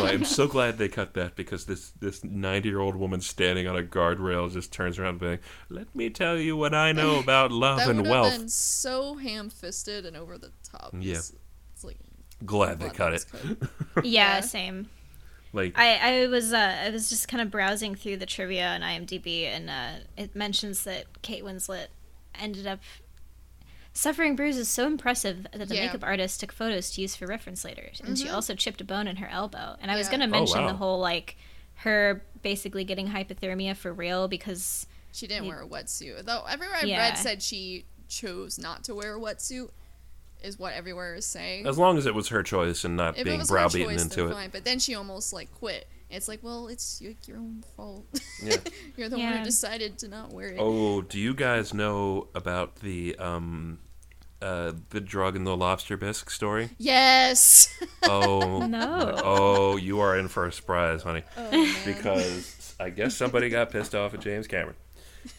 [0.00, 3.66] like, I'm so glad they cut that because this this 90 year old woman standing
[3.66, 5.38] on a guardrail just turns around and being,
[5.68, 8.48] "Let me tell you what I know about love That and would have wealth." been
[8.48, 10.94] so ham-fisted and over the top.
[10.98, 11.14] Yeah.
[11.14, 11.32] It's,
[11.72, 11.98] it's like
[12.44, 13.24] Glad they cut it.
[13.30, 14.04] cut.
[14.04, 14.40] yeah, Yeah.
[14.40, 14.88] same.
[15.52, 18.80] Like, I, I was uh, I was just kind of browsing through the trivia on
[18.80, 21.86] IMDb, and uh, it mentions that Kate Winslet
[22.34, 22.80] ended up
[23.94, 25.86] suffering bruises so impressive that the Yeah.
[25.86, 29.06] makeup artist took photos to use for reference later, and she also chipped a bone
[29.08, 29.76] in her elbow.
[29.80, 30.68] And I was gonna Oh, mention wow.
[30.68, 31.36] the whole like
[31.76, 36.24] her basically getting hypothermia for real because She didn't You- wear a wetsuit.
[36.24, 36.98] Though everywhere I Yeah.
[36.98, 39.70] read said she chose not to wear a wetsuit,
[40.42, 41.66] is what everywhere is saying.
[41.68, 43.90] as long as it was her choice and not if it being was her browbeaten
[43.94, 44.34] choice, into then it.
[44.34, 44.50] fine.
[44.50, 45.86] But then she almost like quit.
[46.10, 48.04] It's like, well, it's your, your own fault.
[48.42, 48.56] Yeah.
[48.96, 50.58] You're the one who decided to not wear it.
[50.60, 53.78] Oh, do you guys know about the um,
[54.42, 56.70] uh, the drug and the lobster bisque story?
[56.78, 57.72] Yes.
[58.06, 59.14] Oh No.
[59.24, 61.22] Oh, you are in for a surprise, honey.
[61.38, 64.76] oh, because I guess somebody got pissed off at James Cameron.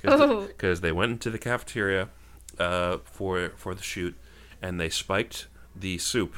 [0.04, 0.48] Oh.
[0.48, 2.10] because they went into the cafeteria
[2.58, 4.16] uh, for for the shoot,
[4.64, 6.36] and they spiked the soup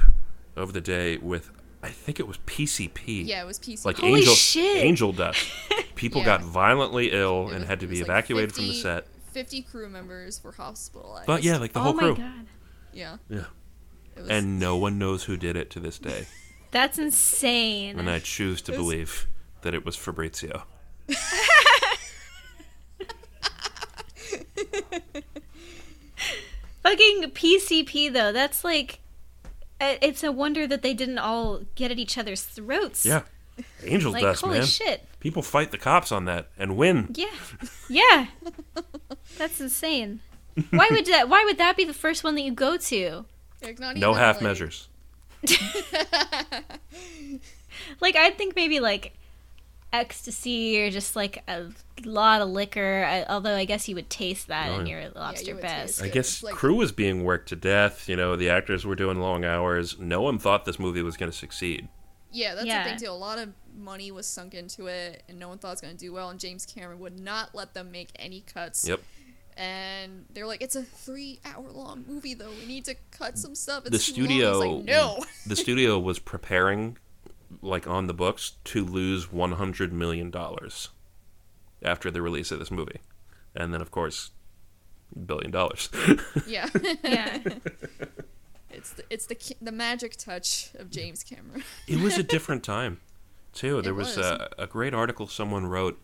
[0.57, 1.49] of the day with
[1.81, 3.25] I think it was PCP.
[3.25, 3.85] Yeah, it was PC.
[3.85, 4.77] like Holy angel shit.
[4.83, 5.47] angel dust.
[5.95, 6.25] People Yeah.
[6.25, 9.07] got violently ill It and was- had to be was like evacuated from the set.
[9.37, 11.27] 50 crew members were hospitalized.
[11.27, 12.07] But yeah, like the whole crew.
[12.09, 12.37] oh whole my crew.
[12.39, 12.47] god.
[12.91, 13.17] yeah.
[13.29, 13.43] Yeah.
[14.15, 16.25] Was, And no one knows who did it to this day.
[16.71, 17.99] That's insane.
[17.99, 19.27] And I choose to was- believe
[19.61, 20.63] that it was Fabrizio.
[26.83, 28.31] Fucking PCP though.
[28.31, 28.99] That's like
[29.79, 33.05] it's a wonder that they didn't all get at each other's throats.
[33.05, 33.23] Yeah.
[33.83, 34.67] Angel Like dust, holy man.
[34.67, 35.03] shit.
[35.27, 37.13] People fight the cops on that and win.
[37.13, 37.27] Yeah.
[37.89, 38.27] Yeah.
[39.37, 40.21] That's insane.
[40.71, 43.25] Why would that why would that be the first one that you go to?
[43.77, 44.87] not No half like- measures.
[47.99, 49.13] Like I'd think maybe like
[49.93, 51.67] ecstasy or just like a
[52.05, 53.05] lot of liquor.
[53.07, 56.01] I, although I guess you would taste that Oh, in your lobster would best.
[56.01, 58.07] I guess like- crew was being worked to death.
[58.09, 59.99] You know, the actors were doing long hours.
[59.99, 61.87] No one thought this movie was going to succeed.
[62.31, 62.83] Yeah, that's Yeah.
[62.83, 63.11] the thing too.
[63.11, 65.95] A lot of money was sunk into it, and no one thought it was going
[65.95, 66.29] to do well.
[66.29, 68.87] And James Cameron would not let them make any cuts.
[68.87, 69.01] Yep.
[69.55, 72.51] And they're like, "It's a three-hour-long movie, though.
[72.59, 75.23] We need to cut some stuff." It's the studio like, no.
[75.47, 76.97] the studio was preparing
[77.61, 80.89] like on the books to lose 100 million dollars
[81.81, 82.99] after the release of this movie.
[83.55, 84.31] And then of course
[85.25, 85.89] billion dollars.
[86.47, 86.69] yeah,
[87.03, 87.39] yeah.
[88.69, 91.63] it's the it's the the magic touch of James Cameron.
[91.87, 92.99] it was a different time
[93.57, 93.81] too.
[93.81, 94.25] There was, was.
[94.25, 95.99] A, a great article someone wrote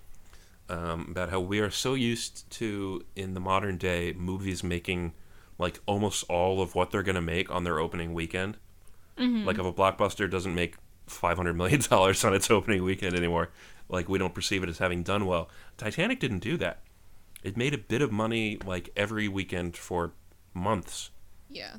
[0.70, 5.14] um, about how we are so used to in the modern day movies making
[5.58, 8.58] like almost all of what they're going to make on their opening weekend.
[9.46, 10.76] Like if a blockbuster doesn't make
[11.08, 13.50] 500 million dollars on its opening weekend anymore
[13.90, 15.50] like we don't perceive it as having done well.
[15.78, 16.82] Titanic didn't do that.
[17.44, 20.14] It made a bit of money like every weekend for
[20.54, 21.12] months.
[21.50, 21.76] Yeah,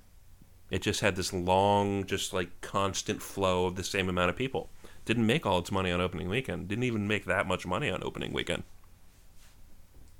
[0.70, 4.70] it just had this long, just like constant flow of the same amount of people.
[5.04, 6.68] Didn't make all its money on opening weekend.
[6.68, 8.62] Didn't even make that much money on opening weekend.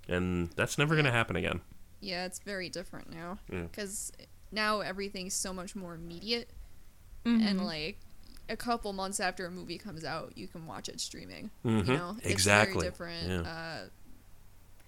[0.08, 1.60] And that's never going to happen again.
[2.00, 3.62] yeah, it's very different now Yeah.
[3.62, 4.12] because
[4.52, 6.50] now everything's so much more immediate,
[7.24, 7.46] Mm-hmm.
[7.46, 7.98] and like
[8.50, 11.50] a couple months after a movie comes out, you can watch it streaming.
[11.64, 11.86] Mhm.
[11.86, 12.86] You know, Exactly.
[12.86, 13.46] It's very different.
[13.46, 13.50] Yeah.
[13.50, 13.88] Uh,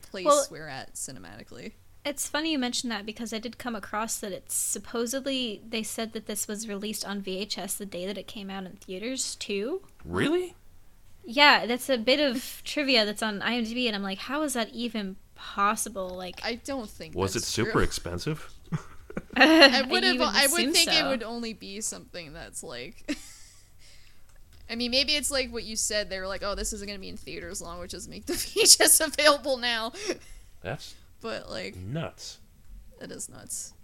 [0.02, 1.72] place Well- we're at cinematically.
[2.06, 6.12] It's funny you mentioned that because I did come across that it's supposedly they said
[6.12, 9.82] that this was released on VHS the day that it came out in theaters too.
[10.04, 10.54] Really?
[11.24, 14.68] Yeah, that's a bit of trivia that's on IMDb, and I'm like, how is that
[14.72, 16.10] even possible?
[16.10, 17.82] Like, I don't think Was it super True.
[17.82, 18.52] expensive?
[19.36, 20.20] I would have.
[20.20, 23.18] I would assume think it would only be something that's like.
[24.70, 26.08] I mean, maybe it's like what you said.
[26.08, 28.26] They were like, "Oh, this isn't going to be in theaters long, which is make
[28.26, 29.92] the VHS available now."
[30.62, 32.38] That's But like, nuts.
[32.98, 33.74] That is nuts.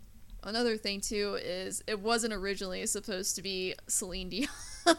[0.45, 4.49] Another thing too is it wasn't originally supposed to be Celine Dion.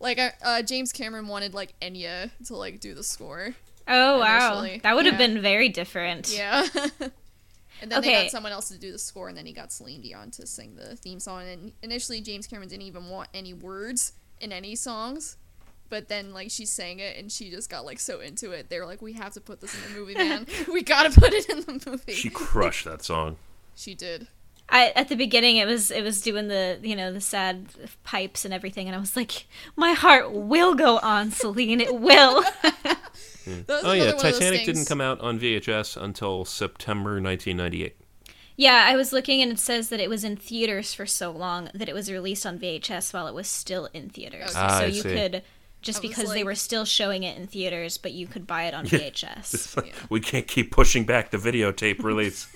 [0.00, 3.54] like uh, uh, James Cameron wanted like Enya to like do the score.
[3.88, 5.26] oh wow, that would have yeah.
[5.26, 6.32] been very different.
[6.32, 6.66] Yeah.
[7.82, 10.00] and then they got someone else to do the score, and then he got Celine
[10.00, 11.48] Dion to sing the theme song.
[11.48, 15.36] And initially, James Cameron didn't even want any words in any songs.
[15.94, 18.68] But then, like, she sang it, and she just got like so into it.
[18.68, 20.44] They were like, "We have to put this in the movie, man.
[20.72, 23.36] we gotta put it in the movie." She crushed that song.
[23.76, 24.26] she did.
[24.68, 27.66] I at the beginning it was it was doing the you know the sad
[28.02, 29.46] pipes and everything, and I was like,
[29.76, 31.80] my heart will go on, Celine.
[31.80, 32.42] It will.
[33.46, 37.94] That Oh yeah, one of those Titanic didn't come out on VHS until September 1998.
[38.56, 41.68] yeah, I was looking and it says that it was in theaters for so long
[41.74, 44.50] that it was released on VHS while it was still in theaters.
[44.50, 44.58] Okay.
[44.58, 45.12] Ah, so I you see.
[45.12, 45.42] could
[45.84, 48.64] just I was because they were still showing it in theaters, but you could buy
[48.64, 49.54] it on VHS.
[49.54, 49.92] It's like, Yeah.
[50.10, 52.48] We can't keep pushing back the videotape release.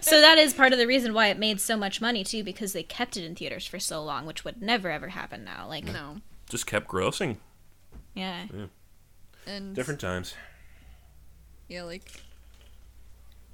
[0.00, 2.72] so that is part of the reason why it made so much money too, because
[2.72, 5.66] they kept it in theaters for so long, which would never ever happen now.
[5.68, 6.18] Like, No.
[6.48, 7.36] Just kept grossing.
[8.14, 8.44] Yeah.
[8.54, 8.66] yeah.
[9.46, 10.34] And Different times.
[11.68, 12.02] Yeah, like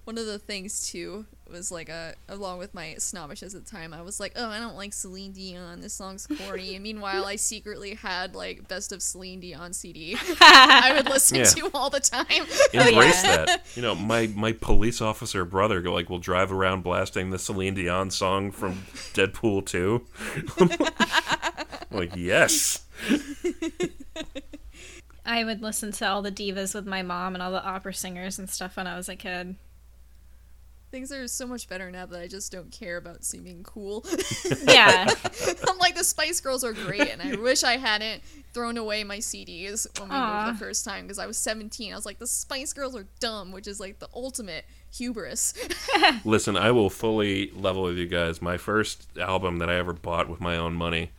[0.07, 3.93] one of the things too was like uh along with my snobbishness at the time,
[3.93, 5.81] I was like, oh, I don't like Celine Dion.
[5.81, 6.75] This song's corny.
[6.75, 10.17] and meanwhile, I secretly had like best of Celine Dion CD.
[10.41, 11.45] I would listen Yeah.
[11.45, 12.25] to all the time.
[12.73, 13.45] Embrace yeah.
[13.47, 13.67] that.
[13.75, 17.75] You know, my my police officer brother go like will drive around blasting the Celine
[17.75, 18.85] Dion song from
[19.15, 20.07] Deadpool 2.
[21.97, 22.85] like, yes.
[25.27, 28.39] I would listen to all the divas with my mom and all the opera singers
[28.39, 29.57] and stuff when I was a kid.
[30.91, 34.05] Things are so much better now that I just don't care about seeming cool.
[34.67, 35.07] Yeah.
[35.69, 38.23] I'm like the Spice Girls are great, and I wish I hadn't
[38.53, 40.47] thrown away my CDs when we Aw.
[40.47, 41.93] moved the first time because I was 17.
[41.93, 44.65] I was like, the Spice Girls are dumb, which is like the ultimate
[44.97, 45.55] hubris.
[46.25, 48.41] Listen, I will fully level with you guys.
[48.41, 51.11] My first album that I ever bought with my own money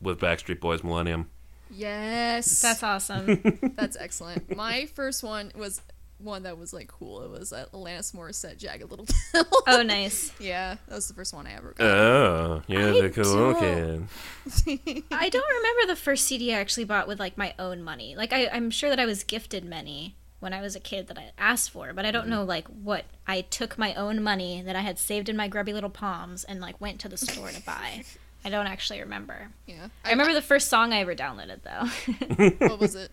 [0.00, 1.28] was Backstreet Boys Millennium.
[1.70, 3.60] yes, That's awesome.
[3.76, 4.56] That's excellent.
[4.56, 5.80] My first one was
[6.24, 7.22] one that was like cool.
[7.22, 9.44] It was uh, Alanis Morissette, Jagged Little Pill.
[9.66, 10.32] Oh, nice.
[10.40, 11.84] yeah, that was the first one I ever got.
[11.86, 15.04] Oh, you're I the cool don't- kid.
[15.10, 18.14] I don't remember the first CD I actually bought with like my own money.
[18.16, 21.18] Like I, I'm sure that I was gifted many when I was a kid that
[21.18, 24.74] I asked for, but I don't know like what I took my own money that
[24.74, 27.62] I had saved in my grubby little palms and like went to the store to
[27.62, 28.04] buy.
[28.44, 29.50] I don't actually remember.
[29.68, 32.66] yeah, I remember the first song I ever downloaded though.
[32.66, 33.12] What was it?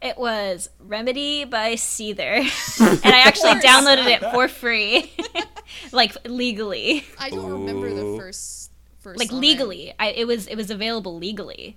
[0.00, 2.38] It was Remedy by Seether,
[3.04, 5.12] and I actually downloaded it for free,
[5.92, 8.70] like legally, I don't remember the first
[9.00, 9.18] first.
[9.18, 9.94] like song legally.
[9.98, 11.76] I, it was it was available legally,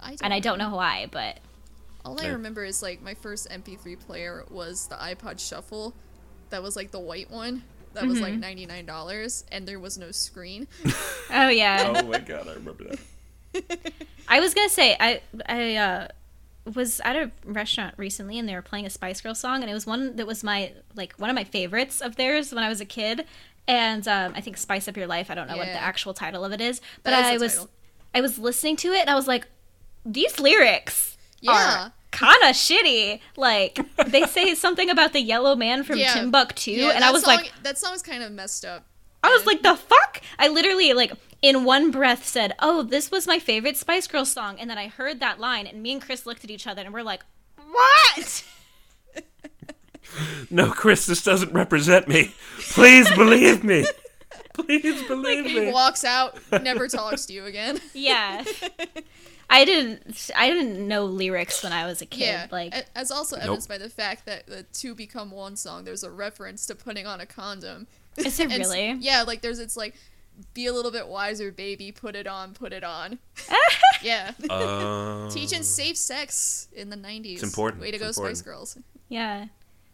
[0.00, 1.38] I don't and I don't know why, but
[2.04, 5.94] All I remember is like my first MP3 player was the iPod Shuffle,
[6.50, 7.64] that was like the white one.
[7.94, 8.22] That was Mm-hmm.
[8.22, 10.68] like ninety nine dollars, and there was no screen.
[11.30, 11.92] oh yeah.
[11.96, 12.98] Oh my god, I remember that.
[14.28, 16.08] I was gonna say I I uh,
[16.74, 19.74] was at a restaurant recently and they were playing a Spice Girl song and it
[19.74, 22.80] was one that was my like one of my favorites of theirs when I was
[22.80, 23.24] a kid
[23.66, 26.44] and um, I think Spice Up Your Life I don't know what the actual title
[26.44, 27.70] of it is but is I was title.
[28.14, 29.46] I was listening to it and I was like
[30.04, 31.52] these lyrics Yeah.
[31.86, 36.14] are kind of shitty like they say something about the yellow man from Yeah.
[36.14, 38.84] Timbuktu Yeah, and I was song, like that song is kind of messed up.
[39.20, 40.22] I was like, the fuck?
[40.38, 41.12] I literally, like,
[41.42, 44.58] in one breath said, oh, this was my favorite Spice Girls song.
[44.58, 46.92] And then I heard that line, and me and Chris looked at each other and
[46.92, 47.22] we're like,
[47.56, 48.44] what?
[50.50, 52.32] No, Chris, this doesn't represent me.
[52.58, 53.84] Please believe me.
[54.54, 55.72] Please believe he me.
[55.72, 57.78] walks out, never talks to you again.
[57.94, 58.42] Yeah.
[59.50, 62.20] I didn't, I didn't know lyrics when I was a kid.
[62.20, 66.02] Yeah, Like, as also evidenced by the fact that the "Two Become One" song, there's
[66.02, 67.86] a reference to putting on a condom.
[68.16, 68.96] is it really?
[69.00, 69.94] Yeah, like there's it's like,
[70.54, 71.92] be a little bit wiser, baby.
[71.92, 73.18] Put it on, put it on.
[74.02, 77.34] yeah, Um, teaching safe sex in the '90s.
[77.34, 78.38] It's important, Way to it's go, important.
[78.38, 78.78] Spice Girls.
[79.08, 79.46] Yeah.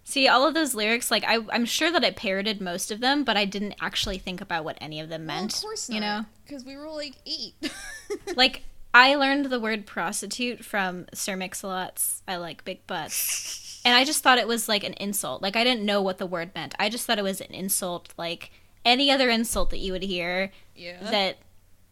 [0.07, 3.25] See, all of those lyrics, like, I, I'm sure that I parroted most of them,
[3.25, 5.55] but I didn't actually think about what any of them Well, meant.
[5.55, 5.95] of course not.
[5.95, 6.25] You know?
[6.45, 7.55] because we were like eight.
[8.37, 13.61] Like, I learned the word prostitute from Sir Mix-a-Lot's I Like Big Butts.
[13.87, 15.43] And I just thought it was like an insult.
[15.43, 16.75] Like, I didn't know what the word meant.
[16.79, 18.51] I just thought it was an insult, like
[18.85, 20.98] any other insult that you would hear yeah.
[21.11, 21.39] that,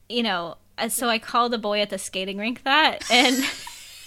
[0.08, 0.56] you know.
[0.78, 3.36] uh, So I called a boy at the skating rink that and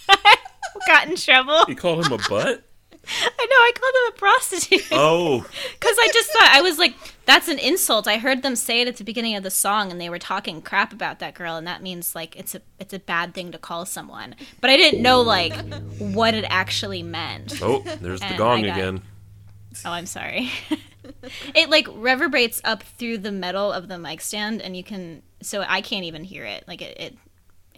[0.87, 1.63] got in trouble.
[1.67, 2.63] You called him a butt?
[3.07, 4.87] I know, I called him a prostitute.
[4.91, 5.45] Oh,
[5.79, 6.95] Because I just thought I was like,
[7.25, 8.07] that's an insult.
[8.07, 10.59] I heard them say it at the beginning of the song, and they were talking
[10.59, 13.59] crap about that girl, and that means like it's a it's a bad thing to
[13.59, 14.35] call someone.
[14.59, 15.53] But I didn't know like
[15.99, 17.61] what it actually meant.
[17.61, 19.01] oh, there's the gong got- again.
[19.83, 20.51] Oh, I'm sorry.
[21.55, 25.65] it like reverberates up through the metal of the mic stand, and you can so
[25.67, 26.63] I can't even hear it.
[26.67, 27.17] Like it, it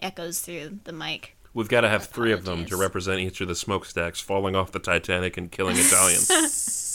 [0.02, 1.36] echoes through the mic.
[1.54, 4.72] We've got to have three of them to represent each of the smokestacks falling off
[4.72, 6.84] the Titanic and killing Italians.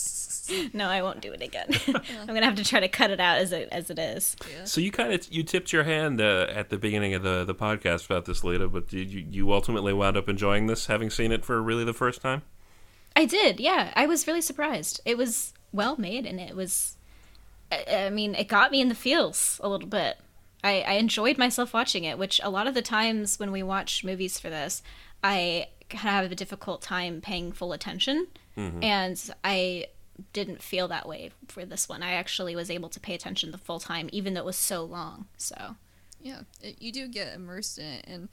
[0.73, 1.69] No, I won't do it again.
[1.87, 4.37] I'm gonna have to try to cut it out as it as it is.
[4.65, 7.55] so you kind of you tipped your hand uh, at the beginning of the the
[7.55, 11.31] podcast about this, Lita, but did you you ultimately wound up enjoying this, having seen
[11.33, 12.43] it for really the first time?
[13.15, 13.93] I did, yeah.
[13.95, 15.01] I was really surprised.
[15.05, 16.97] It was well made, and it was.
[17.71, 20.19] I, I mean, it got me in the feels a little bit.
[20.65, 24.05] I, I enjoyed myself watching it, which a lot of the times when we watch
[24.05, 24.83] movies for this,
[25.23, 28.83] I kind of have a difficult time paying full attention, mm-hmm.
[28.83, 29.87] and I
[30.33, 32.03] didn't feel that way for this one.
[32.03, 34.85] I actually was able to pay attention the full time, even though it was so
[34.85, 35.27] long.
[35.37, 35.77] So
[36.21, 38.29] Yeah, it, you do get immersed in it, and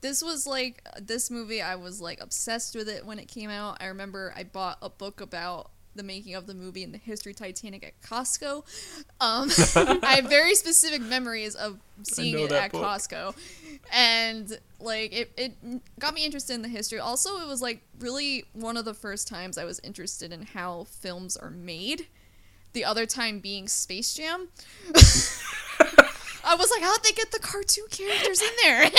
[0.00, 1.62] this was like this movie.
[1.62, 3.78] I was like obsessed with it when it came out.
[3.80, 7.32] I remember I bought a book about the making of the movie and the history
[7.32, 8.64] of Titanic at Costco.
[9.20, 9.50] Um,
[10.02, 12.82] I have very specific memories of seeing it at book.
[12.82, 13.34] Costco,
[13.92, 16.98] and like it, it got me interested in the history.
[16.98, 20.84] Also, it was like really one of the first times I was interested in how
[20.84, 22.06] films are made.
[22.72, 24.48] The other time being Space Jam.
[26.50, 28.90] I was like, how'd they get the cartoon characters in there?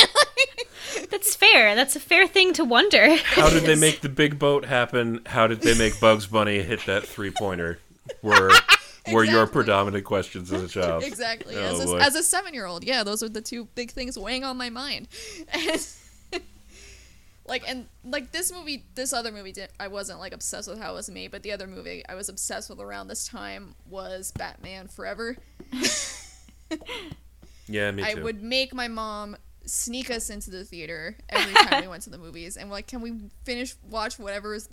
[1.10, 1.76] that's fair.
[1.76, 3.18] That's a fair thing to wonder.
[3.18, 5.20] How did they make the big boat happen?
[5.26, 7.80] How did they make Bugs Bunny hit that three pointer?
[8.22, 8.52] Were
[9.12, 11.04] were your predominant questions as a child?
[11.04, 11.58] exactly.
[11.58, 14.18] Oh, as, a, as a seven year old, yeah, those are the two big things
[14.18, 15.10] weighing on my mind.
[17.48, 20.92] like and like this movie this other movie did i wasn't like obsessed with how
[20.92, 24.32] it was made but the other movie i was obsessed with around this time was
[24.38, 25.36] batman forever
[27.68, 28.20] Yeah, me too.
[28.20, 32.10] i would make my mom sneak us into the theater every time we went to
[32.10, 33.14] the movies and like can we
[33.44, 34.70] finish watch whatever is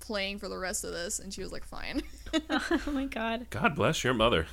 [0.00, 2.02] playing for the rest of this and she was like fine
[2.50, 3.46] oh my god.
[3.50, 4.46] God bless your mother.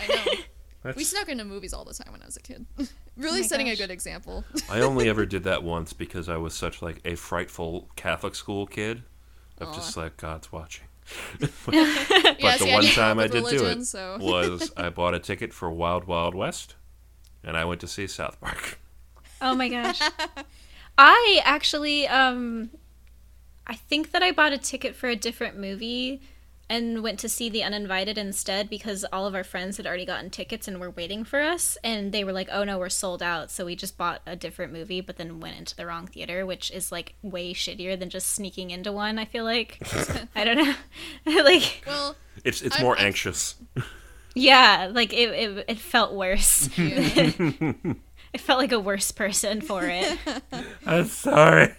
[0.00, 0.32] i know
[0.82, 3.40] That's, we snuck into movies all the time when i was a kid oh really
[3.40, 6.80] my setting a good example I only ever did that once because I was such
[6.82, 9.02] like a frightful Catholic school kid.
[9.60, 10.84] Of just like God's watching.
[11.66, 11.84] but yeah,
[12.38, 15.18] the see, one I time I with did do it so was I bought a
[15.18, 16.76] ticket for Wild Wild West,
[17.44, 18.78] and I went to see South Park.
[19.40, 20.00] Oh my gosh.
[20.96, 22.70] I actually um
[23.66, 26.20] I think that I bought a ticket for a different movie
[26.70, 30.28] and went to see The Uninvited instead because all of our friends had already gotten
[30.28, 33.50] tickets and were waiting for us and they were like, "Oh no, we're sold out."
[33.50, 36.70] So we just bought a different movie but then went into the wrong theater, which
[36.70, 39.78] is like way shittier than just sneaking into one, I feel like.
[40.34, 40.74] I don't know.
[41.42, 43.54] like well It's it's I- more I- anxious.
[44.38, 46.68] Yeah, like it it, it felt worse.
[46.78, 47.30] yeah.
[48.34, 50.18] I felt like a worse person for it.
[50.86, 51.74] I'm sorry.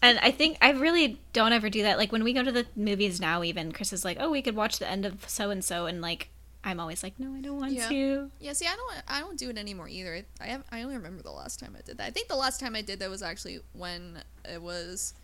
[0.00, 1.98] And I think I really don't ever do that.
[1.98, 4.54] Like when we go to the movies now, even Chris is like, "Oh, we could
[4.54, 6.28] watch the end of so and so," and like
[6.62, 7.88] I'm always like, "No, I don't want Yeah.
[7.88, 10.22] to." Yeah, see, I don't, I don't do it anymore either.
[10.40, 12.06] I have, I only remember the last time I did that.
[12.06, 15.14] I think the last time I did that was actually when it was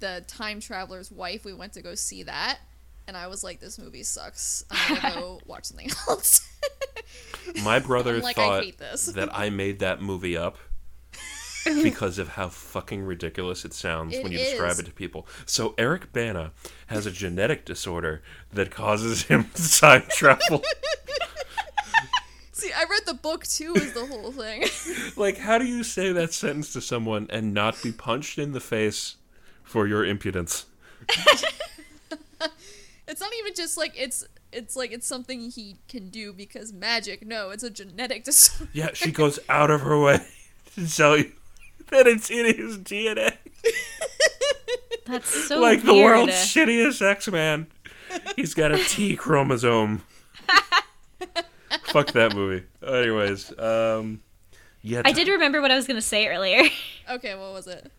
[0.00, 1.44] the time traveler's wife.
[1.44, 2.58] We went to go see that,
[3.06, 4.64] and I was like, "This movie sucks.
[4.70, 6.48] I'm gonna go watch something else."
[7.64, 9.06] My brother like, I thought hate this.
[9.06, 10.58] that I made that movie up
[11.82, 15.26] because of how fucking ridiculous it sounds It when you describe it to people.
[15.44, 16.52] So Eric Bana
[16.86, 18.22] has a genetic disorder
[18.52, 20.62] that causes him to time travel.
[22.52, 23.74] see, I read the book too.
[23.76, 24.64] Is the whole thing?
[25.16, 28.60] like, how do you say that sentence to someone and not be punched in the
[28.60, 29.16] face
[29.64, 30.66] for your impudence?
[33.12, 37.26] It's not even just like it's, it's like it's something he can do because magic.
[37.26, 38.70] No, it's a genetic disorder.
[38.72, 40.26] Yeah, she goes out of her way
[40.74, 41.32] to tell you
[41.90, 43.36] that it's in his DNA.
[45.04, 47.66] That's so like the world's shittiest X Man.
[48.34, 50.02] He's got a T chromosome.
[51.84, 52.64] Fuck that movie.
[52.86, 54.22] Anyways, um,
[54.80, 56.62] yeah, I did remember what I was gonna say earlier.
[57.10, 57.90] Okay, what was it?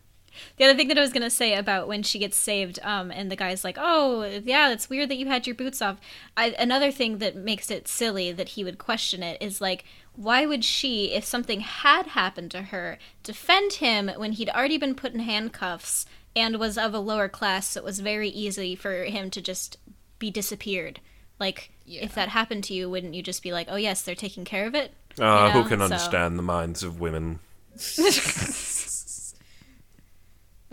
[0.56, 3.30] The other thing that I was gonna say about when she gets saved, um, and
[3.30, 5.98] the guy's like, "Oh, yeah, it's weird that you had your boots off."
[6.36, 9.84] I, another thing that makes it silly that he would question it is like,
[10.16, 14.94] why would she, if something had happened to her, defend him when he'd already been
[14.94, 16.06] put in handcuffs
[16.36, 19.76] and was of a lower class, so it was very easy for him to just
[20.20, 21.00] be disappeared.
[21.40, 22.04] Like, Yeah.
[22.04, 24.66] if that happened to you, wouldn't you just be like, "Oh yes, they're taking care
[24.66, 24.92] of it"?
[25.20, 27.40] Uh, you who know, can so- understand the minds of women?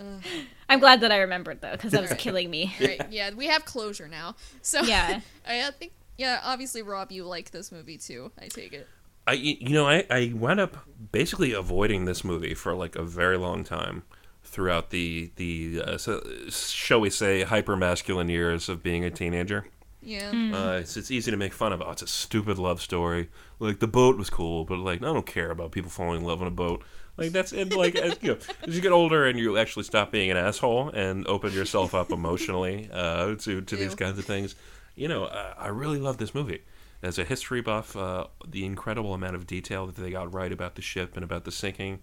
[0.70, 2.76] I'm glad that I remembered though, because that was killing me.
[2.80, 3.02] Right.
[3.10, 4.36] Yeah, we have closure now.
[4.62, 5.22] So Yeah.
[5.48, 8.32] I I think yeah, obviously Rob, you like this movie too.
[8.40, 8.88] I take it.
[9.28, 10.78] I, you know, I, I wound up
[11.12, 14.04] basically avoiding this movie for like a very long time
[14.44, 19.68] throughout the the uh, so, shall we say hyper masculine years of being a teenager.
[20.04, 20.32] Yeah.
[20.54, 21.82] Uh, it's, it's easy to make fun of.
[21.82, 23.30] Oh, it's a stupid love story.
[23.60, 26.42] Like the boat was cool, but like I don't care about people falling in love
[26.42, 26.84] on a boat.
[27.18, 30.12] Like that's and like as, you know, as you get older and you actually stop
[30.12, 34.56] being an asshole and open yourself up emotionally uh, to to these kinds of things.
[34.96, 36.64] You know, uh, I really love this movie.
[37.04, 40.76] As a history buff, uh, the incredible amount of detail that they got right about
[40.76, 42.00] the ship and about the sinking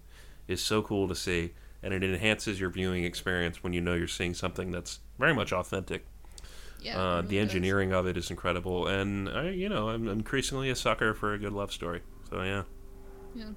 [0.47, 4.07] is so cool to see, and it enhances your viewing experience when you know you're
[4.07, 6.05] seeing something that's very much authentic.
[6.81, 6.97] Yeah.
[6.97, 7.55] Uh, it the really does.
[7.55, 11.37] engineering of it is incredible, and I, you know, I'm increasingly a sucker for a
[11.39, 12.01] good love story.
[12.29, 12.63] So yeah,
[13.35, 13.51] Yeah.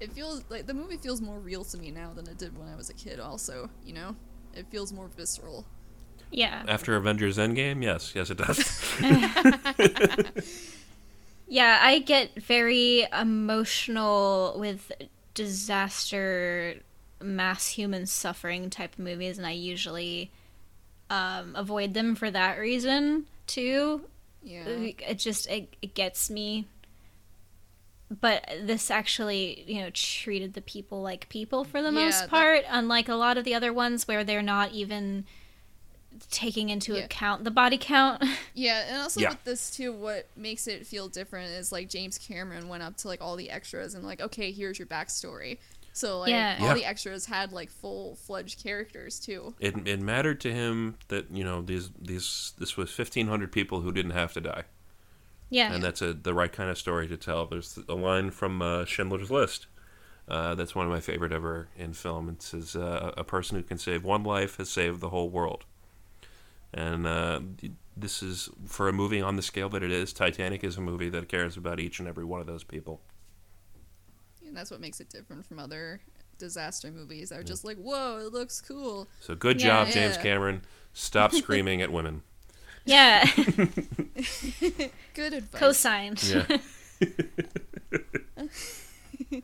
[0.00, 2.68] It feels like the movie feels more real to me now than it did when
[2.68, 3.20] I was a kid.
[3.20, 4.14] Also, you know,
[4.54, 5.66] it feels more visceral.
[6.30, 6.62] Yeah.
[6.68, 8.58] after Avengers Endgame, yes, yes, it does.
[11.48, 14.92] Yeah, I get very emotional with
[15.32, 16.74] disaster,
[17.22, 20.30] mass human suffering type movies, and I usually
[21.08, 24.02] um, avoid them for that reason too.
[24.42, 24.68] Yeah.
[24.68, 26.68] It just it, it gets me.
[28.10, 32.30] But this actually, you know, treated the people like people for the Yeah, most that-
[32.30, 35.26] part, unlike a lot of the other ones where they're not even
[36.30, 37.04] taking into Yeah.
[37.04, 38.22] account the body count.
[38.54, 39.30] Yeah, and also Yeah.
[39.30, 43.08] with this too, what makes it feel different is like James Cameron went up to
[43.08, 45.58] like all the extras and like, okay, here's your backstory.
[45.92, 46.56] So like Yeah.
[46.60, 46.74] all Yeah.
[46.74, 49.54] the extras had like full fledged characters too.
[49.60, 53.92] it it mattered to him that you know these these this was 1,500 people who
[53.92, 54.64] didn't have to die,
[55.50, 55.72] yeah.
[55.72, 57.46] and that's a the right kind of story to tell.
[57.46, 59.66] There's a line from uh, Schindler's List
[60.28, 62.28] Uh, that's one of my favorite ever in film.
[62.28, 65.64] It says uh, a person who can save one life has saved the whole world.
[66.74, 67.40] And uh,
[67.96, 70.12] this is for a movie on the scale that it is.
[70.12, 73.00] Titanic is a movie that cares about each and every one of those people.
[74.46, 76.00] And that's what makes it different from other
[76.38, 79.08] disaster movies that are just like, whoa, it looks cool.
[79.20, 79.84] So good Yeah.
[79.84, 80.62] job, James Cameron.
[80.92, 82.22] Stop screaming at women.
[82.88, 83.24] Yeah,
[85.14, 85.60] Good advice.
[85.60, 86.22] co-signed.
[86.22, 86.46] Yeah.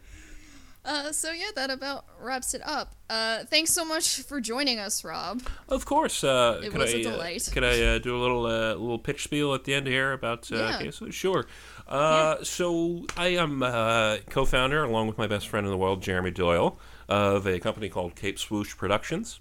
[0.87, 2.95] Uh, so yeah, that about wraps it up.
[3.09, 5.43] Uh, thanks so much for joining us, Rob.
[5.67, 6.23] Of course.
[6.23, 7.49] Uh, It could was I, a delight.
[7.49, 10.13] Uh, could I uh, do a little uh, little pitch spiel at the end here
[10.13, 10.77] about uh, Yeah.
[10.77, 11.47] okay, so Sure.
[11.89, 16.33] Uh, So I am uh, co-founder, along with my best friend in the world, Jeremy
[16.33, 19.41] Doyle, of a company called Cape Swoosh Productions.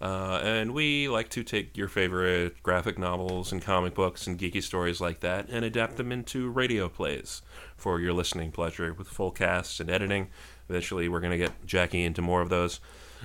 [0.00, 4.62] Uh, and we like to take your favorite graphic novels and comic books and geeky
[4.62, 7.42] stories like that and adapt them into radio plays
[7.76, 10.28] for your listening pleasure with full casts and editing.
[10.68, 12.80] Eventually, we're going to get Jackie into more of those.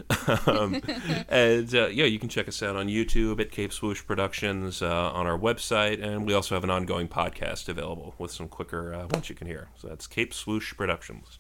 [0.47, 0.81] um,
[1.29, 5.11] and uh, yeah, you can check us out on YouTube at Cape Swoosh Productions, uh,
[5.11, 9.07] on our website, and we also have an ongoing podcast available with some quicker uh,
[9.11, 9.69] ones you can hear.
[9.77, 11.37] So that's Cape Swoosh Productions.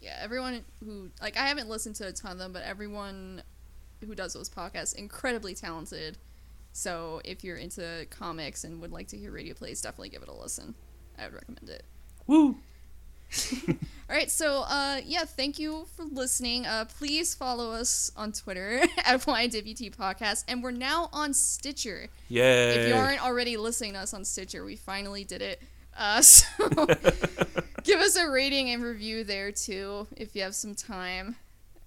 [0.00, 3.42] Yeah, everyone who like I haven't listened to a ton of them, but everyone
[4.06, 6.18] who does those podcasts incredibly talented.
[6.72, 10.28] So if you're into comics and would like to hear radio plays, definitely give it
[10.28, 10.74] a listen.
[11.18, 11.84] I would recommend it.
[12.26, 12.56] Woo!
[13.68, 13.76] All
[14.14, 16.64] right, so uh, yeah, thank you for listening.
[16.64, 22.08] Uh, please follow us on Twitter at YWT Podcast, and we're now on Stitcher.
[22.28, 22.70] Yeah.
[22.70, 25.62] If you aren't already listening to us on Stitcher, we finally did it.
[25.96, 26.46] Uh, so
[27.82, 31.36] give us a rating and review there too if you have some time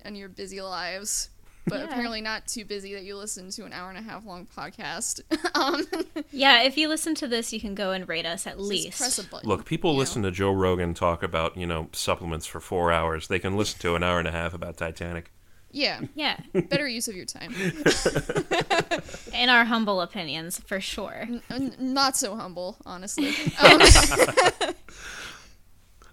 [0.03, 1.29] in your busy lives.
[1.69, 1.85] But Yeah.
[1.85, 5.21] apparently not too busy that you listen to an hour and a half long podcast.
[5.55, 5.85] um,
[6.31, 8.97] Yeah, if you listen to this, you can go and rate us at just least.
[8.99, 9.47] press a button.
[9.47, 9.99] Look, people you know.
[9.99, 13.27] listen to Joe Rogan talk about, you know, supplements for four hours.
[13.27, 15.31] They can listen to an hour and a half about Titanic.
[15.71, 16.39] Yeah, Yeah,
[16.69, 17.53] better use of your time.
[19.33, 21.27] in our humble opinions, for sure.
[21.51, 23.33] N- not so humble, honestly.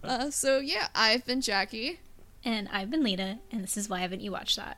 [0.03, 2.01] Um, uh, so yeah, I've been Jackie.
[2.45, 4.77] And I've been Lita, and this is why haven't you watched that?